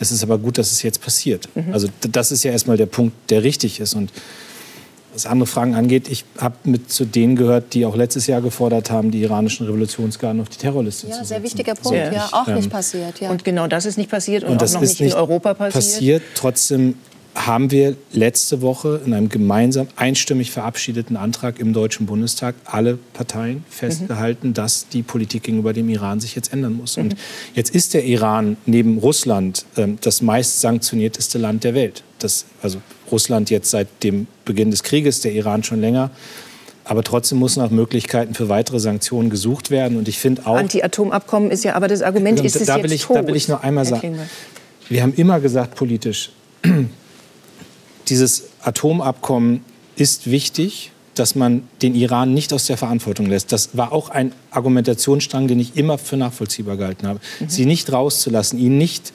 es 0.00 0.10
ist 0.10 0.22
aber 0.22 0.38
gut, 0.38 0.58
dass 0.58 0.72
es 0.72 0.82
jetzt 0.82 1.00
passiert. 1.00 1.48
Mhm. 1.54 1.72
Also 1.72 1.88
das 2.10 2.32
ist 2.32 2.42
ja 2.42 2.52
erstmal 2.52 2.76
der 2.76 2.86
Punkt, 2.86 3.14
der 3.30 3.42
richtig 3.42 3.80
ist. 3.80 3.94
Und 3.94 4.10
was 5.14 5.26
andere 5.26 5.46
Fragen 5.46 5.74
angeht, 5.74 6.08
ich 6.08 6.24
habe 6.38 6.56
mit 6.64 6.92
zu 6.92 7.04
denen 7.04 7.36
gehört, 7.36 7.74
die 7.74 7.84
auch 7.86 7.96
letztes 7.96 8.26
Jahr 8.26 8.40
gefordert 8.40 8.90
haben, 8.90 9.10
die 9.10 9.22
iranischen 9.22 9.66
Revolutionsgarden 9.66 10.40
auf 10.40 10.48
die 10.48 10.58
Terrorliste 10.58 11.06
ja, 11.06 11.12
zu 11.12 11.18
setzen. 11.18 11.32
Ja, 11.32 11.36
sehr 11.36 11.42
wichtiger 11.42 11.74
Punkt. 11.74 11.98
Ja, 11.98 12.12
ja 12.12 12.28
auch 12.32 12.46
nicht 12.46 12.64
ähm, 12.64 12.70
passiert. 12.70 13.20
Ja. 13.20 13.30
Und 13.30 13.44
genau 13.44 13.66
das 13.66 13.84
ist 13.84 13.98
nicht 13.98 14.10
passiert 14.10 14.44
und, 14.44 14.52
und 14.52 14.62
auch 14.62 14.72
noch 14.72 14.80
nicht 14.80 15.00
in 15.00 15.12
Europa 15.12 15.54
passiert. 15.54 15.74
passiert. 15.74 16.22
Trotzdem 16.34 16.94
haben 17.34 17.70
wir 17.70 17.96
letzte 18.12 18.60
Woche 18.60 19.00
in 19.06 19.14
einem 19.14 19.28
gemeinsam 19.28 19.88
einstimmig 19.96 20.50
verabschiedeten 20.50 21.16
Antrag 21.16 21.58
im 21.58 21.72
Deutschen 21.72 22.06
Bundestag 22.06 22.54
alle 22.64 22.98
Parteien 23.14 23.64
festgehalten, 23.70 24.48
mhm. 24.48 24.54
dass 24.54 24.88
die 24.88 25.02
Politik 25.02 25.44
gegenüber 25.44 25.72
dem 25.72 25.88
Iran 25.88 26.20
sich 26.20 26.34
jetzt 26.34 26.52
ändern 26.52 26.74
muss. 26.74 26.96
Mhm. 26.96 27.04
Und 27.04 27.16
jetzt 27.54 27.74
ist 27.74 27.94
der 27.94 28.04
Iran 28.04 28.56
neben 28.66 28.98
Russland 28.98 29.64
ähm, 29.76 29.98
das 30.02 30.20
meist 30.20 30.60
sanktionierteste 30.60 31.38
Land 31.38 31.64
der 31.64 31.74
Welt. 31.74 32.02
Das, 32.18 32.44
also 32.62 32.78
Russland 33.10 33.50
jetzt 33.50 33.70
seit 33.70 33.88
dem 34.02 34.26
Beginn 34.44 34.70
des 34.70 34.82
Krieges, 34.82 35.20
der 35.20 35.32
Iran 35.32 35.62
schon 35.62 35.80
länger. 35.80 36.10
Aber 36.84 37.04
trotzdem 37.04 37.38
muss 37.38 37.56
nach 37.56 37.70
Möglichkeiten 37.70 38.34
für 38.34 38.48
weitere 38.48 38.80
Sanktionen 38.80 39.30
gesucht 39.30 39.70
werden. 39.70 39.96
Und 39.96 40.08
ich 40.08 40.18
finde 40.18 40.46
auch. 40.46 40.56
Anti-Atomabkommen 40.56 41.50
ist 41.50 41.64
ja 41.64 41.74
aber 41.74 41.88
das 41.88 42.02
Argument, 42.02 42.40
ist 42.40 42.56
es 42.56 42.66
da 42.66 42.76
jetzt 42.76 42.92
ich, 42.92 43.04
tot? 43.04 43.16
Da 43.16 43.26
will 43.26 43.36
ich 43.36 43.48
nur 43.48 43.62
einmal 43.62 43.84
sagen. 43.84 44.18
Wir 44.88 45.02
haben 45.02 45.14
immer 45.14 45.40
gesagt 45.40 45.76
politisch, 45.76 46.30
dieses 48.12 48.44
Atomabkommen 48.60 49.64
ist 49.96 50.30
wichtig, 50.30 50.92
dass 51.14 51.34
man 51.34 51.62
den 51.80 51.94
Iran 51.94 52.34
nicht 52.34 52.52
aus 52.52 52.66
der 52.66 52.76
Verantwortung 52.76 53.24
lässt. 53.24 53.52
Das 53.52 53.74
war 53.74 53.90
auch 53.90 54.10
ein 54.10 54.32
Argumentationsstrang, 54.50 55.48
den 55.48 55.58
ich 55.58 55.76
immer 55.78 55.96
für 55.96 56.18
nachvollziehbar 56.18 56.76
gehalten 56.76 57.06
habe. 57.06 57.20
Mhm. 57.40 57.48
Sie 57.48 57.64
nicht 57.64 57.90
rauszulassen, 57.90 58.58
ihn 58.58 58.76
nicht 58.76 59.14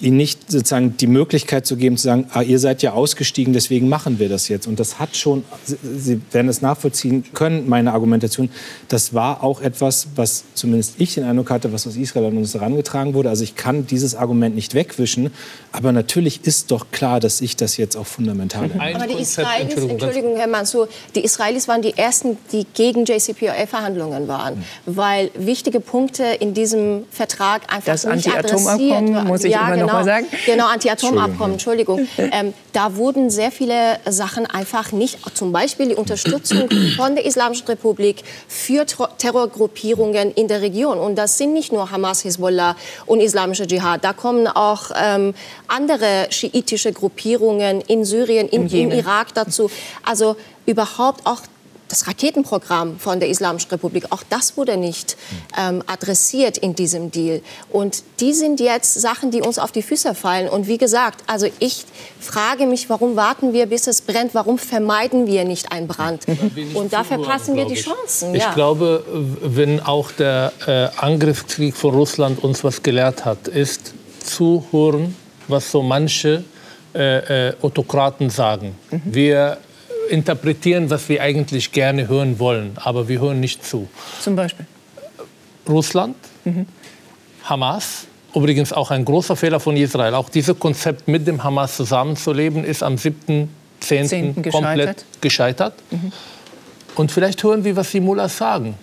ihnen 0.00 0.16
nicht 0.16 0.50
sozusagen 0.50 0.96
die 0.96 1.06
Möglichkeit 1.06 1.66
zu 1.66 1.76
geben, 1.76 1.96
zu 1.96 2.04
sagen, 2.04 2.26
ah, 2.32 2.42
ihr 2.42 2.58
seid 2.58 2.82
ja 2.82 2.92
ausgestiegen, 2.92 3.52
deswegen 3.52 3.88
machen 3.88 4.18
wir 4.18 4.28
das 4.28 4.48
jetzt. 4.48 4.66
Und 4.66 4.80
das 4.80 4.98
hat 4.98 5.16
schon, 5.16 5.44
Sie 5.64 6.20
werden 6.32 6.48
es 6.48 6.62
nachvollziehen 6.62 7.24
können, 7.32 7.68
meine 7.68 7.92
Argumentation, 7.92 8.50
das 8.88 9.14
war 9.14 9.42
auch 9.44 9.60
etwas, 9.60 10.08
was 10.16 10.44
zumindest 10.54 10.94
ich 10.98 11.14
den 11.14 11.24
Eindruck 11.24 11.50
hatte, 11.50 11.72
was 11.72 11.86
aus 11.86 11.96
Israel 11.96 12.26
an 12.26 12.36
uns 12.36 12.54
herangetragen 12.54 13.14
wurde. 13.14 13.28
Also 13.28 13.44
ich 13.44 13.54
kann 13.54 13.86
dieses 13.86 14.14
Argument 14.14 14.54
nicht 14.54 14.74
wegwischen, 14.74 15.30
aber 15.72 15.92
natürlich 15.92 16.44
ist 16.44 16.70
doch 16.70 16.86
klar, 16.90 17.20
dass 17.20 17.40
ich 17.40 17.56
das 17.56 17.76
jetzt 17.76 17.96
auch 17.96 18.06
fundamental 18.06 18.68
mhm. 18.68 18.80
Aber 18.80 19.06
die 19.06 19.20
Israelis, 19.22 19.74
Entschuldigung, 19.74 20.36
Herr 20.36 20.48
Mansour, 20.48 20.88
die 21.14 21.24
Israelis 21.24 21.68
waren 21.68 21.82
die 21.82 21.96
Ersten, 21.96 22.36
die 22.52 22.66
gegen 22.74 23.04
JCPOA-Verhandlungen 23.04 24.28
waren, 24.28 24.58
mhm. 24.58 24.62
weil 24.86 25.30
wichtige 25.34 25.80
Punkte 25.80 26.24
in 26.24 26.52
diesem 26.54 27.04
Vertrag 27.10 27.72
einfach 27.72 27.86
das 27.86 28.04
nicht 28.06 28.28
adressiert 28.28 29.14
waren. 29.14 29.26
muss 29.26 29.44
ich 29.44 29.52
ja, 29.52 29.66
immer 29.68 29.76
noch 29.76 29.83
genau, 29.86 29.98
mal 29.98 30.04
sagen? 30.04 30.26
Genau, 30.46 30.66
Anti-Atom-Abkommen, 30.68 31.54
Entschuldigung. 31.54 32.08
Ähm, 32.32 32.54
da 32.72 32.96
wurden 32.96 33.28
sehr 33.28 33.50
viele 33.52 33.98
Sachen 34.06 34.46
einfach 34.46 34.92
nicht, 34.92 35.18
zum 35.36 35.52
Beispiel 35.52 35.90
die 35.90 35.94
Unterstützung 35.94 36.68
von 36.96 37.14
der 37.14 37.24
Islamischen 37.26 37.66
Republik 37.66 38.22
für 38.48 38.86
Terrorgruppierungen 39.18 40.32
in 40.32 40.48
der 40.48 40.62
Region. 40.62 40.98
Und 40.98 41.16
das 41.16 41.36
sind 41.38 41.52
nicht 41.52 41.70
nur 41.70 41.90
Hamas, 41.90 42.24
Hezbollah 42.24 42.76
und 43.06 43.20
Islamische 43.20 43.66
Dschihad. 43.66 44.02
Da 44.02 44.12
kommen 44.12 44.46
auch 44.46 44.90
ähm, 44.96 45.34
andere 45.68 46.26
schiitische 46.30 46.92
Gruppierungen 46.92 47.82
in 47.82 48.04
Syrien, 48.04 48.48
in, 48.48 48.68
im 48.68 48.90
Irak 48.90 49.34
dazu. 49.34 49.70
Also 50.02 50.36
überhaupt 50.66 51.26
auch 51.26 51.40
das 51.88 52.06
Raketenprogramm 52.06 52.98
von 52.98 53.20
der 53.20 53.28
Islamischen 53.28 53.70
Republik, 53.70 54.06
auch 54.10 54.22
das 54.28 54.56
wurde 54.56 54.76
nicht 54.76 55.16
ähm, 55.58 55.82
adressiert 55.86 56.58
in 56.58 56.74
diesem 56.74 57.10
Deal. 57.10 57.42
Und 57.70 58.02
die 58.20 58.32
sind 58.32 58.60
jetzt 58.60 58.94
Sachen, 58.94 59.30
die 59.30 59.42
uns 59.42 59.58
auf 59.58 59.72
die 59.72 59.82
Füße 59.82 60.14
fallen. 60.14 60.48
Und 60.48 60.66
wie 60.66 60.78
gesagt, 60.78 61.24
also 61.26 61.46
ich 61.58 61.84
frage 62.20 62.66
mich, 62.66 62.88
warum 62.88 63.16
warten 63.16 63.52
wir, 63.52 63.66
bis 63.66 63.86
es 63.86 64.00
brennt? 64.00 64.34
Warum 64.34 64.58
vermeiden 64.58 65.26
wir 65.26 65.44
nicht 65.44 65.72
einen 65.72 65.86
Brand? 65.86 66.24
Und 66.74 66.92
da 66.92 67.04
verpassen 67.04 67.56
wir 67.56 67.66
die 67.66 67.74
Chancen. 67.74 68.34
Ich 68.34 68.42
ja. 68.42 68.54
glaube, 68.54 69.04
wenn 69.42 69.80
auch 69.80 70.10
der 70.12 70.52
äh, 70.66 70.88
Angriffskrieg 70.96 71.76
von 71.76 71.94
Russland 71.94 72.42
uns 72.42 72.64
was 72.64 72.82
gelehrt 72.82 73.24
hat, 73.24 73.48
ist 73.48 73.92
zuhören, 74.24 75.14
was 75.48 75.70
so 75.70 75.82
manche 75.82 76.44
äh, 76.94 77.48
äh, 77.48 77.54
Autokraten 77.60 78.30
sagen. 78.30 78.76
Mhm. 78.90 79.02
Wir 79.04 79.58
interpretieren, 80.10 80.90
was 80.90 81.08
wir 81.08 81.22
eigentlich 81.22 81.72
gerne 81.72 82.08
hören 82.08 82.38
wollen, 82.38 82.72
aber 82.76 83.08
wir 83.08 83.20
hören 83.20 83.40
nicht 83.40 83.64
zu. 83.64 83.88
Zum 84.20 84.36
Beispiel? 84.36 84.66
Russland, 85.68 86.16
mhm. 86.44 86.66
Hamas, 87.44 88.06
übrigens 88.34 88.72
auch 88.72 88.90
ein 88.90 89.04
großer 89.04 89.36
Fehler 89.36 89.60
von 89.60 89.76
Israel. 89.76 90.14
Auch 90.14 90.28
dieses 90.28 90.58
Konzept 90.58 91.08
mit 91.08 91.26
dem 91.26 91.42
Hamas 91.42 91.76
zusammenzuleben 91.76 92.64
ist 92.64 92.82
am 92.82 92.96
7.10. 92.96 94.50
komplett 94.50 95.04
gescheitert. 95.20 95.74
Mhm. 95.90 96.12
Und 96.94 97.10
vielleicht 97.10 97.42
hören 97.42 97.64
wir, 97.64 97.76
was 97.76 97.90
die 97.90 98.00
Mullahs 98.00 98.36
sagen. 98.36 98.74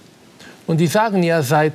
Und 0.68 0.78
die 0.78 0.88
sagen 0.88 1.24
ja 1.24 1.42
seit, 1.42 1.74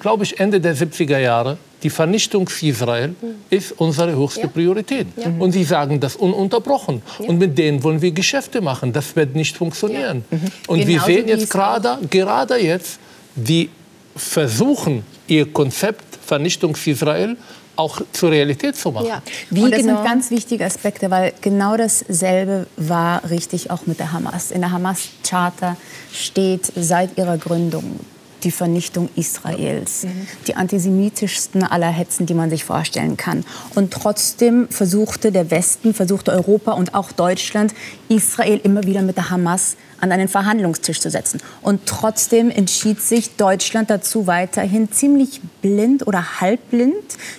glaube 0.00 0.24
ich, 0.24 0.40
Ende 0.40 0.60
der 0.60 0.76
70er 0.76 1.18
Jahre, 1.18 1.58
die 1.82 1.90
Vernichtung 1.90 2.48
Israel 2.62 3.14
ist 3.50 3.72
unsere 3.72 4.16
höchste 4.16 4.42
ja. 4.42 4.46
Priorität. 4.48 5.06
Ja. 5.16 5.30
Und 5.38 5.52
sie 5.52 5.64
sagen 5.64 6.00
das 6.00 6.16
ununterbrochen. 6.16 7.02
Ja. 7.18 7.28
Und 7.28 7.38
mit 7.38 7.56
denen 7.58 7.82
wollen 7.82 8.00
wir 8.00 8.12
Geschäfte 8.12 8.60
machen. 8.60 8.92
Das 8.92 9.14
wird 9.14 9.34
nicht 9.34 9.56
funktionieren. 9.56 10.24
Mhm. 10.30 10.40
Und 10.68 10.78
genau 10.80 10.88
wir 10.88 11.00
sehen 11.00 11.28
jetzt 11.28 11.50
gerade, 11.50 11.98
gerade 12.08 12.56
jetzt, 12.56 12.98
die 13.34 13.68
versuchen, 14.14 15.04
ihr 15.26 15.52
Konzept 15.52 16.04
Vernichtung 16.24 16.76
Israel 16.84 17.36
auch 17.76 18.00
zur 18.12 18.30
Realität 18.30 18.74
zu 18.74 18.90
machen. 18.90 19.06
Ja. 19.06 19.22
Wie 19.50 19.64
und 19.64 19.70
das 19.70 19.80
genau? 19.80 19.96
sind 19.96 20.04
ganz 20.04 20.30
wichtige 20.30 20.64
Aspekte, 20.64 21.10
weil 21.10 21.34
genau 21.42 21.76
dasselbe 21.76 22.66
war 22.76 23.28
richtig 23.28 23.70
auch 23.70 23.86
mit 23.86 23.98
der 23.98 24.12
Hamas. 24.12 24.50
In 24.50 24.62
der 24.62 24.72
Hamas-Charta 24.72 25.76
steht 26.10 26.72
seit 26.74 27.18
ihrer 27.18 27.36
Gründung 27.36 28.00
die 28.46 28.52
Vernichtung 28.52 29.10
Israels, 29.16 30.04
mhm. 30.04 30.26
die 30.46 30.54
antisemitischsten 30.54 31.64
aller 31.64 31.88
Hetzen, 31.90 32.24
die 32.26 32.32
man 32.32 32.48
sich 32.48 32.64
vorstellen 32.64 33.16
kann. 33.16 33.44
Und 33.74 33.92
trotzdem 33.92 34.68
versuchte 34.70 35.32
der 35.32 35.50
Westen, 35.50 35.92
versuchte 35.92 36.30
Europa 36.30 36.72
und 36.72 36.94
auch 36.94 37.12
Deutschland, 37.12 37.74
Israel 38.08 38.60
immer 38.62 38.84
wieder 38.84 39.02
mit 39.02 39.16
der 39.16 39.30
Hamas 39.30 39.76
an 40.00 40.12
einen 40.12 40.28
Verhandlungstisch 40.28 41.00
zu 41.00 41.10
setzen. 41.10 41.40
Und 41.60 41.86
trotzdem 41.86 42.50
entschied 42.50 43.00
sich 43.00 43.36
Deutschland 43.36 43.90
dazu 43.90 44.26
weiterhin 44.28 44.92
ziemlich 44.92 45.40
blind 45.60 46.06
oder 46.06 46.40
halbblind 46.40 46.94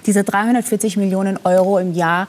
diese 0.05 0.23
340 0.23 0.97
Millionen 0.97 1.39
Euro 1.43 1.79
im 1.79 1.93
Jahr 1.93 2.27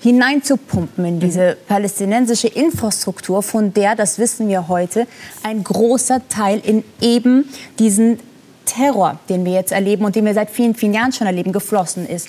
hineinzupumpen 0.00 1.04
in 1.04 1.20
diese 1.20 1.56
mhm. 1.60 1.66
palästinensische 1.68 2.48
Infrastruktur, 2.48 3.42
von 3.42 3.74
der, 3.74 3.96
das 3.96 4.18
wissen 4.18 4.48
wir 4.48 4.68
heute, 4.68 5.06
ein 5.42 5.64
großer 5.64 6.28
Teil 6.28 6.60
in 6.60 6.84
eben 7.00 7.48
diesen 7.78 8.18
Terror, 8.64 9.18
den 9.28 9.44
wir 9.44 9.52
jetzt 9.52 9.72
erleben 9.72 10.04
und 10.04 10.14
den 10.14 10.24
wir 10.24 10.34
seit 10.34 10.50
vielen, 10.50 10.74
vielen 10.74 10.94
Jahren 10.94 11.12
schon 11.12 11.26
erleben, 11.26 11.52
geflossen 11.52 12.06
ist. 12.06 12.28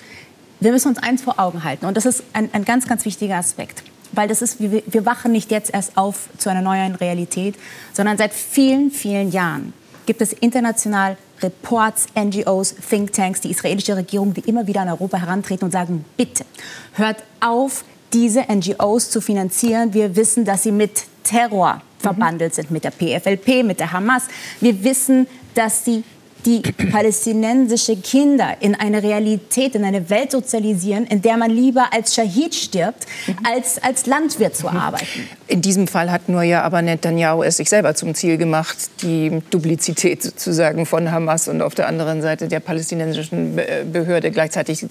Wir 0.60 0.72
müssen 0.72 0.90
uns 0.90 0.98
eins 0.98 1.22
vor 1.22 1.40
Augen 1.40 1.64
halten 1.64 1.86
und 1.86 1.96
das 1.96 2.06
ist 2.06 2.24
ein, 2.34 2.50
ein 2.54 2.66
ganz, 2.66 2.88
ganz 2.88 3.06
wichtiger 3.06 3.36
Aspekt. 3.36 3.84
Weil 4.12 4.28
das 4.28 4.42
ist, 4.42 4.60
wir, 4.60 4.82
wir 4.88 5.06
wachen 5.06 5.32
nicht 5.32 5.52
jetzt 5.52 5.72
erst 5.72 5.96
auf 5.96 6.30
zu 6.38 6.50
einer 6.50 6.62
neuen 6.62 6.96
Realität, 6.96 7.56
sondern 7.94 8.18
seit 8.18 8.34
vielen, 8.34 8.90
vielen 8.90 9.32
Jahren 9.32 9.74
gibt 10.08 10.22
es 10.22 10.34
international 10.34 11.18
Reports, 11.42 12.08
NGOs, 12.18 12.76
Thinktanks, 12.90 13.42
die 13.42 13.52
israelische 13.52 13.96
Regierung, 13.96 14.34
die 14.34 14.42
immer 14.42 14.68
wieder 14.68 14.82
an 14.82 14.90
Europa 14.90 15.18
herantreten 15.18 15.66
und 15.66 15.72
sagen, 15.72 16.06
bitte 16.18 16.46
hört 16.94 17.24
auf, 17.40 17.84
diese 18.14 18.42
NGOs 18.42 19.10
zu 19.10 19.22
finanzieren. 19.22 19.94
Wir 19.94 20.16
wissen, 20.16 20.46
dass 20.46 20.64
sie 20.64 20.72
mit 20.72 21.04
Terror 21.24 21.82
verbandelt 22.00 22.56
sind, 22.56 22.72
mit 22.72 22.84
der 22.84 22.92
PFLP, 22.92 23.64
mit 23.64 23.80
der 23.80 23.92
Hamas. 23.92 24.24
Wir 24.60 24.84
wissen, 24.84 25.28
dass 25.54 25.86
sie 25.86 26.04
die 26.46 26.62
palästinensische 26.92 27.98
Kinder 27.98 28.56
in 28.60 28.76
eine 28.76 29.04
Realität, 29.04 29.76
in 29.76 29.84
eine 29.84 30.10
Welt 30.10 30.32
sozialisieren, 30.32 31.06
in 31.06 31.22
der 31.22 31.38
man 31.38 31.52
lieber 31.52 31.88
als 31.92 32.16
Schahid 32.16 32.56
stirbt, 32.56 33.06
als 33.44 33.82
als 33.82 34.06
Landwirt 34.06 34.56
zu 34.56 34.70
arbeiten. 34.70 35.28
In 35.48 35.62
diesem 35.62 35.88
Fall 35.88 36.12
hat 36.12 36.30
nur 36.30 36.44
ja 36.44 36.64
aber 36.64 36.82
Netanyahu 36.82 37.44
es 37.44 37.58
sich 37.58 37.70
selber 37.70 37.96
zum 37.96 38.14
Ziel 38.14 38.38
gemacht, 38.38 38.78
die 39.02 39.42
Duplizität 39.50 40.22
sozusagen 40.22 40.86
von 40.86 41.12
Hamas 41.12 41.48
und 41.48 41.62
auf 41.62 41.76
der 41.76 41.88
anderen 41.88 42.22
Seite 42.22 42.48
der 42.48 42.60
palästinensischen 42.60 43.60
Behörde 43.92 44.32
gleichzeitig 44.32 44.86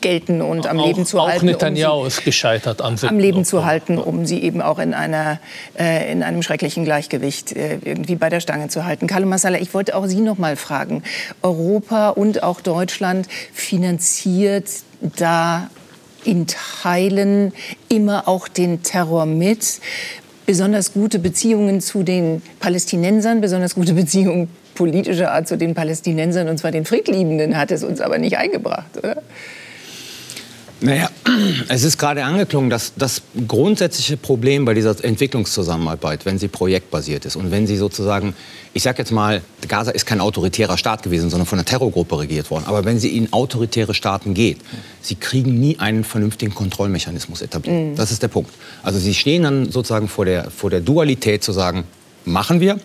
gelten 0.00 0.42
und 0.42 0.66
am 0.66 0.78
auch, 0.78 0.86
Leben 0.86 1.06
zu 1.06 1.18
auch 1.18 1.28
halten. 1.28 1.40
Auch 1.40 1.52
Netanyahu 1.52 2.00
um 2.02 2.06
ist 2.06 2.24
gescheitert 2.24 2.80
an 2.80 2.96
Am 3.02 3.18
Leben 3.18 3.44
zu 3.44 3.64
halten, 3.64 3.98
um 3.98 4.26
sie 4.26 4.42
eben 4.42 4.62
auch 4.62 4.78
in, 4.78 4.94
einer, 4.94 5.40
äh, 5.78 6.12
in 6.12 6.22
einem 6.22 6.42
schrecklichen 6.42 6.84
Gleichgewicht 6.84 7.52
äh, 7.52 7.78
irgendwie 7.84 8.14
bei 8.14 8.28
der 8.28 8.40
Stange 8.40 8.68
zu 8.68 8.84
halten. 8.84 9.06
Kalle 9.06 9.26
Massala, 9.26 9.58
ich 9.58 9.74
wollte 9.74 9.96
auch 9.96 10.06
Sie 10.06 10.20
noch 10.24 10.38
mal 10.38 10.56
fragen. 10.56 11.02
Europa 11.42 12.10
und 12.10 12.42
auch 12.42 12.60
Deutschland 12.60 13.28
finanziert 13.52 14.68
da 15.00 15.70
in 16.24 16.46
Teilen 16.46 17.52
immer 17.88 18.28
auch 18.28 18.48
den 18.48 18.82
Terror 18.82 19.26
mit. 19.26 19.80
Besonders 20.46 20.92
gute 20.92 21.18
Beziehungen 21.18 21.80
zu 21.80 22.02
den 22.02 22.42
Palästinensern, 22.60 23.40
besonders 23.40 23.74
gute 23.74 23.94
Beziehungen 23.94 24.48
politischer 24.74 25.32
Art 25.32 25.48
zu 25.48 25.56
den 25.56 25.74
Palästinensern, 25.74 26.48
und 26.48 26.58
zwar 26.58 26.70
den 26.70 26.84
Friedliebenden, 26.84 27.56
hat 27.56 27.70
es 27.70 27.84
uns 27.84 28.00
aber 28.00 28.18
nicht 28.18 28.38
eingebracht, 28.38 28.96
oder? 28.98 29.22
Naja, 30.82 31.10
es 31.68 31.84
ist 31.84 31.96
gerade 31.96 32.24
angeklungen, 32.24 32.68
dass 32.68 32.92
das 32.96 33.22
grundsätzliche 33.46 34.16
Problem 34.16 34.64
bei 34.64 34.74
dieser 34.74 35.02
Entwicklungszusammenarbeit, 35.02 36.26
wenn 36.26 36.38
sie 36.38 36.48
projektbasiert 36.48 37.24
ist 37.24 37.36
und 37.36 37.52
wenn 37.52 37.68
sie 37.68 37.76
sozusagen, 37.76 38.34
ich 38.74 38.82
sage 38.82 38.98
jetzt 38.98 39.12
mal, 39.12 39.42
Gaza 39.68 39.92
ist 39.92 40.06
kein 40.06 40.20
autoritärer 40.20 40.76
Staat 40.76 41.04
gewesen, 41.04 41.30
sondern 41.30 41.46
von 41.46 41.58
einer 41.58 41.64
Terrorgruppe 41.64 42.18
regiert 42.18 42.50
worden. 42.50 42.64
Aber 42.66 42.84
wenn 42.84 42.98
sie 42.98 43.16
in 43.16 43.32
autoritäre 43.32 43.94
Staaten 43.94 44.34
geht, 44.34 44.58
sie 45.00 45.14
kriegen 45.14 45.58
nie 45.60 45.78
einen 45.78 46.02
vernünftigen 46.02 46.54
Kontrollmechanismus 46.54 47.42
etabliert. 47.42 47.92
Mhm. 47.92 47.96
Das 47.96 48.10
ist 48.10 48.22
der 48.22 48.28
Punkt. 48.28 48.50
Also 48.82 48.98
sie 48.98 49.14
stehen 49.14 49.44
dann 49.44 49.70
sozusagen 49.70 50.08
vor 50.08 50.24
der, 50.24 50.50
vor 50.50 50.68
der 50.68 50.80
Dualität 50.80 51.44
zu 51.44 51.52
sagen, 51.52 51.84
machen 52.24 52.60
wir, 52.60 52.80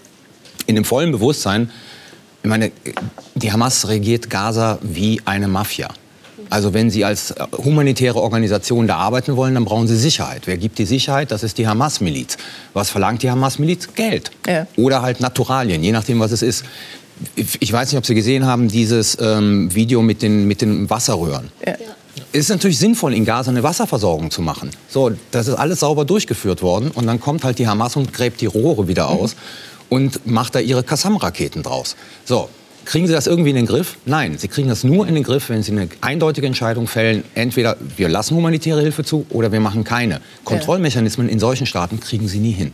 in 0.68 0.76
dem 0.76 0.86
vollen 0.86 1.12
Bewusstsein, 1.12 1.72
ich 2.44 2.50
meine, 2.50 2.72
die 3.34 3.52
Hamas 3.52 3.88
regiert 3.88 4.30
Gaza 4.30 4.78
wie 4.84 5.20
eine 5.26 5.48
Mafia. 5.48 5.90
Also 6.50 6.74
wenn 6.74 6.90
Sie 6.90 7.06
als 7.06 7.32
äh, 7.32 7.46
humanitäre 7.58 8.22
Organisation 8.22 8.88
da 8.88 8.98
arbeiten 8.98 9.36
wollen, 9.36 9.54
dann 9.54 9.66
brauchen 9.66 9.88
Sie 9.88 9.98
Sicherheit. 9.98 10.44
Wer 10.46 10.58
gibt 10.58 10.78
die 10.80 10.86
Sicherheit? 10.86 11.32
Das 11.32 11.44
ist 11.44 11.58
die 11.58 11.68
Hamas-Miliz. 11.68 12.38
Was 12.74 12.90
verlangt 12.90 13.24
die 13.24 13.30
Hamas-Miliz? 13.30 13.90
Geld. 13.96 14.32
Ja. 14.48 14.68
Oder 14.76 15.02
halt 15.02 15.20
Naturalien, 15.20 15.84
je 15.84 15.92
nachdem, 15.92 16.20
was 16.20 16.32
es 16.32 16.42
ist. 16.42 16.66
Ich 17.36 17.74
weiß 17.74 17.92
nicht, 17.92 17.98
ob 17.98 18.06
Sie 18.06 18.14
gesehen 18.14 18.46
haben, 18.46 18.68
dieses 18.68 19.18
ähm, 19.20 19.74
Video 19.74 20.02
mit 20.02 20.22
den, 20.22 20.48
mit 20.48 20.62
den 20.62 20.90
Wasserröhren. 20.90 21.50
Ja. 21.66 21.74
Es 22.32 22.42
ist 22.42 22.50
natürlich 22.50 22.78
sinnvoll, 22.78 23.14
in 23.14 23.26
Gaza 23.26 23.50
eine 23.52 23.64
Wasserversorgung 23.64 24.32
zu 24.32 24.42
machen. 24.42 24.70
So, 24.90 25.12
das 25.32 25.48
ist 25.48 25.56
alles 25.56 25.80
sauber 25.80 26.06
durchgeführt 26.06 26.62
worden. 26.62 26.92
Und 26.92 27.08
dann 27.08 27.20
kommt 27.20 27.44
halt 27.44 27.58
die 27.58 27.68
Hamas 27.68 27.96
und 27.96 28.14
gräbt 28.14 28.42
die 28.42 28.46
Rohre 28.46 28.88
wieder 28.88 29.10
aus. 29.10 29.34
Mhm. 29.36 29.40
Und 29.90 30.28
macht 30.28 30.54
da 30.54 30.60
ihre 30.60 30.84
Kassam-Raketen 30.84 31.64
draus. 31.64 31.96
So, 32.26 32.50
Kriegen 32.88 33.06
Sie 33.06 33.12
das 33.12 33.28
irgendwie 33.28 33.50
in 33.50 33.58
den 33.58 33.66
Griff? 33.66 33.98
Nein, 34.06 34.38
Sie 34.38 34.48
kriegen 34.48 34.70
das 34.70 34.86
nur 34.86 35.06
in 35.10 35.14
den 35.14 35.24
Griff, 35.24 35.50
wenn 35.50 35.62
Sie 35.62 35.74
eine 35.74 35.90
eindeutige 36.00 36.48
Entscheidung 36.48 36.88
fällen. 36.88 37.26
Entweder 37.36 37.76
wir 37.98 38.08
lassen 38.08 38.38
humanitäre 38.38 38.80
Hilfe 38.80 39.04
zu 39.04 39.26
oder 39.30 39.52
wir 39.52 39.60
machen 39.60 39.84
keine. 39.84 40.22
Kontrollmechanismen 40.46 41.28
in 41.28 41.38
solchen 41.38 41.68
Staaten 41.68 42.00
kriegen 42.00 42.30
Sie 42.30 42.40
nie 42.40 42.54
hin. 42.54 42.72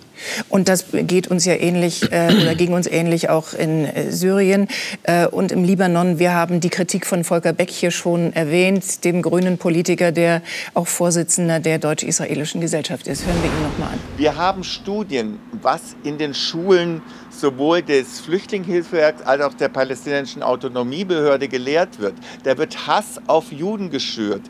Und 0.50 0.70
das 0.70 0.86
geht 0.92 1.30
uns 1.30 1.46
ja 1.46 1.56
ähnlich 1.56 2.12
äh, 2.12 2.32
oder 2.42 2.54
ging 2.54 2.74
uns 2.74 2.86
ähnlich 2.86 3.30
auch 3.32 3.54
in 3.56 3.86
äh, 3.86 4.12
Syrien 4.12 4.68
äh, 5.02 5.26
und 5.26 5.52
im 5.52 5.64
Libanon. 5.64 6.20
Wir 6.20 6.36
haben 6.36 6.60
die 6.60 6.70
Kritik 6.70 7.08
von 7.08 7.24
Volker 7.24 7.54
Beck 7.54 7.72
hier 7.72 7.90
schon 7.90 8.34
erwähnt, 8.34 9.04
dem 9.06 9.24
grünen 9.24 9.58
Politiker, 9.58 10.12
der 10.12 10.44
auch 10.76 10.86
Vorsitzender 10.86 11.60
der 11.60 11.80
deutsch-israelischen 11.80 12.62
Gesellschaft 12.62 13.08
ist. 13.08 13.26
Hören 13.26 13.38
wir 13.42 13.50
ihn 13.50 13.64
noch 13.64 13.80
mal 13.80 13.94
an. 13.94 14.00
Wir 14.18 14.36
haben 14.36 14.64
Studien, 14.64 15.40
was 15.60 15.82
in 16.04 16.20
den 16.20 16.36
Schulen 16.36 17.02
sowohl 17.40 17.82
des 17.82 18.20
Flüchtlingshilfswerks 18.22 19.22
als 19.24 19.42
auch 19.42 19.54
der 19.54 19.70
palästinensischen 19.70 20.44
Autonomiebehörde 20.44 21.48
gelehrt 21.48 22.00
wird. 22.00 22.14
Da 22.44 22.58
wird 22.58 22.88
Hass 22.88 23.20
auf 23.28 23.52
Juden 23.52 23.90
geschürt. 23.90 24.42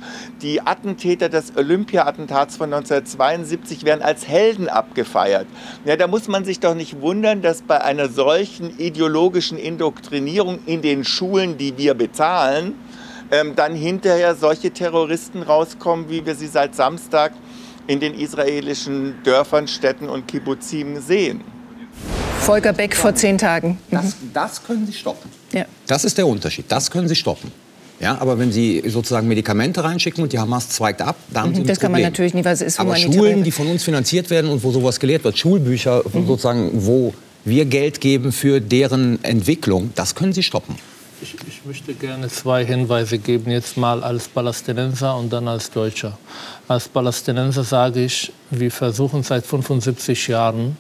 Die 0.41 0.61
Attentäter 0.61 1.29
des 1.29 1.55
Olympia-Attentats 1.55 2.57
von 2.57 2.73
1972 2.73 3.85
werden 3.85 4.01
als 4.01 4.27
Helden 4.27 4.69
abgefeiert. 4.69 5.47
Ja, 5.85 5.95
da 5.95 6.07
muss 6.07 6.27
man 6.27 6.45
sich 6.45 6.59
doch 6.59 6.75
nicht 6.75 7.01
wundern, 7.01 7.41
dass 7.41 7.61
bei 7.61 7.81
einer 7.81 8.09
solchen 8.09 8.77
ideologischen 8.79 9.57
Indoktrinierung 9.57 10.59
in 10.65 10.81
den 10.81 11.03
Schulen, 11.03 11.57
die 11.57 11.77
wir 11.77 11.93
bezahlen, 11.93 12.75
ähm, 13.31 13.55
dann 13.55 13.73
hinterher 13.73 14.35
solche 14.35 14.71
Terroristen 14.71 15.41
rauskommen, 15.41 16.09
wie 16.09 16.25
wir 16.25 16.35
sie 16.35 16.47
seit 16.47 16.75
Samstag 16.75 17.33
in 17.87 17.99
den 17.99 18.13
israelischen 18.13 19.15
Dörfern, 19.23 19.67
Städten 19.67 20.09
und 20.09 20.27
Kibbuzim 20.27 20.99
sehen. 21.01 21.41
Volker 22.43 22.73
Beck 22.73 22.93
vor 22.93 23.15
zehn 23.15 23.37
Tagen. 23.37 23.77
Das, 23.89 24.03
mhm. 24.03 24.31
das 24.33 24.61
können 24.63 24.85
Sie 24.85 24.91
stoppen. 24.91 25.29
Ja. 25.53 25.65
Das 25.87 26.03
ist 26.03 26.17
der 26.17 26.27
Unterschied. 26.27 26.65
Das 26.67 26.91
können 26.91 27.07
Sie 27.07 27.15
stoppen. 27.15 27.51
Ja, 28.01 28.17
aber 28.19 28.37
wenn 28.37 28.51
Sie 28.51 28.83
sozusagen 28.85 29.29
Medikamente 29.29 29.81
reinschicken 29.81 30.21
und 30.21 30.33
die 30.33 30.39
Hamas 30.39 30.67
zweigt 30.67 31.01
ab, 31.01 31.15
dann 31.31 31.43
haben 31.43 31.55
Sie 31.55 31.61
ein 31.61 31.67
Das 31.67 31.79
kann 31.79 31.93
man 31.93 32.01
natürlich 32.01 32.33
nicht, 32.33 32.43
weil 32.43 32.53
es 32.53 32.61
ist 32.61 32.81
Aber 32.81 32.97
Schulen, 32.97 33.45
die 33.45 33.51
von 33.51 33.67
uns 33.67 33.83
finanziert 33.83 34.29
werden 34.29 34.51
und 34.51 34.61
wo 34.61 34.71
sowas 34.71 34.99
gelehrt 34.99 35.23
wird, 35.23 35.37
Schulbücher 35.37 36.03
mhm. 36.11 36.27
sozusagen, 36.27 36.71
wo 36.73 37.13
wir 37.45 37.63
Geld 37.63 38.01
geben 38.01 38.33
für 38.33 38.59
deren 38.59 39.23
Entwicklung, 39.23 39.91
das 39.95 40.13
können 40.13 40.33
Sie 40.33 40.43
stoppen. 40.43 40.75
Ich, 41.21 41.35
ich, 41.47 41.61
möchte 41.65 41.93
gerne 41.93 42.27
zwei 42.27 42.65
Hinweise 42.65 43.19
geben, 43.19 43.51
jetzt 43.51 43.77
mal 43.77 44.03
als 44.03 44.27
Palästinenser 44.27 45.15
und 45.15 45.31
dann 45.31 45.47
als 45.47 45.71
Deutscher. 45.71 46.17
Als 46.67 46.89
Palästinenser 46.89 47.63
sage 47.63 48.03
ich, 48.03 48.33
wir 48.49 48.69
versuchen 48.69 49.23
seit 49.23 49.45
75 49.45 50.27
Jahren 50.27 50.75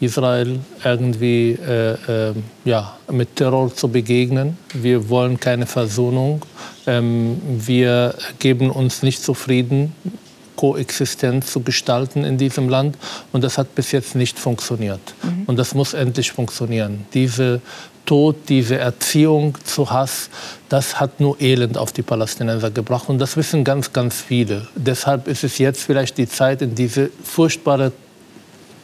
Israel 0.00 0.58
irgendwie 0.82 1.52
äh, 1.52 2.30
äh, 2.30 2.34
ja, 2.64 2.96
mit 3.10 3.36
Terror 3.36 3.74
zu 3.74 3.88
begegnen. 3.88 4.56
Wir 4.72 5.08
wollen 5.08 5.38
keine 5.38 5.66
Versöhnung. 5.66 6.42
Ähm, 6.86 7.40
wir 7.44 8.14
geben 8.38 8.70
uns 8.70 9.02
nicht 9.02 9.22
zufrieden. 9.22 9.94
Koexistenz 10.56 11.52
zu 11.52 11.60
gestalten 11.60 12.24
in 12.24 12.36
diesem 12.36 12.68
Land. 12.68 12.96
Und 13.32 13.44
das 13.44 13.56
hat 13.56 13.74
bis 13.74 13.92
jetzt 13.92 14.14
nicht 14.14 14.38
funktioniert. 14.38 15.00
Mhm. 15.22 15.44
Und 15.46 15.58
das 15.58 15.74
muss 15.74 15.94
endlich 15.94 16.32
funktionieren. 16.32 17.06
Diese 17.14 17.62
Tod, 18.04 18.36
diese 18.48 18.76
Erziehung 18.76 19.56
zu 19.64 19.90
Hass, 19.90 20.30
das 20.68 20.98
hat 21.00 21.20
nur 21.20 21.40
Elend 21.40 21.78
auf 21.78 21.92
die 21.92 22.02
Palästinenser 22.02 22.70
gebracht. 22.70 23.08
Und 23.08 23.18
das 23.18 23.36
wissen 23.36 23.64
ganz, 23.64 23.92
ganz 23.92 24.20
viele. 24.20 24.66
Deshalb 24.74 25.28
ist 25.28 25.44
es 25.44 25.58
jetzt 25.58 25.82
vielleicht 25.82 26.18
die 26.18 26.28
Zeit, 26.28 26.60
in 26.60 26.74
diese 26.74 27.10
furchtbare 27.22 27.92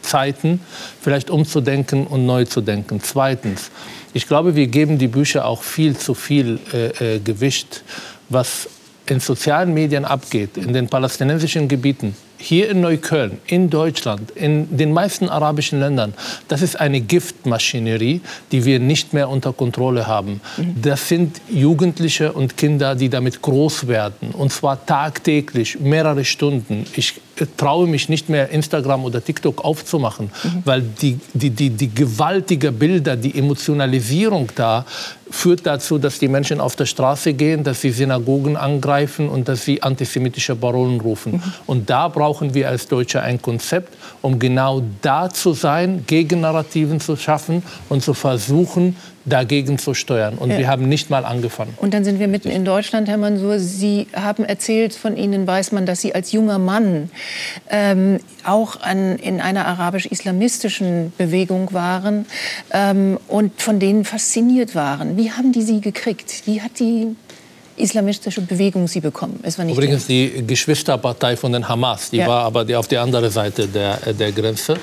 Zeiten 0.07 0.59
vielleicht 1.01 1.29
umzudenken 1.29 2.07
und 2.07 2.25
neu 2.25 2.45
zu 2.45 2.61
denken. 2.61 2.99
Zweitens, 3.01 3.71
ich 4.13 4.27
glaube, 4.27 4.55
wir 4.55 4.67
geben 4.67 4.97
die 4.97 5.07
Bücher 5.07 5.45
auch 5.45 5.63
viel 5.63 5.97
zu 5.97 6.13
viel 6.13 6.59
äh, 6.73 7.15
äh, 7.15 7.19
Gewicht, 7.19 7.83
was 8.29 8.69
in 9.05 9.19
sozialen 9.19 9.73
Medien 9.73 10.05
abgeht, 10.05 10.57
in 10.57 10.73
den 10.73 10.87
palästinensischen 10.87 11.67
Gebieten 11.67 12.15
hier 12.37 12.69
in 12.69 12.81
Neukölln, 12.81 13.39
in 13.47 13.69
Deutschland, 13.69 14.31
in 14.31 14.77
den 14.77 14.93
meisten 14.93 15.29
arabischen 15.29 15.79
Ländern, 15.79 16.13
das 16.47 16.61
ist 16.61 16.79
eine 16.79 17.01
Giftmaschinerie, 17.01 18.21
die 18.51 18.65
wir 18.65 18.79
nicht 18.79 19.13
mehr 19.13 19.29
unter 19.29 19.53
Kontrolle 19.53 20.07
haben. 20.07 20.41
Mhm. 20.57 20.81
Das 20.81 21.07
sind 21.07 21.41
Jugendliche 21.49 22.33
und 22.33 22.57
Kinder, 22.57 22.95
die 22.95 23.09
damit 23.09 23.41
groß 23.41 23.87
werden. 23.87 24.31
Und 24.31 24.51
zwar 24.51 24.85
tagtäglich, 24.85 25.79
mehrere 25.79 26.25
Stunden. 26.25 26.85
Ich 26.95 27.15
traue 27.57 27.87
mich 27.87 28.09
nicht 28.09 28.29
mehr, 28.29 28.49
Instagram 28.49 29.05
oder 29.05 29.23
TikTok 29.23 29.63
aufzumachen, 29.63 30.31
mhm. 30.43 30.61
weil 30.65 30.81
die, 30.81 31.19
die, 31.33 31.49
die, 31.49 31.69
die 31.69 31.93
gewaltige 31.93 32.71
Bilder, 32.71 33.15
die 33.15 33.37
Emotionalisierung 33.37 34.49
da 34.55 34.85
führt 35.29 35.65
dazu, 35.65 35.97
dass 35.97 36.19
die 36.19 36.27
Menschen 36.27 36.61
auf 36.61 36.75
der 36.75 36.85
Straße 36.85 37.33
gehen, 37.33 37.63
dass 37.63 37.81
sie 37.81 37.91
Synagogen 37.91 38.55
angreifen 38.55 39.29
und 39.29 39.47
dass 39.47 39.65
sie 39.65 39.83
antisemitische 39.83 40.55
Parolen 40.55 41.01
rufen. 41.01 41.33
Mhm. 41.33 41.43
Und 41.65 41.89
da 41.89 42.09
brauchen 42.27 42.53
wir 42.53 42.67
als 42.67 42.89
Deutsche 42.89 43.21
ein 43.21 43.41
Konzept, 43.41 43.95
um 44.21 44.37
genau 44.37 44.83
da 45.01 45.29
zu 45.29 45.53
sein, 45.53 46.03
Gegennarrativen 46.07 46.99
zu 46.99 47.15
schaffen 47.15 47.63
und 47.87 48.03
zu 48.03 48.13
versuchen, 48.13 48.97
dagegen 49.23 49.77
zu 49.77 49.93
steuern. 49.93 50.37
Und 50.37 50.51
ja. 50.51 50.57
wir 50.57 50.67
haben 50.67 50.89
nicht 50.89 51.09
mal 51.09 51.23
angefangen. 51.23 51.73
Und 51.77 51.93
dann 51.93 52.03
sind 52.03 52.19
wir 52.19 52.27
mitten 52.27 52.49
in 52.49 52.65
Deutschland, 52.65 53.07
Herr 53.07 53.15
Mansour. 53.15 53.59
Sie 53.59 54.07
haben 54.13 54.43
erzählt, 54.43 54.93
von 54.93 55.15
Ihnen 55.15 55.47
weiß 55.47 55.71
man, 55.71 55.85
dass 55.85 56.01
Sie 56.01 56.13
als 56.13 56.33
junger 56.33 56.59
Mann 56.59 57.09
ähm, 57.69 58.19
auch 58.43 58.81
an, 58.81 59.15
in 59.15 59.39
einer 59.39 59.65
arabisch-islamistischen 59.65 61.13
Bewegung 61.17 61.71
waren 61.71 62.25
ähm, 62.73 63.19
und 63.29 63.61
von 63.61 63.79
denen 63.79 64.03
fasziniert 64.03 64.75
waren. 64.75 65.15
Wie 65.15 65.31
haben 65.31 65.53
die 65.53 65.61
Sie 65.61 65.79
gekriegt? 65.79 66.43
Wie 66.45 66.61
hat 66.61 66.79
die 66.79 67.15
islamistische 67.77 68.41
Bewegung 68.41 68.87
sie 68.87 68.99
bekommen. 68.99 69.39
Es 69.43 69.57
war 69.57 69.65
nicht 69.65 69.75
Übrigens 69.75 70.07
die 70.07 70.43
Geschwisterpartei 70.45 71.37
von 71.37 71.53
den 71.53 71.67
Hamas, 71.67 72.09
die 72.09 72.17
ja. 72.17 72.27
war 72.27 72.43
aber 72.43 72.65
die 72.65 72.75
auf 72.75 72.87
der 72.87 73.01
anderen 73.01 73.29
Seite 73.29 73.67
der, 73.67 73.97
der 74.13 74.31
Grenze. 74.31 74.77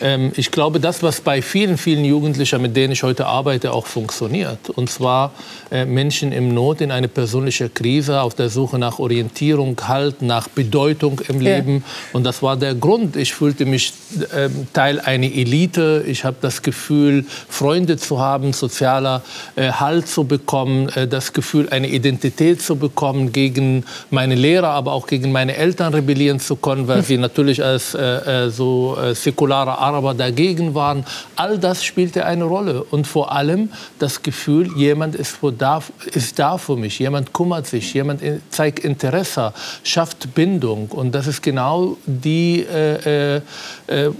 Ähm, 0.00 0.32
ich 0.36 0.50
glaube, 0.50 0.80
das, 0.80 1.02
was 1.02 1.20
bei 1.20 1.42
vielen, 1.42 1.78
vielen 1.78 2.04
Jugendlichen, 2.04 2.60
mit 2.62 2.76
denen 2.76 2.92
ich 2.92 3.02
heute 3.02 3.26
arbeite, 3.26 3.72
auch 3.72 3.86
funktioniert. 3.86 4.70
Und 4.70 4.90
zwar 4.90 5.32
äh, 5.70 5.84
Menschen 5.84 6.32
im 6.32 6.52
Not, 6.54 6.80
in 6.80 6.90
eine 6.90 7.08
persönliche 7.08 7.68
Krise, 7.68 8.20
auf 8.20 8.34
der 8.34 8.48
Suche 8.48 8.78
nach 8.78 8.98
Orientierung, 8.98 9.80
Halt, 9.86 10.22
nach 10.22 10.48
Bedeutung 10.48 11.20
im 11.28 11.40
ja. 11.40 11.56
Leben. 11.56 11.84
Und 12.12 12.24
das 12.24 12.42
war 12.42 12.56
der 12.56 12.74
Grund. 12.74 13.16
Ich 13.16 13.34
fühlte 13.34 13.66
mich 13.66 13.92
äh, 14.34 14.48
Teil 14.72 15.00
einer 15.00 15.26
Elite. 15.26 16.04
Ich 16.06 16.24
habe 16.24 16.36
das 16.40 16.62
Gefühl, 16.62 17.24
Freunde 17.48 17.96
zu 17.96 18.20
haben, 18.20 18.52
sozialer 18.52 19.22
äh, 19.56 19.70
Halt 19.70 20.08
zu 20.08 20.24
bekommen, 20.24 20.88
äh, 20.90 21.06
das 21.06 21.32
Gefühl, 21.32 21.68
eine 21.70 21.88
Identität 21.88 22.62
zu 22.62 22.76
bekommen, 22.76 23.32
gegen 23.32 23.84
meine 24.10 24.34
Lehrer, 24.34 24.68
aber 24.68 24.92
auch 24.92 25.06
gegen 25.06 25.32
meine 25.32 25.56
Eltern 25.56 25.94
rebellieren 25.94 26.40
zu 26.40 26.56
können, 26.56 26.88
weil 26.88 27.02
sie 27.04 27.18
natürlich 27.18 27.62
als 27.62 27.94
äh, 27.94 28.46
äh, 28.46 28.50
so 28.50 28.96
säkulare 29.12 29.78
Araber 29.84 30.14
dagegen 30.14 30.74
waren. 30.74 31.04
All 31.36 31.58
das 31.58 31.84
spielte 31.84 32.24
eine 32.24 32.44
Rolle. 32.44 32.84
Und 32.84 33.06
vor 33.06 33.32
allem 33.32 33.70
das 33.98 34.22
Gefühl, 34.22 34.70
jemand 34.76 35.14
ist 35.14 35.38
da, 35.58 35.82
ist 36.12 36.38
da 36.38 36.58
für 36.58 36.76
mich, 36.76 36.98
jemand 36.98 37.32
kümmert 37.32 37.66
sich, 37.66 37.92
jemand 37.94 38.22
zeigt 38.50 38.78
Interesse, 38.80 39.52
schafft 39.82 40.34
Bindung. 40.34 40.88
Und 40.88 41.14
das 41.14 41.26
ist 41.26 41.42
genau 41.42 41.96
die, 42.06 42.60
äh, 42.60 43.36
äh, 43.36 43.40
äh 43.88 44.10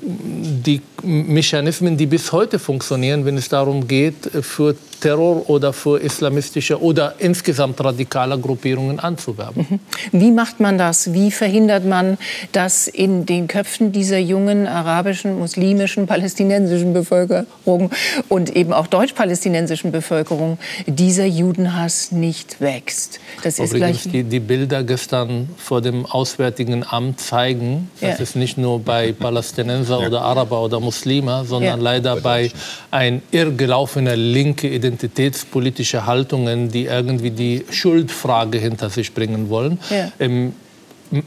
die 0.67 0.81
Mechanismen, 1.03 1.97
die 1.97 2.07
bis 2.07 2.33
heute 2.33 2.59
funktionieren, 2.59 3.25
wenn 3.25 3.37
es 3.37 3.49
darum 3.49 3.87
geht, 3.87 4.31
für 4.43 4.75
Terror 5.05 5.51
oder 5.51 5.75
für 5.75 6.01
islamistische 6.01 6.81
oder 6.81 7.17
insgesamt 7.19 7.79
radikale 7.85 8.39
Gruppierungen 8.39 8.99
anzuwerben. 8.99 9.67
Mhm. 9.69 9.81
Wie 10.19 10.31
macht 10.31 10.61
man 10.61 10.79
das? 10.79 11.13
Wie 11.13 11.31
verhindert 11.31 11.85
man, 11.85 12.17
dass 12.53 12.89
in 12.89 13.27
den 13.27 13.47
Köpfen 13.47 13.93
dieser 13.93 14.17
jungen 14.17 14.67
arabischen, 14.67 15.39
muslimischen, 15.39 16.07
palästinensischen 16.07 16.95
Bevölkerung 16.95 17.91
und 18.31 18.57
eben 18.57 18.73
auch 18.73 18.87
deutsch-palästinensischen 18.87 19.93
Bevölkerung 19.93 20.57
dieser 20.87 21.27
Judenhass 21.27 22.11
nicht 22.11 22.63
wächst? 22.63 23.21
Das 23.43 23.59
ist 23.59 23.75
Übrigens, 23.75 24.05
die, 24.05 24.23
die, 24.23 24.41
Bilder 24.41 24.85
gestern 24.85 25.51
vor 25.59 25.83
dem 25.83 26.07
Auswärtigen 26.07 26.83
Amt 26.83 27.21
zeigen, 27.21 27.91
dass 28.01 28.19
ja. 28.19 28.23
es 28.23 28.35
nicht 28.37 28.57
nur 28.57 28.81
bei 28.81 29.13
Palästinenser 29.19 30.01
oder 30.01 30.23
Araber 30.23 30.63
oder 30.63 30.81
Muslime, 30.81 31.45
sondern 31.45 31.81
ja. 31.81 31.85
leider 31.85 32.17
bei 32.17 32.51
ein 32.91 33.21
irrgelaufener 33.33 34.17
linke 34.17 34.69
Identität 34.69 34.94
identitätspolitische 34.95 36.07
Haltungen, 36.07 36.71
die 36.71 36.87
irgendwie 36.87 37.31
die 37.31 37.65
Schuldfrage 37.71 38.59
hinter 38.59 38.91
sich 38.91 39.13
bringen 39.13 39.49
wollen. 39.49 39.79
Ja. 39.91 40.13
Ähm, 40.21 40.55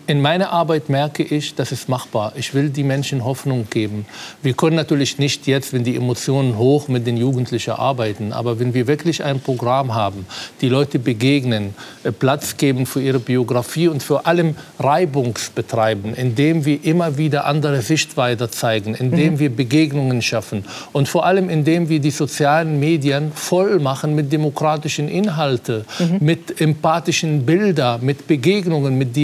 in 0.07 0.21
meiner 0.21 0.51
Arbeit 0.51 0.89
merke 0.89 1.23
ich, 1.23 1.55
das 1.55 1.71
ist 1.71 1.87
machbar. 1.87 2.33
Ich 2.35 2.53
will 2.53 2.69
die 2.69 2.83
Menschen 2.83 3.23
Hoffnung 3.23 3.67
geben. 3.69 4.05
Wir 4.41 4.53
können 4.53 4.75
natürlich 4.75 5.17
nicht 5.17 5.47
jetzt, 5.47 5.71
wenn 5.73 5.83
die 5.83 5.95
Emotionen 5.95 6.57
hoch 6.57 6.87
mit 6.87 7.05
den 7.05 7.17
Jugendlichen 7.17 7.71
arbeiten, 7.71 8.33
aber 8.33 8.59
wenn 8.59 8.73
wir 8.73 8.87
wirklich 8.87 9.23
ein 9.23 9.39
Programm 9.39 9.93
haben, 9.93 10.25
die 10.61 10.69
Leute 10.69 10.99
begegnen, 10.99 11.73
äh, 12.03 12.11
Platz 12.11 12.57
geben 12.57 12.85
für 12.85 13.01
ihre 13.01 13.19
Biografie 13.19 13.87
und 13.87 14.03
vor 14.03 14.25
allem 14.25 14.55
Reibungsbetreiben, 14.79 16.15
indem 16.15 16.65
wir 16.65 16.83
immer 16.83 17.17
wieder 17.17 17.45
andere 17.45 17.81
Sichtweise 17.81 18.49
zeigen, 18.49 18.95
indem 18.95 19.33
mhm. 19.33 19.39
wir 19.39 19.55
Begegnungen 19.55 20.21
schaffen 20.21 20.65
und 20.91 21.07
vor 21.07 21.25
allem 21.25 21.49
indem 21.49 21.89
wir 21.89 21.99
die 21.99 22.11
sozialen 22.11 22.79
Medien 22.79 23.31
voll 23.33 23.79
machen 23.79 24.15
mit 24.15 24.31
demokratischen 24.31 25.07
Inhalten, 25.07 25.85
mhm. 25.99 26.17
mit 26.19 26.61
empathischen 26.61 27.45
Bildern, 27.45 28.03
mit 28.03 28.27
Begegnungen, 28.27 28.97
mit 28.97 29.15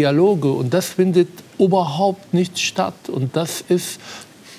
Und 0.53 0.73
das 0.73 0.87
findet 0.89 1.29
überhaupt 1.59 2.33
nicht 2.33 2.59
statt. 2.59 2.93
Und 3.07 3.35
das 3.35 3.63
ist 3.67 3.99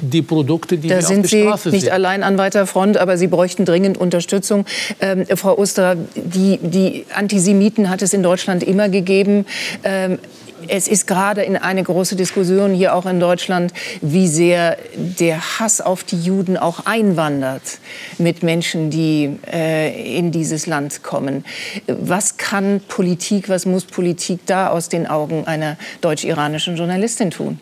die 0.01 0.22
Produkte, 0.22 0.78
die 0.78 0.88
da 0.88 0.97
wir 0.97 1.03
sind 1.03 1.24
auf 1.24 1.30
der 1.30 1.42
Straße 1.42 1.70
Sie 1.70 1.76
nicht 1.76 1.84
sehen. 1.84 1.92
allein 1.92 2.22
an 2.22 2.38
weiter 2.38 2.66
Front, 2.66 2.97
aber 2.97 3.16
Sie 3.16 3.26
bräuchten 3.26 3.64
dringend 3.64 3.97
Unterstützung. 3.99 4.66
Ähm, 5.01 5.24
Frau 5.36 5.57
Oster, 5.57 5.97
die, 6.14 6.59
die, 6.59 7.07
Antisemiten 7.14 7.90
hat 7.90 8.03
es 8.03 8.12
in 8.12 8.22
Deutschland 8.22 8.62
immer 8.62 8.88
gegeben. 8.88 9.47
Ähm, 9.84 10.18
es 10.69 10.89
ist 10.89 11.07
gerade 11.07 11.43
in 11.43 11.57
eine 11.57 11.83
große 11.83 12.17
Diskussion 12.17 12.73
hier 12.75 12.95
auch 12.95 13.07
in 13.07 13.21
Deutschland, 13.21 13.73
wie 14.01 14.29
sehr 14.29 14.77
der 14.95 15.59
Hass 15.59 15.81
auf 15.81 16.05
die 16.05 16.21
Juden 16.21 16.57
auch 16.57 16.87
einwandert 16.87 17.79
mit 18.19 18.43
Menschen, 18.43 18.91
die 18.91 19.39
äh, 19.53 20.19
in 20.19 20.33
dieses 20.33 20.67
Land 20.67 21.03
kommen. 21.03 21.45
Was 21.87 22.37
kann 22.37 22.81
Politik, 22.87 23.49
was 23.49 23.67
muss 23.67 23.85
Politik 23.85 24.41
da 24.47 24.69
aus 24.69 24.89
den 24.89 25.07
Augen 25.07 25.47
einer 25.47 25.77
deutsch-iranischen 26.01 26.77
Journalistin 26.77 27.31
tun? 27.31 27.59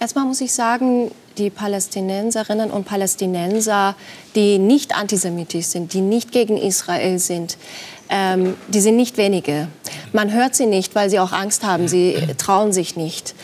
Erstmal 0.00 0.24
muss 0.24 0.40
ich 0.40 0.52
sagen, 0.52 1.10
die 1.38 1.50
Palästinenserinnen 1.50 2.70
und 2.70 2.84
Palästinenser, 2.84 3.94
die 4.34 4.58
nicht 4.58 4.96
antisemitisch 4.96 5.66
sind, 5.66 5.92
die 5.92 6.00
nicht 6.00 6.32
gegen 6.32 6.56
Israel 6.56 7.18
sind, 7.18 7.56
ähm, 8.08 8.56
die 8.68 8.80
sind 8.80 8.96
nicht 8.96 9.16
wenige. 9.16 9.68
Man 10.12 10.32
hört 10.32 10.54
sie 10.54 10.66
nicht, 10.66 10.94
weil 10.94 11.10
sie 11.10 11.20
auch 11.20 11.32
Angst 11.32 11.64
haben. 11.64 11.86
Sie 11.86 12.16
trauen 12.36 12.72
sich 12.72 12.96
nicht 12.96 13.34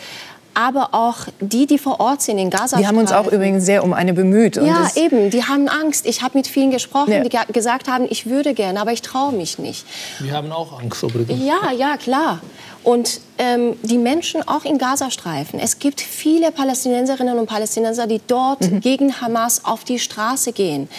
aber 0.57 0.89
auch 0.93 1.27
die, 1.39 1.67
die 1.67 1.77
vor 1.77 1.99
Ort 1.99 2.23
sind 2.23 2.39
in 2.39 2.49
Gaza. 2.49 2.77
Die 2.77 2.87
haben 2.87 2.97
uns 2.97 3.11
auch 3.11 3.27
übrigens 3.27 3.63
sehr 3.63 3.83
um 3.83 3.93
eine 3.93 4.13
bemüht. 4.13 4.55
ja, 4.55 4.89
eben. 4.95 5.29
Die 5.29 5.43
haben 5.43 5.69
Angst. 5.69 6.07
Ich 6.07 6.23
habe 6.23 6.35
mit 6.35 6.47
vielen 6.47 6.71
gesprochen, 6.71 7.11
ja. 7.11 7.23
die 7.23 7.53
gesagt 7.53 7.87
haben, 7.87 8.07
ich 8.09 8.25
würde 8.25 8.55
gerne, 8.55 8.81
aber 8.81 8.91
ich 8.91 9.03
traue 9.03 9.33
mich 9.33 9.59
nicht. 9.59 9.85
Wir 10.19 10.33
haben 10.33 10.51
auch 10.51 10.79
Angst 10.81 11.03
übrigens. 11.03 11.45
Ja, 11.45 11.71
ja, 11.71 11.95
klar. 11.97 12.41
Und 12.83 13.21
ähm, 13.37 13.75
die 13.83 13.99
Menschen 13.99 14.47
auch 14.47 14.65
in 14.65 14.79
Gazastreifen. 14.79 15.59
Es 15.59 15.77
gibt 15.77 16.01
viele 16.01 16.51
Palästinenserinnen 16.51 17.37
und 17.37 17.45
Palästinenser, 17.45 18.07
die 18.07 18.21
dort 18.25 18.61
mhm. 18.61 18.79
gegen 18.79 19.21
Hamas 19.21 19.63
auf 19.63 19.83
die 19.83 19.99
Straße 19.99 20.53
gehen. 20.53 20.89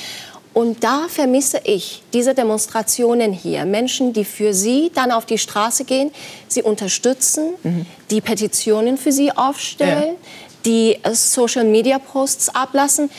Und 0.54 0.82
da 0.82 1.06
vermisse 1.08 1.60
ich 1.64 2.02
diese 2.12 2.34
Demonstrationen 2.34 3.32
hier. 3.32 3.64
Menschen, 3.64 4.12
die 4.12 4.24
für 4.24 4.52
sie 4.52 4.90
dann 4.94 5.12
auf 5.12 5.26
die 5.26 5.38
Straße 5.38 5.84
gehen, 5.84 6.10
sie 6.48 6.62
unterstützen, 6.62 7.50
mhm. 7.62 7.86
die 8.10 8.20
Petitionen 8.20 8.98
für 8.98 9.12
sie 9.12 9.30
aufstellen, 9.30 10.16
ja. 10.16 10.60
die 10.64 10.98
äh, 11.02 11.14
Social-Media-Posts 11.14 12.54
ablassen. 12.54 13.10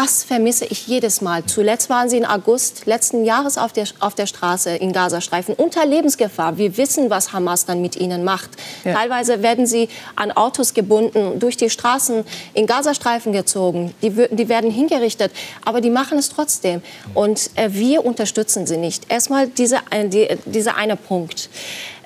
Das 0.00 0.22
vermisse 0.22 0.64
ich 0.64 0.86
jedes 0.86 1.22
Mal. 1.22 1.42
Zuletzt 1.44 1.90
waren 1.90 2.08
sie 2.08 2.18
im 2.18 2.24
August 2.24 2.86
letzten 2.86 3.24
Jahres 3.24 3.58
auf 3.58 3.72
der, 3.72 3.84
auf 3.98 4.14
der 4.14 4.26
Straße 4.26 4.70
in 4.76 4.92
Gazastreifen 4.92 5.56
unter 5.56 5.84
Lebensgefahr. 5.84 6.56
Wir 6.56 6.76
wissen, 6.76 7.10
was 7.10 7.32
Hamas 7.32 7.66
dann 7.66 7.82
mit 7.82 7.96
ihnen 7.96 8.22
macht. 8.22 8.50
Ja. 8.84 8.94
Teilweise 8.94 9.42
werden 9.42 9.66
sie 9.66 9.88
an 10.14 10.30
Autos 10.30 10.72
gebunden, 10.72 11.40
durch 11.40 11.56
die 11.56 11.68
Straßen 11.68 12.24
in 12.54 12.66
Gazastreifen 12.68 13.32
gezogen. 13.32 13.92
Die, 14.00 14.10
die 14.10 14.48
werden 14.48 14.70
hingerichtet, 14.70 15.32
aber 15.64 15.80
die 15.80 15.90
machen 15.90 16.16
es 16.18 16.28
trotzdem. 16.28 16.80
Und 17.14 17.50
äh, 17.56 17.70
wir 17.72 18.04
unterstützen 18.04 18.68
sie 18.68 18.76
nicht. 18.76 19.10
Erstmal 19.10 19.48
diese, 19.48 19.78
äh, 19.90 20.08
die, 20.08 20.28
dieser 20.44 20.76
eine 20.76 20.94
Punkt. 20.94 21.50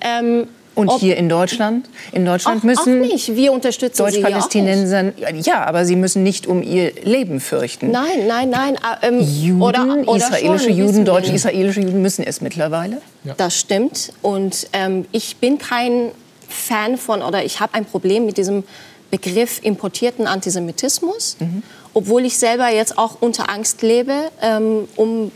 Ähm, 0.01 0.49
und 0.75 0.89
Ob 0.89 1.01
hier 1.01 1.17
in 1.17 1.29
Deutschland? 1.29 1.89
In 2.13 2.25
Deutschland 2.25 2.61
auch, 2.61 2.65
müssen 2.65 3.03
auch 3.03 3.07
nicht. 3.07 3.37
Wir 3.37 3.53
unterstützen 3.53 4.03
Deutsch-Palästinenser, 4.03 5.13
ja, 5.43 5.65
aber 5.65 5.85
sie 5.85 5.97
müssen 5.97 6.23
nicht 6.23 6.47
um 6.47 6.63
ihr 6.63 6.93
Leben 7.03 7.41
fürchten. 7.41 7.91
Nein, 7.91 8.27
nein, 8.27 8.49
nein. 8.49 8.77
Äh, 8.77 9.09
ähm, 9.09 9.21
Juden, 9.21 9.63
oder, 9.63 9.85
oder 10.07 10.17
israelische 10.17 10.65
schon, 10.65 10.77
Juden, 10.79 11.05
deutsche 11.05 11.33
israelische 11.33 11.81
Juden 11.81 12.01
müssen 12.01 12.23
es 12.25 12.41
mittlerweile. 12.41 13.03
Ja. 13.25 13.35
Das 13.37 13.59
stimmt. 13.59 14.13
Und 14.23 14.69
ähm, 14.73 15.05
ich 15.13 15.37
bin 15.37 15.59
kein 15.59 16.11
Fan 16.49 16.97
von 16.97 17.23
oder 17.23 17.45
ich 17.45 17.61
habe 17.61 17.75
ein 17.75 17.85
Problem 17.85 18.25
mit 18.25 18.39
diesem 18.39 18.65
Begriff 19.11 19.61
importierten 19.63 20.27
Antisemitismus, 20.27 21.37
mhm. 21.39 21.63
obwohl 21.93 22.25
ich 22.25 22.39
selber 22.39 22.71
jetzt 22.71 22.97
auch 22.97 23.21
unter 23.21 23.51
Angst 23.51 23.83
lebe 23.83 24.15
ähm, 24.41 24.89
um 24.97 25.31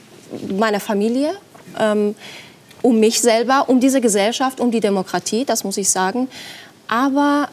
meine 0.58 0.80
Familie. 0.80 1.32
Um 2.86 3.00
mich 3.00 3.20
selber, 3.20 3.64
um 3.66 3.80
diese 3.80 4.00
Gesellschaft, 4.00 4.60
um 4.60 4.70
die 4.70 4.78
Demokratie, 4.78 5.44
das 5.44 5.64
muss 5.64 5.76
ich 5.76 5.90
sagen. 5.90 6.28
Aber 6.86 7.48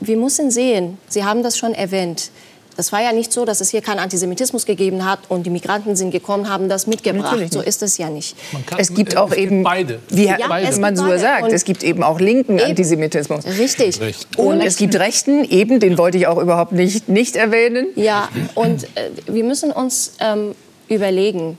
wir 0.00 0.16
müssen 0.16 0.50
sehen, 0.50 0.96
Sie 1.06 1.22
haben 1.22 1.42
das 1.42 1.58
schon 1.58 1.74
erwähnt, 1.74 2.30
das 2.78 2.92
war 2.92 3.02
ja 3.02 3.12
nicht 3.12 3.30
so, 3.32 3.44
dass 3.44 3.60
es 3.60 3.70
hier 3.70 3.82
keinen 3.82 3.98
Antisemitismus 3.98 4.64
gegeben 4.64 5.04
hat 5.04 5.18
und 5.28 5.44
die 5.44 5.50
Migranten 5.50 5.96
sind 5.96 6.12
gekommen, 6.12 6.48
haben 6.48 6.68
das 6.68 6.86
mitgebracht. 6.86 7.52
So 7.52 7.60
ist 7.60 7.82
es 7.82 7.98
ja 7.98 8.08
nicht. 8.08 8.36
Kann, 8.66 8.78
es 8.78 8.94
gibt 8.94 9.16
auch 9.16 9.32
es 9.32 9.36
eben 9.36 9.64
beide. 9.64 9.98
Wie 10.08 10.26
ja, 10.26 10.36
beide. 10.48 10.78
man 10.78 10.96
so 10.96 11.04
sagt, 11.18 11.42
und 11.42 11.52
es 11.52 11.64
gibt 11.64 11.82
eben 11.82 12.04
auch 12.04 12.20
linken 12.20 12.58
eben. 12.58 12.70
Antisemitismus. 12.70 13.44
Richtig. 13.58 13.98
Und, 14.36 14.46
und 14.46 14.60
es 14.60 14.76
gibt 14.76 14.94
rechten, 14.94 15.44
eben, 15.44 15.80
den 15.80 15.98
wollte 15.98 16.18
ich 16.18 16.28
auch 16.28 16.38
überhaupt 16.38 16.70
nicht, 16.70 17.08
nicht 17.08 17.34
erwähnen. 17.34 17.88
Ja, 17.96 18.28
und 18.54 18.84
äh, 18.84 19.10
wir 19.26 19.42
müssen 19.42 19.72
uns 19.72 20.12
ähm, 20.20 20.54
überlegen, 20.88 21.58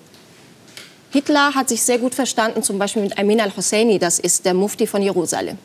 Hitler 1.11 1.55
hat 1.55 1.69
sich 1.69 1.81
sehr 1.81 1.97
gut 1.97 2.13
verstanden, 2.13 2.61
zum 2.61 2.77
Beispiel 2.77 3.03
mit 3.03 3.17
Amin 3.17 3.41
al-Husseini, 3.41 3.97
das 3.97 4.19
ist 4.19 4.45
der 4.45 4.53
Mufti 4.53 4.85
von 4.85 5.01
Jerusalem. 5.01 5.57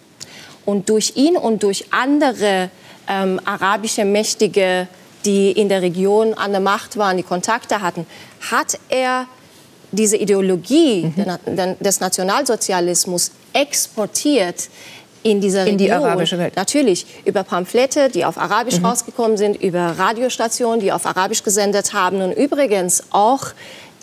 Und 0.64 0.88
durch 0.88 1.12
ihn 1.16 1.36
und 1.36 1.62
durch 1.62 1.86
andere 1.90 2.70
ähm, 3.08 3.40
arabische 3.44 4.04
Mächtige, 4.04 4.88
die 5.24 5.52
in 5.52 5.68
der 5.68 5.82
Region 5.82 6.34
an 6.34 6.52
der 6.52 6.60
Macht 6.60 6.96
waren, 6.96 7.18
die 7.18 7.22
Kontakte 7.22 7.82
hatten, 7.82 8.06
hat 8.50 8.78
er 8.88 9.26
diese 9.92 10.16
Ideologie 10.16 11.12
mhm. 11.14 11.76
des 11.80 12.00
Nationalsozialismus 12.00 13.30
exportiert 13.52 14.68
in 15.22 15.40
dieser 15.40 15.60
Region. 15.60 15.72
In 15.72 15.78
die 15.78 15.92
arabische 15.92 16.38
Welt. 16.38 16.56
Natürlich, 16.56 17.06
über 17.24 17.44
Pamphlette, 17.44 18.10
die 18.10 18.24
auf 18.24 18.36
Arabisch 18.38 18.78
mhm. 18.78 18.86
rausgekommen 18.86 19.36
sind, 19.36 19.62
über 19.62 19.98
Radiostationen, 19.98 20.80
die 20.80 20.92
auf 20.92 21.06
Arabisch 21.06 21.42
gesendet 21.42 21.92
haben 21.92 22.20
und 22.20 22.32
übrigens 22.32 23.04
auch 23.10 23.46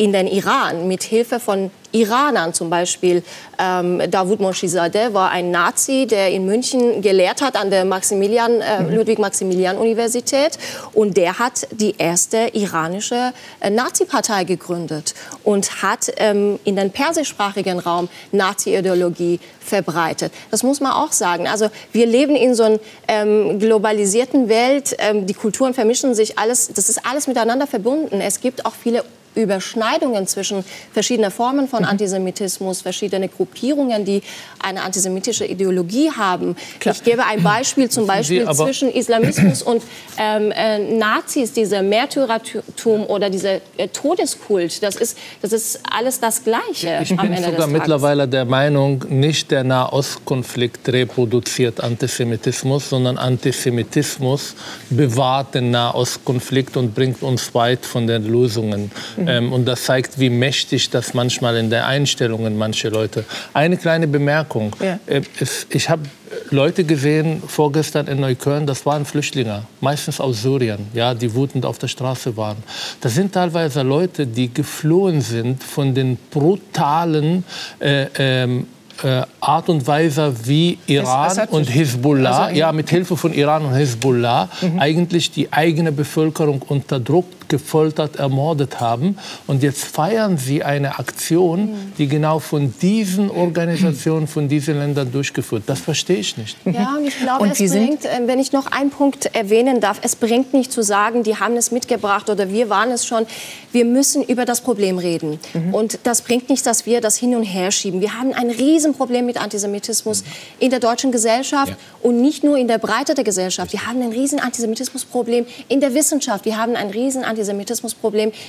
in 0.02 0.14
den 0.14 0.26
Iran 0.26 0.88
mit 0.88 1.04
Hilfe 1.04 1.40
von 1.40 1.70
Iranern 1.92 2.56
zum 2.56 2.72
Beispiel. 2.72 3.22
Ähm, 3.60 4.02
Davut 4.10 4.40
Moshizadeh 4.40 5.14
war 5.14 5.30
ein 5.30 5.52
Nazi, 5.52 6.08
der 6.08 6.32
in 6.32 6.48
München 6.48 7.04
gelehrt 7.04 7.44
hat 7.44 7.56
an 7.56 7.70
der 7.70 7.86
Maximilian, 7.86 8.62
äh, 8.62 8.82
mhm. 8.82 8.96
Ludwig-Maximilian-Universität. 8.96 10.58
Und 10.94 11.18
der 11.18 11.38
hat 11.38 11.68
die 11.70 11.94
erste 12.00 12.50
iranische 12.54 13.32
äh, 13.60 13.70
Nazi-Partei 13.70 14.44
gegründet 14.46 15.14
und 15.44 15.84
hat 15.84 16.12
ähm, 16.18 16.58
in 16.64 16.78
den 16.78 16.90
persischsprachigen 16.90 17.78
Raum 17.78 18.10
Nazi-Ideologie 18.32 19.40
verbreitet. 19.60 20.34
Das 20.50 20.64
muss 20.64 20.80
man 20.80 20.94
auch 20.94 21.12
sagen. 21.12 21.48
Also 21.48 21.70
wir 21.92 22.08
leben 22.08 22.36
in 22.36 22.56
so 22.56 22.64
einer 22.64 22.80
ähm, 23.08 23.60
globalisierten 23.60 24.50
Welt. 24.50 24.96
Ähm, 24.98 25.28
die 25.28 25.36
Kulturen 25.36 25.76
vermischen 25.76 26.16
sich 26.16 26.40
alles. 26.40 26.70
Das 26.70 26.90
ist 26.90 27.06
alles 27.06 27.28
miteinander 27.28 27.68
verbunden. 27.68 28.20
Es 28.20 28.42
gibt 28.42 28.66
auch 28.66 28.74
viele 28.74 29.04
Überschneidungen 29.36 30.28
zwischen 30.28 30.64
verschiedenen 30.94 31.32
Formen 31.32 31.68
von. 31.68 31.86
Antisemitismus, 31.92 32.82
verschiedene 32.82 33.28
Gruppierungen, 33.28 34.06
die 34.06 34.22
eine 34.60 34.84
antisemitische 34.84 35.46
Ideologie 35.46 36.12
haben. 36.12 36.56
Klar. 36.80 36.96
Ich 36.96 37.04
gebe 37.04 37.26
ein 37.26 37.44
Beispiel, 37.44 37.90
zum 37.90 38.08
Beispiel 38.08 38.50
zwischen 38.52 38.92
Islamismus 38.92 39.62
und 39.62 39.84
ähm, 40.18 40.52
äh, 40.52 40.80
Nazis, 40.80 41.54
dieser 41.54 41.82
Märtyrertum 41.82 43.06
oder 43.06 43.30
dieser 43.30 43.56
äh, 43.78 43.88
Todeskult. 43.88 44.82
Das 44.84 44.96
ist, 44.96 45.18
das 45.42 45.54
ist 45.54 45.80
alles 45.92 46.20
das 46.20 46.44
Gleiche. 46.44 47.00
Ich 47.04 47.16
bin 47.16 47.44
sogar 47.44 47.68
mittlerweile 47.68 48.28
der 48.28 48.46
Meinung, 48.46 49.04
nicht 49.10 49.52
der 49.52 49.64
Nahostkonflikt 49.64 50.90
reproduziert 50.90 51.82
Antisemitismus, 51.82 52.90
sondern 52.90 53.18
Antisemitismus 53.18 54.56
bewahrt 54.90 55.56
den 55.56 55.72
Nahostkonflikt 55.72 56.78
und 56.78 56.94
bringt 56.94 57.22
uns 57.24 57.54
weit 57.54 57.86
von 57.86 58.08
den 58.08 58.26
Lösungen. 58.26 58.92
Mhm. 59.22 59.28
Ähm, 59.28 59.54
und 59.54 59.66
das 59.66 59.84
zeigt, 59.84 60.20
wie 60.20 60.30
mächtig 60.30 60.90
das 60.90 61.14
manchmal 61.14 61.58
in 61.58 61.70
der 61.70 61.88
Einstellung 61.88 62.58
manche 62.58 62.90
Leute. 62.90 63.26
Eine 63.54 63.78
kleine 63.78 64.08
Bemerkung. 64.08 64.76
Ja. 64.80 65.00
Äh, 65.06 65.22
ich 65.70 65.90
habe 65.90 66.04
Leute 66.50 66.84
gesehen 66.84 67.42
vorgestern 67.46 68.08
in 68.08 68.20
Neukölln, 68.20 68.66
das 68.66 68.86
waren 68.86 69.06
Flüchtlinge, 69.06 69.64
meistens 69.82 70.20
aus 70.20 70.42
Syrien, 70.42 70.88
ja, 70.94 71.14
die 71.14 71.34
wütend 71.34 71.66
auf 71.66 71.78
der 71.78 71.88
Straße 71.88 72.36
waren. 72.38 72.58
Das 73.02 73.16
sind 73.16 73.34
teilweise 73.34 73.82
Leute, 73.82 74.26
die 74.26 74.54
geflohen 74.54 75.22
sind 75.22 75.64
von 75.64 75.94
den 75.94 76.18
brutalen 76.30 77.44
äh, 77.80 78.08
ähm, 78.18 78.68
äh, 79.04 79.24
Art 79.40 79.70
und 79.70 79.86
Weise, 79.88 80.34
wie 80.44 80.78
Iran 80.88 81.48
und 81.50 81.70
Hisbollah, 81.70 82.46
also 82.46 82.56
ja, 82.56 82.72
mit 82.72 82.90
Hilfe 82.90 83.18
von 83.18 83.34
Iran 83.34 83.66
und 83.66 83.74
Hisbollah, 83.74 84.50
mhm. 84.62 84.80
eigentlich 84.80 85.32
die 85.32 85.52
eigene 85.52 85.92
Bevölkerung 85.92 86.62
unterdrückt, 86.62 87.41
gefoltert, 87.52 88.16
ermordet 88.16 88.80
haben. 88.80 89.18
Und 89.46 89.62
jetzt 89.62 89.84
feiern 89.84 90.38
sie 90.38 90.64
eine 90.64 90.98
Aktion, 90.98 91.66
mhm. 91.66 91.94
die 91.98 92.08
genau 92.08 92.40
von 92.40 92.74
diesen 92.82 93.30
Organisationen, 93.30 94.26
von 94.26 94.48
diesen 94.48 94.80
Ländern 94.80 95.12
durchgeführt. 95.12 95.64
Das 95.68 95.82
verstehe 95.82 96.18
ich 96.18 96.38
nicht. 96.38 96.58
Ja, 96.66 96.96
und 96.98 97.06
ich 97.06 97.20
glaube, 97.20 97.44
und 97.44 97.60
es 97.60 97.72
bringt, 97.72 98.06
äh, 98.06 98.22
wenn 98.26 98.40
ich 98.40 98.54
noch 98.54 98.68
einen 98.72 98.90
Punkt 98.90 99.36
erwähnen 99.36 99.82
darf, 99.82 100.00
es 100.02 100.16
bringt 100.16 100.54
nicht 100.54 100.72
zu 100.72 100.82
sagen, 100.82 101.24
die 101.24 101.36
haben 101.36 101.58
es 101.58 101.72
mitgebracht 101.72 102.30
oder 102.30 102.50
wir 102.50 102.70
waren 102.70 102.90
es 102.90 103.06
schon. 103.06 103.26
Wir 103.74 103.84
müssen 103.84 104.24
über 104.24 104.46
das 104.46 104.62
Problem 104.62 104.98
reden. 104.98 105.38
Mhm. 105.54 105.74
Und 105.74 106.00
das 106.04 106.22
bringt 106.22 106.50
nicht, 106.50 106.66
dass 106.66 106.86
wir 106.86 107.02
das 107.02 107.18
hin 107.18 107.36
und 107.36 107.44
her 107.44 107.72
schieben. 107.72 108.00
Wir 108.00 108.18
haben 108.18 108.34
ein 108.34 108.50
Riesenproblem 108.50 109.26
mit 109.26 109.42
Antisemitismus 109.42 110.24
in 110.60 110.70
der 110.70 110.80
deutschen 110.80 111.12
Gesellschaft 111.12 111.72
ja. 111.72 111.78
und 112.02 112.22
nicht 112.22 112.46
nur 112.46 112.58
in 112.58 112.70
der 112.70 112.78
Breite 112.78 113.14
der 113.14 113.26
Gesellschaft. 113.26 113.74
Wir 113.74 113.86
haben 113.86 114.02
ein 114.02 114.12
riesen 114.12 114.40
Antisemitismusproblem 114.40 115.46
in 115.68 115.82
der 115.82 115.94
Wissenschaft. 115.94 116.46
Wir 116.46 116.58
haben 116.58 116.78
ein 116.78 116.90
riesen 116.90 117.26
Antisemitismusproblem 117.26 117.41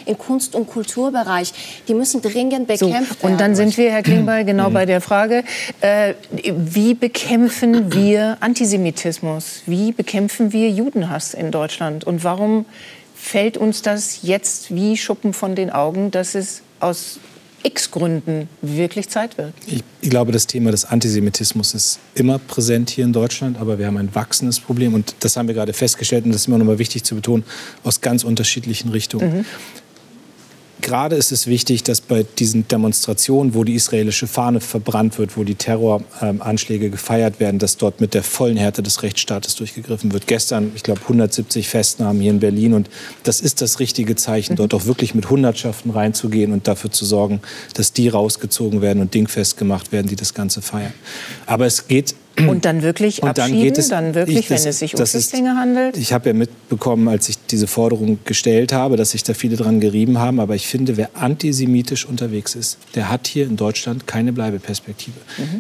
im 0.07 0.19
Kunst- 0.19 0.55
und 0.55 0.69
Kulturbereich. 0.69 1.53
Die 1.89 1.95
müssen 1.95 2.23
dringend 2.23 2.67
bekämpft 2.67 2.81
so, 2.81 2.93
werden. 2.93 3.07
Und 3.23 3.41
dann 3.41 3.55
sind 3.55 3.77
wir, 3.77 3.91
Herr 3.91 4.03
Klingbeil, 4.03 4.45
genau 4.53 4.71
bei 4.71 4.87
der 4.87 5.01
Frage, 5.01 5.45
äh, 5.81 6.15
wie 6.31 6.95
bekämpfen 6.95 7.93
wir 7.93 8.37
Antisemitismus? 8.41 9.63
Wie 9.67 9.93
bekämpfen 9.93 10.53
wir 10.53 10.71
Judenhass 10.71 11.35
in 11.35 11.51
Deutschland? 11.51 12.05
Und 12.05 12.25
warum 12.25 12.67
fällt 13.15 13.57
uns 13.57 13.83
das 13.83 14.21
jetzt 14.23 14.75
wie 14.75 14.97
Schuppen 14.97 15.33
von 15.33 15.55
den 15.55 15.71
Augen, 15.71 16.11
dass 16.11 16.35
es 16.35 16.63
aus 16.81 17.21
x 17.63 17.91
Gründen 17.91 18.49
wirklich 18.61 19.09
Zeit 19.09 19.39
wird. 19.39 19.53
Ich, 19.67 19.83
ich, 20.01 20.11
glaube, 20.11 20.33
das 20.33 20.47
Thema 20.47 20.71
des 20.71 20.85
Antisemitismus 20.85 21.75
ist 21.75 21.99
immer 22.15 22.39
präsent 22.39 22.91
hier 22.91 23.05
in 23.05 23.13
Deutschland, 23.13 23.59
aber 23.59 23.79
wir 23.79 23.87
haben 23.87 23.97
ein 23.97 24.15
wachsendes 24.15 24.61
Problem 24.61 24.95
und 24.95 25.15
das 25.21 25.37
haben 25.37 25.49
wir 25.49 25.55
gerade 25.55 25.73
festgestellt 25.73 26.25
und 26.25 26.33
das 26.33 26.43
ist 26.43 26.49
immer 26.49 26.59
noch 26.59 26.67
mal 26.67 26.79
wichtig 26.79 27.05
zu 27.05 27.15
betonen, 27.15 27.45
aus 27.85 28.01
ganz 28.01 28.25
unterschiedlichen 28.25 28.91
Richtungen. 28.91 29.39
Mhm. 29.39 29.45
Gerade 30.83 31.15
ist 31.15 31.31
es 31.31 31.47
wichtig, 31.47 31.85
dass 31.85 32.01
bei 32.01 32.27
diesen 32.39 32.67
Demonstrationen, 32.67 33.55
wo 33.55 33.63
die 33.63 33.75
israelische 33.75 34.27
Fahne 34.27 34.61
verbrannt 34.61 35.17
wird, 35.17 35.37
wo 35.37 35.45
die 35.45 35.55
Terroranschläge 35.55 36.91
gefeiert 36.91 37.39
werden, 37.39 37.61
dass 37.61 37.77
dort 37.77 38.01
mit 38.01 38.15
der 38.15 38.25
vollen 38.25 38.57
Härte 38.57 38.83
des 38.83 39.03
Rechtsstaates 39.05 39.55
durchgegriffen 39.55 40.13
wird. 40.13 40.27
Gestern, 40.27 40.73
ich 40.75 40.83
glaube, 40.83 41.01
170 41.03 41.69
Festnahmen 41.69 42.21
hier 42.21 42.33
in 42.33 42.41
Berlin 42.41 42.75
und 42.75 42.91
das 43.23 43.41
ist 43.41 43.63
das 43.63 43.79
richtige 43.79 44.17
Zeichen, 44.17 44.57
dort 44.57 44.75
auch 44.75 44.85
wirklich 44.85 45.15
mit 45.15 45.31
Hundertschaften 45.31 45.93
reinzugehen 45.93 46.53
und 46.53 46.67
dafür 46.67 46.91
zu 46.91 47.05
sorgen, 47.05 47.41
dass 47.75 47.93
die 47.93 48.09
rausgezogen 48.09 48.83
werden 48.83 49.01
und 49.01 49.15
dingfest 49.15 49.57
gemacht 49.57 49.93
werden, 49.93 50.09
die 50.09 50.17
das 50.17 50.35
Ganze 50.35 50.63
feiern. 50.63 50.93
Aber 51.47 51.65
es 51.65 51.87
geht 51.87 52.17
Und 52.49 52.65
dann 52.65 52.83
wirklich 52.83 53.23
Und 53.23 53.37
dann 53.37 53.45
abschieben, 53.45 53.63
geht 53.63 53.79
es- 53.79 53.89
dann 53.89 54.15
wirklich, 54.15 54.39
ich- 54.39 54.49
das- 54.49 54.63
wenn 54.65 54.71
es 54.71 54.79
sich 54.79 54.95
um 54.95 55.07
Flüchtlinge 55.07 55.55
handelt? 55.57 55.97
Ich 55.97 56.13
habe 56.13 56.31
ja 56.31 56.35
mitbekommen, 56.35 57.09
als 57.09 57.29
ich 57.29 57.37
diese 57.51 57.67
Forderung 57.67 58.19
gestellt 58.25 58.73
habe, 58.73 58.97
dass 58.97 59.11
sich 59.11 59.23
da 59.23 59.35
viele 59.35 59.57
dran 59.57 59.81
gerieben 59.81 60.19
haben. 60.19 60.41
Aber 60.41 60.55
ich 60.55 60.67
finde, 60.67 60.97
wer 60.97 61.11
antisemitisch 61.15 62.07
unterwegs 62.07 62.55
ist, 62.55 62.79
der 62.95 63.11
hat 63.11 63.27
hier 63.27 63.45
in 63.47 63.57
Deutschland 63.57 64.07
keine 64.07 64.33
Bleibeperspektive. 64.33 65.17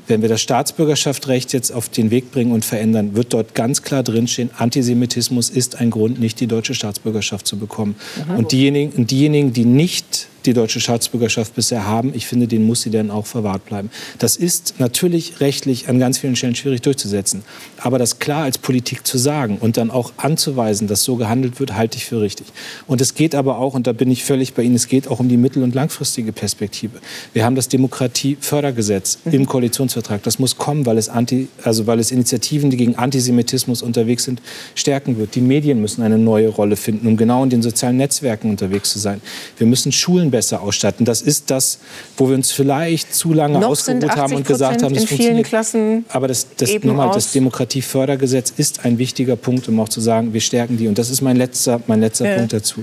Wenn 0.06 0.22
wir 0.22 0.28
das 0.28 0.40
Staatsbürgerschaftsrecht 0.40 1.52
jetzt 1.52 1.70
auf 1.72 1.88
den 1.88 2.10
Weg 2.10 2.32
bringen 2.32 2.52
und 2.52 2.64
verändern, 2.64 3.14
wird 3.14 3.32
dort 3.34 3.54
ganz 3.54 3.82
klar 3.82 4.02
drinstehen, 4.02 4.50
Antisemitismus 4.56 5.50
ist 5.50 5.76
ein 5.80 5.90
Grund, 5.90 6.18
nicht 6.20 6.40
die 6.40 6.46
deutsche 6.46 6.74
Staatsbürgerschaft 6.74 7.46
zu 7.46 7.58
bekommen. 7.58 7.96
Und 8.36 8.52
diejenigen, 8.52 8.92
und 8.92 9.10
diejenigen, 9.10 9.52
die 9.52 9.64
nicht 9.64 10.28
die 10.46 10.54
deutsche 10.54 10.80
Staatsbürgerschaft 10.80 11.54
bisher 11.54 11.86
haben, 11.86 12.12
ich 12.14 12.26
finde, 12.26 12.46
denen 12.46 12.66
muss 12.66 12.82
sie 12.82 12.90
dann 12.90 13.10
auch 13.10 13.26
verwahrt 13.26 13.66
bleiben. 13.66 13.90
Das 14.18 14.36
ist 14.36 14.74
natürlich 14.78 15.40
rechtlich 15.40 15.88
an 15.88 15.98
ganz 15.98 16.18
vielen 16.18 16.36
Stellen 16.36 16.54
schwierig 16.54 16.82
durchzusetzen. 16.82 17.42
Aber 17.78 17.98
das 17.98 18.18
klar 18.18 18.44
als 18.44 18.58
Politik 18.58 19.06
zu 19.06 19.18
sagen 19.18 19.58
und 19.60 19.76
dann 19.76 19.90
auch 19.90 20.12
anzuweisen, 20.16 20.88
dass 20.88 21.04
so 21.04 21.16
gehandelt 21.16 21.60
wird, 21.60 21.74
halte 21.74 21.96
ich 21.96 22.04
für 22.04 22.20
richtig. 22.20 22.46
Und 22.86 23.00
es 23.00 23.14
geht 23.14 23.34
aber 23.34 23.58
auch, 23.58 23.74
und 23.74 23.86
da 23.86 23.92
bin 23.92 24.10
ich 24.10 24.24
völlig 24.24 24.54
bei 24.54 24.62
Ihnen, 24.62 24.74
es 24.74 24.88
geht 24.88 25.08
auch 25.08 25.20
um 25.20 25.28
die 25.28 25.36
mittel- 25.36 25.62
und 25.62 25.74
langfristige 25.74 26.32
Perspektive. 26.32 26.98
Wir 27.32 27.44
haben 27.44 27.54
das 27.54 27.68
Demokratiefördergesetz 27.68 29.18
im 29.24 29.46
Koalitionsvertrag. 29.46 30.22
Das 30.22 30.38
muss 30.38 30.56
kommen, 30.56 30.86
weil 30.86 30.98
es, 30.98 31.08
anti, 31.08 31.48
also 31.62 31.86
weil 31.86 31.98
es 31.98 32.10
Initiativen, 32.10 32.70
die 32.70 32.76
gegen 32.76 32.96
Antisemitismus 32.96 33.82
unterwegs 33.82 34.24
sind, 34.24 34.42
stärken 34.74 35.18
wird. 35.18 35.34
Die 35.34 35.40
Medien 35.40 35.80
müssen 35.80 36.02
eine 36.02 36.18
neue 36.18 36.48
Rolle 36.48 36.76
finden, 36.76 37.06
um 37.06 37.16
genau 37.16 37.44
in 37.44 37.50
den 37.50 37.62
sozialen 37.62 37.96
Netzwerken 37.96 38.50
unterwegs 38.50 38.90
zu 38.90 38.98
sein. 38.98 39.20
Wir 39.58 39.66
müssen 39.66 39.92
Schulen 39.92 40.30
besser 40.32 40.60
ausstatten. 40.62 41.04
Das 41.04 41.22
ist 41.22 41.50
das, 41.52 41.78
wo 42.16 42.28
wir 42.28 42.34
uns 42.34 42.50
vielleicht 42.50 43.14
zu 43.14 43.32
lange 43.32 43.60
Noch 43.60 43.68
ausgeruht 43.68 44.10
haben 44.10 44.20
80 44.22 44.36
und 44.38 44.46
gesagt 44.46 44.82
haben, 44.82 44.94
das 44.94 45.04
funktioniert. 45.04 45.46
Klassen 45.46 46.04
Aber 46.08 46.26
das, 46.26 46.48
das, 46.56 46.72
nochmal, 46.82 47.12
das 47.14 47.30
Demokratiefördergesetz 47.30 48.52
ist 48.56 48.84
ein 48.84 48.98
wichtiger 48.98 49.36
Punkt, 49.36 49.68
um 49.68 49.78
auch 49.78 49.88
zu 49.88 50.00
sagen, 50.00 50.32
wir 50.32 50.40
stärken 50.40 50.76
die. 50.76 50.88
Und 50.88 50.98
das 50.98 51.08
ist 51.08 51.20
mein 51.20 51.36
letzter, 51.36 51.80
mein 51.86 52.00
letzter 52.00 52.28
Ja. 52.28 52.36
Punkt 52.36 52.52
dazu. 52.52 52.82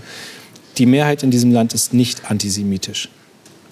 Die 0.77 0.85
Mehrheit 0.85 1.23
in 1.23 1.31
diesem 1.31 1.51
Land 1.51 1.73
ist 1.73 1.93
nicht 1.93 2.31
antisemitisch. 2.31 3.09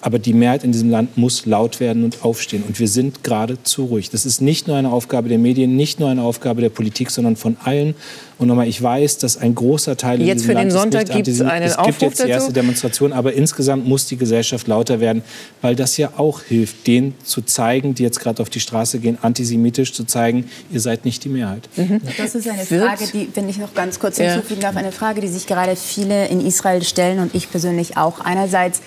Aber 0.00 0.18
die 0.18 0.32
Mehrheit 0.32 0.62
in 0.64 0.72
diesem 0.72 0.90
Land 0.90 1.16
muss 1.16 1.44
laut 1.44 1.80
werden 1.80 2.04
und 2.04 2.24
aufstehen. 2.24 2.62
Und 2.66 2.78
wir 2.78 2.86
sind 2.88 3.24
gerade 3.24 3.62
zu 3.64 3.84
ruhig. 3.86 4.10
Das 4.10 4.24
ist 4.26 4.40
nicht 4.40 4.68
nur 4.68 4.76
eine 4.76 4.92
Aufgabe 4.92 5.28
der 5.28 5.38
Medien, 5.38 5.74
nicht 5.76 5.98
nur 5.98 6.08
eine 6.08 6.22
Aufgabe 6.22 6.60
der 6.60 6.68
Politik, 6.68 7.10
sondern 7.10 7.34
von 7.36 7.56
allen. 7.64 7.94
Und 8.38 8.46
nochmal, 8.46 8.68
ich 8.68 8.80
weiß, 8.80 9.18
dass 9.18 9.36
ein 9.36 9.56
großer 9.56 9.96
Teil 9.96 10.20
in 10.20 10.26
Jetzt 10.28 10.42
diesem 10.42 10.46
für 10.46 10.54
den 10.54 10.68
Land 10.68 10.72
Sonntag 10.72 11.00
nicht 11.08 11.12
gibt's 11.16 11.40
antisemitisch. 11.40 11.52
einen 11.52 11.66
Es 11.66 11.76
gibt 11.84 12.02
jetzt 12.02 12.24
die 12.24 12.28
erste 12.30 12.52
dazu. 12.52 12.60
Demonstration, 12.60 13.12
aber 13.12 13.32
insgesamt 13.32 13.88
muss 13.88 14.06
die 14.06 14.16
Gesellschaft 14.16 14.68
lauter 14.68 15.00
werden, 15.00 15.22
weil 15.62 15.74
das 15.74 15.96
ja 15.96 16.12
auch 16.16 16.42
hilft, 16.42 16.86
denen 16.86 17.14
zu 17.24 17.42
zeigen, 17.42 17.96
die 17.96 18.04
jetzt 18.04 18.20
gerade 18.20 18.40
auf 18.40 18.50
die 18.50 18.60
Straße 18.60 19.00
gehen, 19.00 19.18
antisemitisch 19.20 19.92
zu 19.92 20.04
zeigen, 20.04 20.44
ihr 20.70 20.80
seid 20.80 21.04
nicht 21.04 21.24
die 21.24 21.28
Mehrheit. 21.30 21.68
Das 22.16 22.36
ist 22.36 22.48
eine 22.48 22.64
Frage, 22.64 23.04
die, 23.12 23.28
wenn 23.34 23.48
ich 23.48 23.58
noch 23.58 23.74
ganz 23.74 23.98
kurz 23.98 24.18
Ja. 24.18 24.30
hinzufügen 24.32 24.60
darf, 24.60 24.76
eine 24.76 24.92
Frage, 24.92 25.20
die 25.20 25.28
sich 25.28 25.46
gerade 25.48 25.74
viele 25.74 26.28
in 26.28 26.40
Israel 26.46 26.84
stellen 26.84 27.18
und 27.18 27.34
ich 27.34 27.50
persönlich 27.50 27.96
auch. 27.96 28.20
Einerseits 28.20 28.80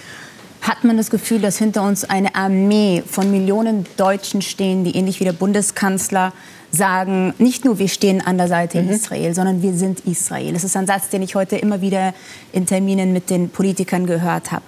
hat 0.61 0.83
man 0.83 0.97
das 0.97 1.09
Gefühl, 1.09 1.41
dass 1.41 1.57
hinter 1.57 1.83
uns 1.83 2.03
eine 2.03 2.35
Armee 2.35 3.03
von 3.05 3.31
Millionen 3.31 3.85
Deutschen 3.97 4.41
stehen, 4.41 4.83
die 4.83 4.95
ähnlich 4.95 5.19
wie 5.19 5.25
der 5.25 5.33
Bundeskanzler 5.33 6.33
sagen, 6.71 7.33
nicht 7.37 7.65
nur 7.65 7.79
wir 7.79 7.89
stehen 7.89 8.21
an 8.21 8.37
der 8.37 8.47
Seite 8.47 8.79
Israel, 8.79 9.33
sondern 9.33 9.61
wir 9.61 9.73
sind 9.73 10.01
Israel. 10.01 10.53
Das 10.53 10.63
ist 10.63 10.77
ein 10.77 10.87
Satz, 10.87 11.09
den 11.09 11.21
ich 11.21 11.35
heute 11.35 11.57
immer 11.57 11.81
wieder 11.81 12.13
in 12.53 12.65
Terminen 12.65 13.11
mit 13.11 13.29
den 13.29 13.49
Politikern 13.49 14.05
gehört 14.05 14.51
habe. 14.51 14.63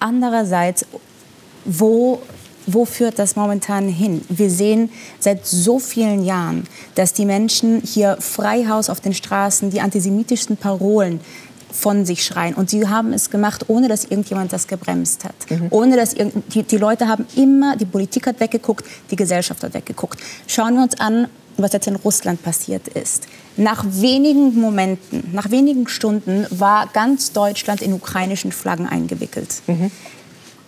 Andererseits, 0.00 0.84
wo 1.64 2.20
wo 2.70 2.84
führt 2.84 3.18
das 3.18 3.34
momentan 3.34 3.88
hin? 3.88 4.20
Wir 4.28 4.50
sehen 4.50 4.90
seit 5.18 5.46
so 5.46 5.78
vielen 5.78 6.22
Jahren, 6.22 6.64
dass 6.96 7.14
die 7.14 7.24
Menschen 7.24 7.80
hier 7.80 8.18
Freihaus 8.20 8.90
auf 8.90 9.00
den 9.00 9.14
Straßen 9.14 9.70
die 9.70 9.80
antisemitischsten 9.80 10.58
Parolen 10.58 11.20
von 11.80 12.04
sich 12.04 12.24
schreien. 12.24 12.54
Und 12.54 12.70
sie 12.70 12.88
haben 12.88 13.12
es 13.12 13.30
gemacht, 13.30 13.66
ohne 13.68 13.88
dass 13.88 14.04
irgendjemand 14.04 14.52
das 14.52 14.66
gebremst 14.66 15.24
hat. 15.24 15.34
Ohne 15.70 15.96
dass 15.96 16.14
die, 16.14 16.62
die 16.62 16.76
Leute 16.76 17.08
haben 17.08 17.26
immer, 17.36 17.76
die 17.76 17.84
Politik 17.84 18.26
hat 18.26 18.40
weggeguckt, 18.40 18.84
die 19.10 19.16
Gesellschaft 19.16 19.62
hat 19.62 19.74
weggeguckt. 19.74 20.18
Schauen 20.46 20.74
wir 20.74 20.82
uns 20.82 20.98
an, 20.98 21.28
was 21.56 21.72
jetzt 21.72 21.86
in 21.86 21.96
Russland 21.96 22.42
passiert 22.42 22.88
ist. 22.88 23.26
Nach 23.56 23.84
wenigen 23.86 24.60
Momenten, 24.60 25.30
nach 25.32 25.50
wenigen 25.50 25.88
Stunden 25.88 26.46
war 26.50 26.88
ganz 26.92 27.32
Deutschland 27.32 27.82
in 27.82 27.92
ukrainischen 27.92 28.52
Flaggen 28.52 28.86
eingewickelt. 28.86 29.62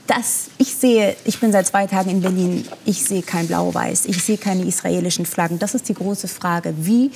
Das, 0.07 0.47
ich 0.59 0.75
sehe, 0.75 1.15
ich 1.25 1.39
bin 1.39 1.53
seit 1.53 1.69
zwei 1.69 1.87
Tagen 1.87 2.11
in 2.11 2.21
Berlin, 2.21 2.67
ich 2.85 3.05
sehe 3.05 3.23
kein 3.23 3.47
Blau-Weiß, 3.47 4.07
ich 4.07 4.21
sehe 4.21 4.39
keine 4.39 4.65
israelischen 4.65 5.25
Flaggen. 5.25 5.61
Das 5.61 5.77
ist 5.77 5.89
die 5.89 5.95
große 5.95 6.27
Frage. 6.27 6.75
Wie 6.77 7.13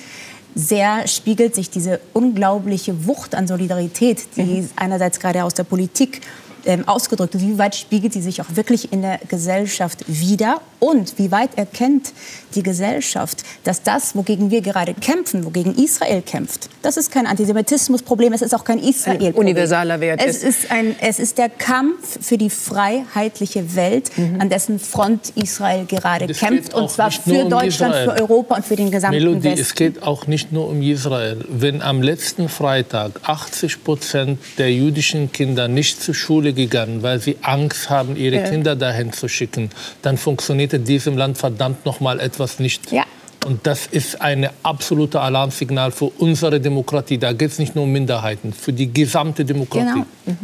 sehr 0.54 1.06
spiegelt 1.08 1.54
sich 1.54 1.70
diese 1.70 2.00
unglaubliche 2.12 3.06
Wucht 3.06 3.34
an 3.34 3.46
Solidarität, 3.46 4.26
die 4.36 4.68
einerseits 4.76 5.20
gerade 5.20 5.44
aus 5.44 5.54
der 5.54 5.64
Politik 5.64 6.20
ähm, 6.66 6.86
ausgedrückt 6.88 7.40
wie 7.40 7.58
weit 7.58 7.74
spiegelt 7.74 8.12
sie 8.12 8.22
sich 8.22 8.40
auch 8.40 8.56
wirklich 8.56 8.92
in 8.92 9.02
der 9.02 9.20
Gesellschaft 9.28 10.04
wider 10.06 10.60
und 10.80 11.18
wie 11.18 11.30
weit 11.30 11.56
erkennt 11.56 12.12
die 12.54 12.62
Gesellschaft, 12.62 13.42
dass 13.64 13.82
das, 13.82 14.14
wogegen 14.14 14.50
wir 14.50 14.60
gerade 14.60 14.94
kämpfen, 14.94 15.44
wogegen 15.44 15.74
Israel 15.76 16.22
kämpft, 16.22 16.68
das 16.82 16.96
ist 16.96 17.10
kein 17.10 17.26
Antisemitismusproblem, 17.26 18.32
es 18.32 18.42
ist 18.42 18.54
auch 18.54 18.64
kein 18.64 18.78
Israel-Problem. 18.78 19.34
universaler 19.34 20.00
Wert 20.00 20.20
Es 20.24 20.42
ist. 20.42 20.70
ein, 20.70 20.94
es 21.00 21.18
ist 21.18 21.38
der 21.38 21.48
Kampf 21.48 22.18
für 22.20 22.38
die 22.38 22.50
freiheitliche 22.50 23.74
Welt, 23.74 24.10
an 24.38 24.48
dessen 24.48 24.78
Front 24.78 25.32
Israel 25.36 25.86
gerade 25.86 26.26
kämpft. 26.26 26.74
Und 26.74 26.90
zwar 26.90 27.10
für 27.10 27.44
um 27.44 27.50
Deutschland, 27.50 27.94
Israel. 27.94 28.16
für 28.16 28.22
Europa 28.22 28.56
und 28.56 28.64
für 28.64 28.76
den 28.76 28.90
gesamten 28.90 29.16
Melodie, 29.16 29.44
Westen. 29.44 29.60
es 29.60 29.74
geht 29.74 30.02
auch 30.02 30.26
nicht 30.26 30.52
nur 30.52 30.68
um 30.68 30.82
Israel. 30.82 31.44
Wenn 31.48 31.82
am 31.82 32.02
letzten 32.02 32.48
Freitag 32.48 33.12
80 33.22 33.84
Prozent 33.84 34.38
der 34.58 34.72
jüdischen 34.72 35.32
Kinder 35.32 35.68
nicht 35.68 36.02
zur 36.02 36.14
Schule 36.14 36.53
gegangen, 36.54 37.02
weil 37.02 37.20
sie 37.20 37.36
Angst 37.42 37.90
haben, 37.90 38.16
ihre 38.16 38.36
Ja. 38.36 38.48
Kinder 38.48 38.76
dahin 38.76 39.12
zu 39.12 39.28
schicken, 39.28 39.70
dann 40.02 40.16
funktioniert 40.16 40.72
in 40.72 40.84
diesem 40.84 41.16
Land 41.16 41.38
verdammt 41.38 41.84
noch 41.84 42.00
mal 42.00 42.20
etwas 42.20 42.58
nicht. 42.58 42.90
Ja. 42.92 43.04
Und 43.44 43.66
das 43.66 43.86
ist 43.86 44.20
ein 44.20 44.48
absolutes 44.62 45.20
Alarmsignal 45.20 45.92
für 45.92 46.06
unsere 46.18 46.60
Demokratie. 46.60 47.18
Da 47.18 47.32
geht 47.32 47.50
es 47.50 47.58
nicht 47.58 47.74
nur 47.74 47.84
um 47.84 47.92
Minderheiten, 47.92 48.52
für 48.52 48.72
die 48.72 48.92
gesamte 48.92 49.44
Demokratie. 49.44 50.04
Genau. 50.24 50.38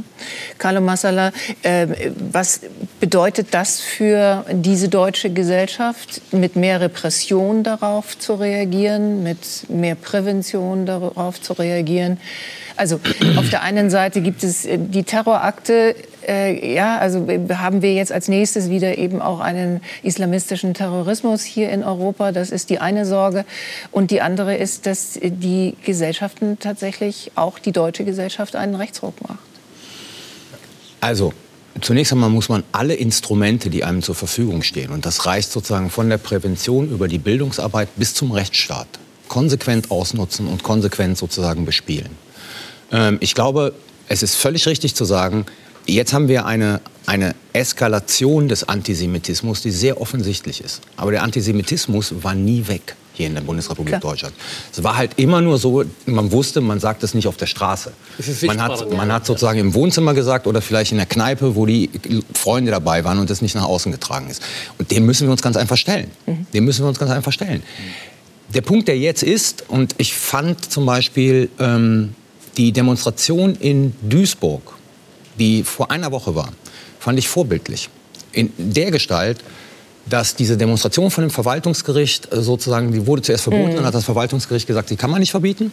Carlo 0.59 0.81
Massala, 0.81 1.33
äh, 1.63 1.87
was 2.31 2.61
bedeutet 3.01 3.49
das 3.53 3.81
für 3.81 4.45
diese 4.53 4.89
deutsche 4.89 5.31
Gesellschaft, 5.31 6.21
mit 6.33 6.57
mehr 6.57 6.81
Repression 6.81 7.63
darauf 7.63 8.19
zu 8.19 8.35
reagieren, 8.35 9.23
mit 9.23 9.71
mehr 9.71 9.95
Prävention 9.95 10.85
darauf 10.85 11.41
zu 11.41 11.55
reagieren? 11.55 12.19
Also 12.77 13.01
auf 13.37 13.51
der 13.51 13.63
einen 13.63 13.91
Seite 13.91 14.21
gibt 14.21 14.43
es 14.43 14.65
äh, 14.65 14.79
die 14.79 15.05
Terrorakte, 15.05 15.95
äh, 16.27 16.75
ja, 16.75 16.99
also 16.99 17.27
haben 17.55 17.83
wir 17.83 17.95
jetzt 17.95 18.13
als 18.13 18.29
nächstes 18.29 18.71
wieder 18.71 18.99
eben 18.99 19.21
auch 19.21 19.41
einen 19.41 19.81
islamistischen 20.03 20.75
Terrorismus 20.75 21.43
hier 21.43 21.71
in 21.71 21.85
Europa. 21.85 22.33
Das 22.33 22.51
ist 22.51 22.71
die 22.71 22.79
eine 22.79 23.07
Sorge. 23.07 23.45
Und 23.91 24.11
die 24.11 24.21
andere 24.21 24.57
ist, 24.57 24.87
dass 24.87 25.19
die 25.23 25.77
Gesellschaften 25.85 26.59
tatsächlich, 26.59 27.33
auch 27.35 27.59
die 27.59 27.73
deutsche 27.73 28.05
Gesellschaft, 28.05 28.57
einen 28.57 28.75
Rechtsruck 28.75 29.15
macht. 29.29 29.39
Also, 31.01 31.33
zunächst 31.81 32.13
einmal 32.13 32.31
muss 32.31 32.49
man 32.49 32.63
alle 32.73 32.95
Instrumente, 32.95 33.71
die 33.71 33.85
einem 33.85 34.03
zur 34.03 34.15
Verfügung 34.15 34.63
stehen, 34.63 34.91
und 34.91 35.07
das 35.07 35.27
reicht 35.27 35.51
sozusagen 35.51 35.91
von 35.91 36.11
der 36.11 36.19
Prävention 36.19 36.91
über 36.91 37.09
die 37.09 37.19
Bildungsarbeit 37.19 37.89
bis 37.97 38.13
zum 38.15 38.33
Rechtsstaat, 38.33 38.87
konsequent 39.29 39.91
ausnutzen 39.91 40.47
und 40.47 40.63
konsequent 40.63 41.17
sozusagen 41.17 41.65
bespielen. 41.65 42.11
Ähm, 42.93 43.17
ich 43.21 43.35
glaube, 43.35 43.73
es 44.09 44.23
ist 44.23 44.35
völlig 44.35 44.67
richtig 44.67 44.95
zu 44.95 45.05
sagen, 45.05 45.47
jetzt 45.87 46.13
haben 46.13 46.29
wir 46.29 46.47
eine, 46.47 46.81
eine 47.07 47.35
Eskalation 47.53 48.49
des 48.49 48.69
Antisemitismus, 48.69 49.63
die 49.63 49.71
sehr 49.71 50.01
offensichtlich 50.01 50.63
ist. 50.63 50.81
Aber 50.97 51.11
der 51.11 51.23
Antisemitismus 51.23 52.15
war 52.23 52.35
nie 52.35 52.67
weg 52.67 52.97
hier 53.21 53.27
in 53.27 53.35
der 53.35 53.43
Bundesrepublik 53.43 54.01
Klar. 54.01 54.01
Deutschland. 54.01 54.35
Es 54.73 54.83
war 54.83 54.97
halt 54.97 55.19
immer 55.19 55.41
nur 55.41 55.59
so, 55.59 55.85
man 56.07 56.33
wusste, 56.33 56.61
man 56.61 56.81
sagt 56.81 57.03
es 57.03 57.13
nicht 57.15 57.27
auf 57.27 57.37
der 57.37 57.47
Straße. 57.47 57.93
Man 58.45 58.63
hat, 58.63 58.91
man 58.91 59.13
hat 59.13 59.27
sozusagen 59.27 59.59
im 59.59 59.75
Wohnzimmer 59.75 60.15
gesagt 60.15 60.47
oder 60.47 60.63
vielleicht 60.63 60.93
in 60.93 60.99
der 60.99 61.07
Kneipe, 61.07 61.55
wo 61.55 61.67
die 61.67 61.91
Freunde 62.35 62.71
dabei 62.71 63.05
waren 63.05 63.19
und 63.19 63.29
das 63.29 63.43
nicht 63.43 63.55
nach 63.55 63.65
außen 63.65 63.93
getragen 63.93 64.31
ist. 64.31 64.43
Und 64.79 64.91
dem 64.91 65.05
müssen 65.05 65.27
wir 65.27 65.33
uns 65.33 65.43
ganz 65.43 65.57
einfach 65.57 65.77
stellen. 65.77 66.11
Dem 66.55 66.65
müssen 66.65 66.83
wir 66.85 66.89
uns 66.89 66.99
ganz 66.99 67.11
einfach 67.11 67.33
stellen. 67.33 67.63
Der 68.55 68.63
Punkt, 68.63 68.89
der 68.89 68.99
jetzt 68.99 69.23
ist, 69.23 69.65
und 69.69 69.95
ich 69.99 70.15
fand 70.15 70.73
zum 70.73 70.87
Beispiel 70.87 71.51
ähm, 71.61 72.15
die 72.57 72.73
Demonstration 72.73 73.55
in 73.55 73.95
Duisburg, 74.03 74.63
die 75.41 75.65
vor 75.65 75.91
einer 75.91 76.13
Woche 76.13 76.37
war, 76.37 76.51
fand 77.01 77.19
ich 77.19 77.29
vorbildlich. 77.29 77.89
In 78.33 78.53
der 78.57 78.93
Gestalt, 78.93 79.39
dass 80.09 80.37
diese 80.37 80.57
Demonstration 80.57 81.11
von 81.11 81.25
dem 81.25 81.31
Verwaltungsgericht 81.31 82.33
äh, 82.33 82.43
sozusagen, 82.43 82.93
die 82.93 83.07
wurde 83.07 83.23
zuerst 83.23 83.45
verboten, 83.45 83.77
dann 83.77 83.85
hat 83.85 83.95
das 83.95 84.05
Verwaltungsgericht 84.05 84.67
gesagt, 84.67 84.91
die 84.91 84.97
kann 84.97 85.11
man 85.11 85.21
nicht 85.21 85.31
verbieten. 85.31 85.73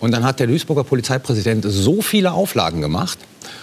Und 0.00 0.12
dann 0.12 0.24
hat 0.24 0.40
der 0.40 0.46
Duisburger 0.46 0.84
Polizeipräsident 0.84 1.64
so 1.66 2.02
viele 2.02 2.32
Auflagen 2.32 2.80
gemacht. 2.80 3.18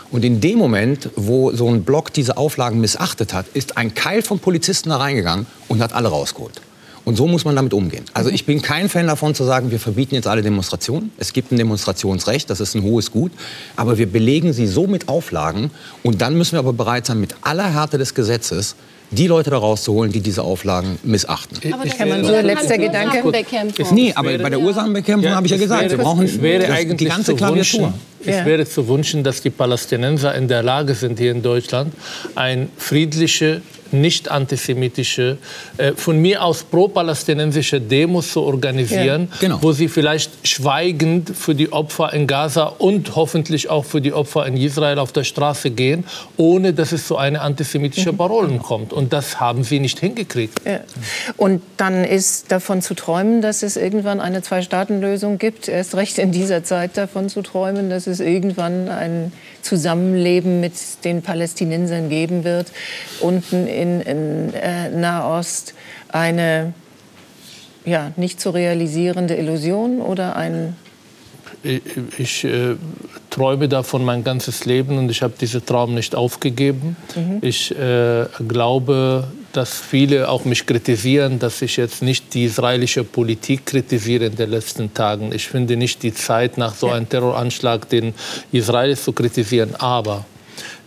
Und 0.09 0.25
in 0.25 0.41
dem 0.41 0.57
Moment, 0.57 1.09
wo 1.15 1.51
so 1.51 1.67
ein 1.69 1.83
Block 1.83 2.11
diese 2.13 2.37
Auflagen 2.37 2.81
missachtet 2.81 3.33
hat, 3.33 3.45
ist 3.53 3.77
ein 3.77 3.93
Keil 3.93 4.21
von 4.21 4.39
Polizisten 4.39 4.89
da 4.89 4.97
reingegangen 4.97 5.45
und 5.67 5.81
hat 5.81 5.93
alle 5.93 6.09
rausgeholt. 6.09 6.61
Und 7.11 7.17
so 7.17 7.27
muss 7.27 7.43
man 7.43 7.57
damit 7.57 7.73
umgehen. 7.73 8.05
Also 8.13 8.29
ich 8.29 8.45
bin 8.45 8.61
kein 8.61 8.87
Fan 8.87 9.07
davon 9.07 9.35
zu 9.35 9.43
sagen, 9.43 9.69
wir 9.69 9.81
verbieten 9.81 10.15
jetzt 10.15 10.27
alle 10.27 10.41
Demonstrationen. 10.41 11.11
Es 11.17 11.33
gibt 11.33 11.51
ein 11.51 11.57
Demonstrationsrecht, 11.57 12.49
das 12.49 12.61
ist 12.61 12.73
ein 12.73 12.83
hohes 12.83 13.11
Gut. 13.11 13.33
Aber 13.75 13.97
wir 13.97 14.09
belegen 14.09 14.53
sie 14.53 14.65
so 14.65 14.87
mit 14.87 15.09
Auflagen. 15.09 15.71
Und 16.03 16.21
dann 16.21 16.37
müssen 16.37 16.53
wir 16.53 16.59
aber 16.59 16.71
bereit 16.71 17.05
sein, 17.05 17.19
mit 17.19 17.35
aller 17.41 17.73
Härte 17.73 17.97
des 17.97 18.13
Gesetzes 18.13 18.75
die 19.09 19.27
Leute 19.27 19.49
da 19.49 19.57
rauszuholen, 19.57 20.13
die 20.13 20.21
diese 20.21 20.43
Auflagen 20.43 20.99
missachten. 21.03 21.57
Aber 21.73 21.85
ich 21.85 21.97
kann 21.97 22.07
man 22.07 22.23
so 22.23 22.31
letzter 22.31 22.77
Gedanke. 22.77 23.21
Nee, 23.91 24.13
aber 24.15 24.37
bei 24.37 24.49
der 24.49 24.61
Ursachenbekämpfung 24.61 25.31
ja, 25.31 25.35
habe 25.35 25.47
ich 25.47 25.51
ja 25.51 25.57
gesagt, 25.57 25.81
wäre, 25.81 25.97
wir 25.97 25.97
brauchen 25.97 26.23
es 26.23 26.41
wäre 26.41 26.65
das, 26.65 26.77
eigentlich 26.77 26.97
die 26.97 27.05
ganze 27.05 27.31
zu 27.31 27.35
Klaviatur. 27.35 27.81
wünschen, 27.81 27.93
Es 28.25 28.45
wäre 28.45 28.65
zu 28.65 28.87
wünschen, 28.87 29.25
dass 29.25 29.41
die 29.41 29.49
Palästinenser 29.49 30.33
in 30.33 30.47
der 30.47 30.63
Lage 30.63 30.95
sind, 30.95 31.19
hier 31.19 31.31
in 31.31 31.41
Deutschland 31.41 31.93
ein 32.35 32.69
friedliche 32.77 33.61
nicht 33.93 34.29
antisemitische, 34.29 35.37
äh, 35.77 35.93
von 35.93 36.19
mir 36.21 36.43
aus 36.43 36.63
pro-palästinensische 36.63 37.81
Demos 37.81 38.31
zu 38.31 38.41
organisieren, 38.41 39.27
Ja, 39.31 39.37
genau. 39.39 39.57
wo 39.61 39.71
sie 39.71 39.87
vielleicht 39.87 40.47
schweigend 40.47 41.31
für 41.35 41.55
die 41.55 41.71
Opfer 41.71 42.13
in 42.13 42.27
Gaza 42.27 42.65
und 42.77 43.15
hoffentlich 43.15 43.69
auch 43.69 43.85
für 43.85 44.01
die 44.01 44.13
Opfer 44.13 44.45
in 44.45 44.57
Israel 44.57 44.99
auf 44.99 45.11
der 45.11 45.23
Straße 45.23 45.71
gehen, 45.71 46.05
ohne 46.37 46.73
dass 46.73 46.91
es 46.91 47.07
zu 47.07 47.17
einer 47.17 47.41
antisemitischen 47.41 48.15
Parolen 48.17 48.59
kommt. 48.59 48.93
Und 48.93 49.13
das 49.13 49.39
haben 49.39 49.63
sie 49.63 49.79
nicht 49.79 49.99
hingekriegt. 49.99 50.61
Ja. 50.65 50.81
Und 51.37 51.61
dann 51.77 52.03
ist 52.03 52.51
davon 52.51 52.81
zu 52.81 52.93
träumen, 52.93 53.41
dass 53.41 53.63
es 53.63 53.77
irgendwann 53.77 54.19
eine 54.19 54.41
Zwei-Staaten-Lösung 54.41 55.37
gibt. 55.37 55.67
Erst 55.67 55.95
recht 55.95 56.17
in 56.17 56.31
dieser 56.31 56.63
Zeit 56.63 56.97
davon 56.97 57.29
zu 57.29 57.41
träumen, 57.41 57.89
dass 57.89 58.07
es 58.07 58.19
irgendwann 58.19 58.89
ein 58.89 59.31
Zusammenleben 59.63 60.59
mit 60.59 60.73
den 61.03 61.21
Palästinensern 61.21 62.09
geben 62.09 62.43
wird. 62.43 62.71
Unten 63.19 63.67
in, 63.67 64.01
in 64.01 64.53
äh, 64.53 64.89
Nahost 64.89 65.73
eine 66.09 66.73
ja, 67.85 68.11
nicht 68.15 68.39
zu 68.39 68.51
realisierende 68.51 69.35
Illusion 69.35 70.01
oder 70.01 70.35
ein 70.35 70.75
Ich, 71.63 71.81
ich 72.17 72.43
äh, 72.43 72.75
träume 73.31 73.67
davon 73.67 74.05
mein 74.05 74.23
ganzes 74.23 74.65
Leben 74.65 74.99
und 74.99 75.09
ich 75.09 75.23
habe 75.23 75.33
diesen 75.39 75.65
Traum 75.65 75.95
nicht 75.95 76.13
aufgegeben. 76.13 76.95
Ich 77.41 77.75
äh, 77.75 78.25
glaube, 78.47 79.23
dass 79.53 79.79
viele 79.79 80.29
auch 80.29 80.45
mich 80.45 80.65
kritisieren, 80.65 81.39
dass 81.39 81.61
ich 81.61 81.77
jetzt 81.77 82.01
nicht 82.01 82.33
die 82.33 82.45
israelische 82.45 83.03
Politik 83.03 83.65
kritisiere 83.65 84.25
in 84.25 84.35
den 84.35 84.49
letzten 84.51 84.93
Tagen. 84.93 85.31
Ich 85.33 85.47
finde 85.47 85.75
nicht 85.75 86.03
die 86.03 86.13
Zeit, 86.13 86.57
nach 86.57 86.75
so 86.75 86.89
einem 86.89 87.09
Terroranschlag 87.09 87.89
den 87.89 88.13
Israelis 88.51 89.03
zu 89.03 89.13
kritisieren. 89.13 89.75
Aber 89.75 90.25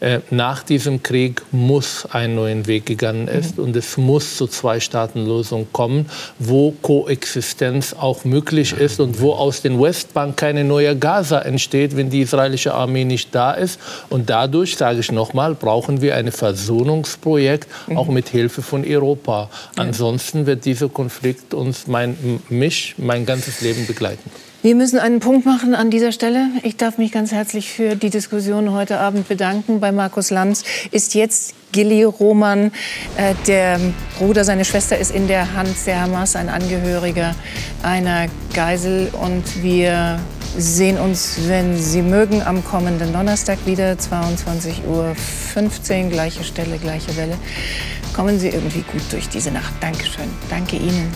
äh, 0.05 0.21
nach 0.29 0.63
diesem 0.63 1.03
Krieg 1.03 1.41
muss 1.51 2.07
ein 2.13 2.35
neuer 2.35 2.67
Weg 2.67 2.85
gegangen 2.85 3.27
ist 3.27 3.59
und 3.59 3.75
es 3.75 3.97
muss 3.97 4.37
zur 4.37 4.51
Zwei-Staaten-Lösung 4.51 5.69
kommen, 5.73 6.11
wo 6.39 6.73
Koexistenz 6.83 7.95
auch 7.95 8.27
möglich 8.27 8.75
ist 8.75 9.01
und 9.01 9.23
wo 9.23 9.33
aus 9.33 9.63
den 9.63 9.81
Westbank 9.81 10.37
keine 10.37 10.63
neue 10.63 10.95
Gaza 10.95 11.41
entsteht, 11.41 11.97
wenn 11.97 12.11
die 12.11 12.21
israelische 12.21 12.75
Armee 12.75 13.07
nicht 13.07 13.35
da 13.35 13.53
ist. 13.53 13.81
Und 14.11 14.29
dadurch, 14.29 14.77
sage 14.77 15.01
ich 15.01 15.11
nochmal, 15.11 15.55
brauchen 15.55 16.03
wir 16.03 16.17
ein 16.17 16.31
Versöhnungsprojekt, 16.31 17.69
auch 17.95 18.09
mit 18.09 18.29
Hilfe 18.29 18.61
von 18.61 18.85
Europa. 18.87 19.49
Ansonsten 19.77 20.45
wird 20.45 20.67
dieser 20.67 20.91
Konflikt 20.91 21.55
uns, 21.55 21.87
mein, 21.87 22.43
mich, 22.51 22.97
mein 22.99 23.25
ganzes 23.25 23.63
Leben 23.63 23.87
begleiten. 23.87 24.31
Wir 24.65 24.75
müssen 24.75 24.99
einen 24.99 25.21
Punkt 25.21 25.45
machen 25.45 25.75
an 25.75 25.91
dieser 25.91 26.11
Stelle. 26.11 26.49
Ich 26.63 26.79
darf 26.79 26.97
mich 26.97 27.13
ganz 27.13 27.33
herzlich 27.33 27.71
für 27.71 27.97
die 27.97 28.09
Diskussion 28.09 28.73
heute 28.73 28.99
Abend 28.99 29.29
bedanken. 29.29 29.79
Bei 29.79 29.93
Markus 29.93 30.31
Lanz 30.31 30.65
ist 30.91 31.13
jetzt 31.13 31.55
Gilly 31.73 32.05
Roman, 32.05 32.73
äh, 33.19 33.35
der 33.47 33.79
Bruder, 34.17 34.43
seine 34.43 34.65
Schwester 34.65 34.97
ist 34.97 35.15
in 35.15 35.29
der 35.29 35.53
Hand 35.53 35.77
der 35.85 36.01
Hamas, 36.01 36.35
ein 36.35 36.49
Angehöriger 36.49 37.35
einer 37.83 38.29
Geisel. 38.55 39.11
Und 39.13 39.63
wir 39.63 40.19
sehen 40.57 40.99
uns, 40.99 41.41
wenn 41.47 41.77
Sie 41.77 42.01
mögen, 42.01 42.41
am 42.41 42.65
kommenden 42.65 43.13
Donnerstag 43.13 43.59
wieder, 43.67 43.93
22.15 43.93 46.05
Uhr, 46.05 46.09
gleiche 46.09 46.43
Stelle, 46.43 46.79
gleiche 46.79 47.15
Welle. 47.19 47.37
Kommen 48.17 48.39
Sie 48.39 48.49
irgendwie 48.49 48.83
gut 48.91 49.03
durch 49.11 49.29
diese 49.29 49.51
Nacht. 49.51 49.75
Dankeschön. 49.83 50.31
Danke 50.49 50.77
Ihnen. 50.77 51.13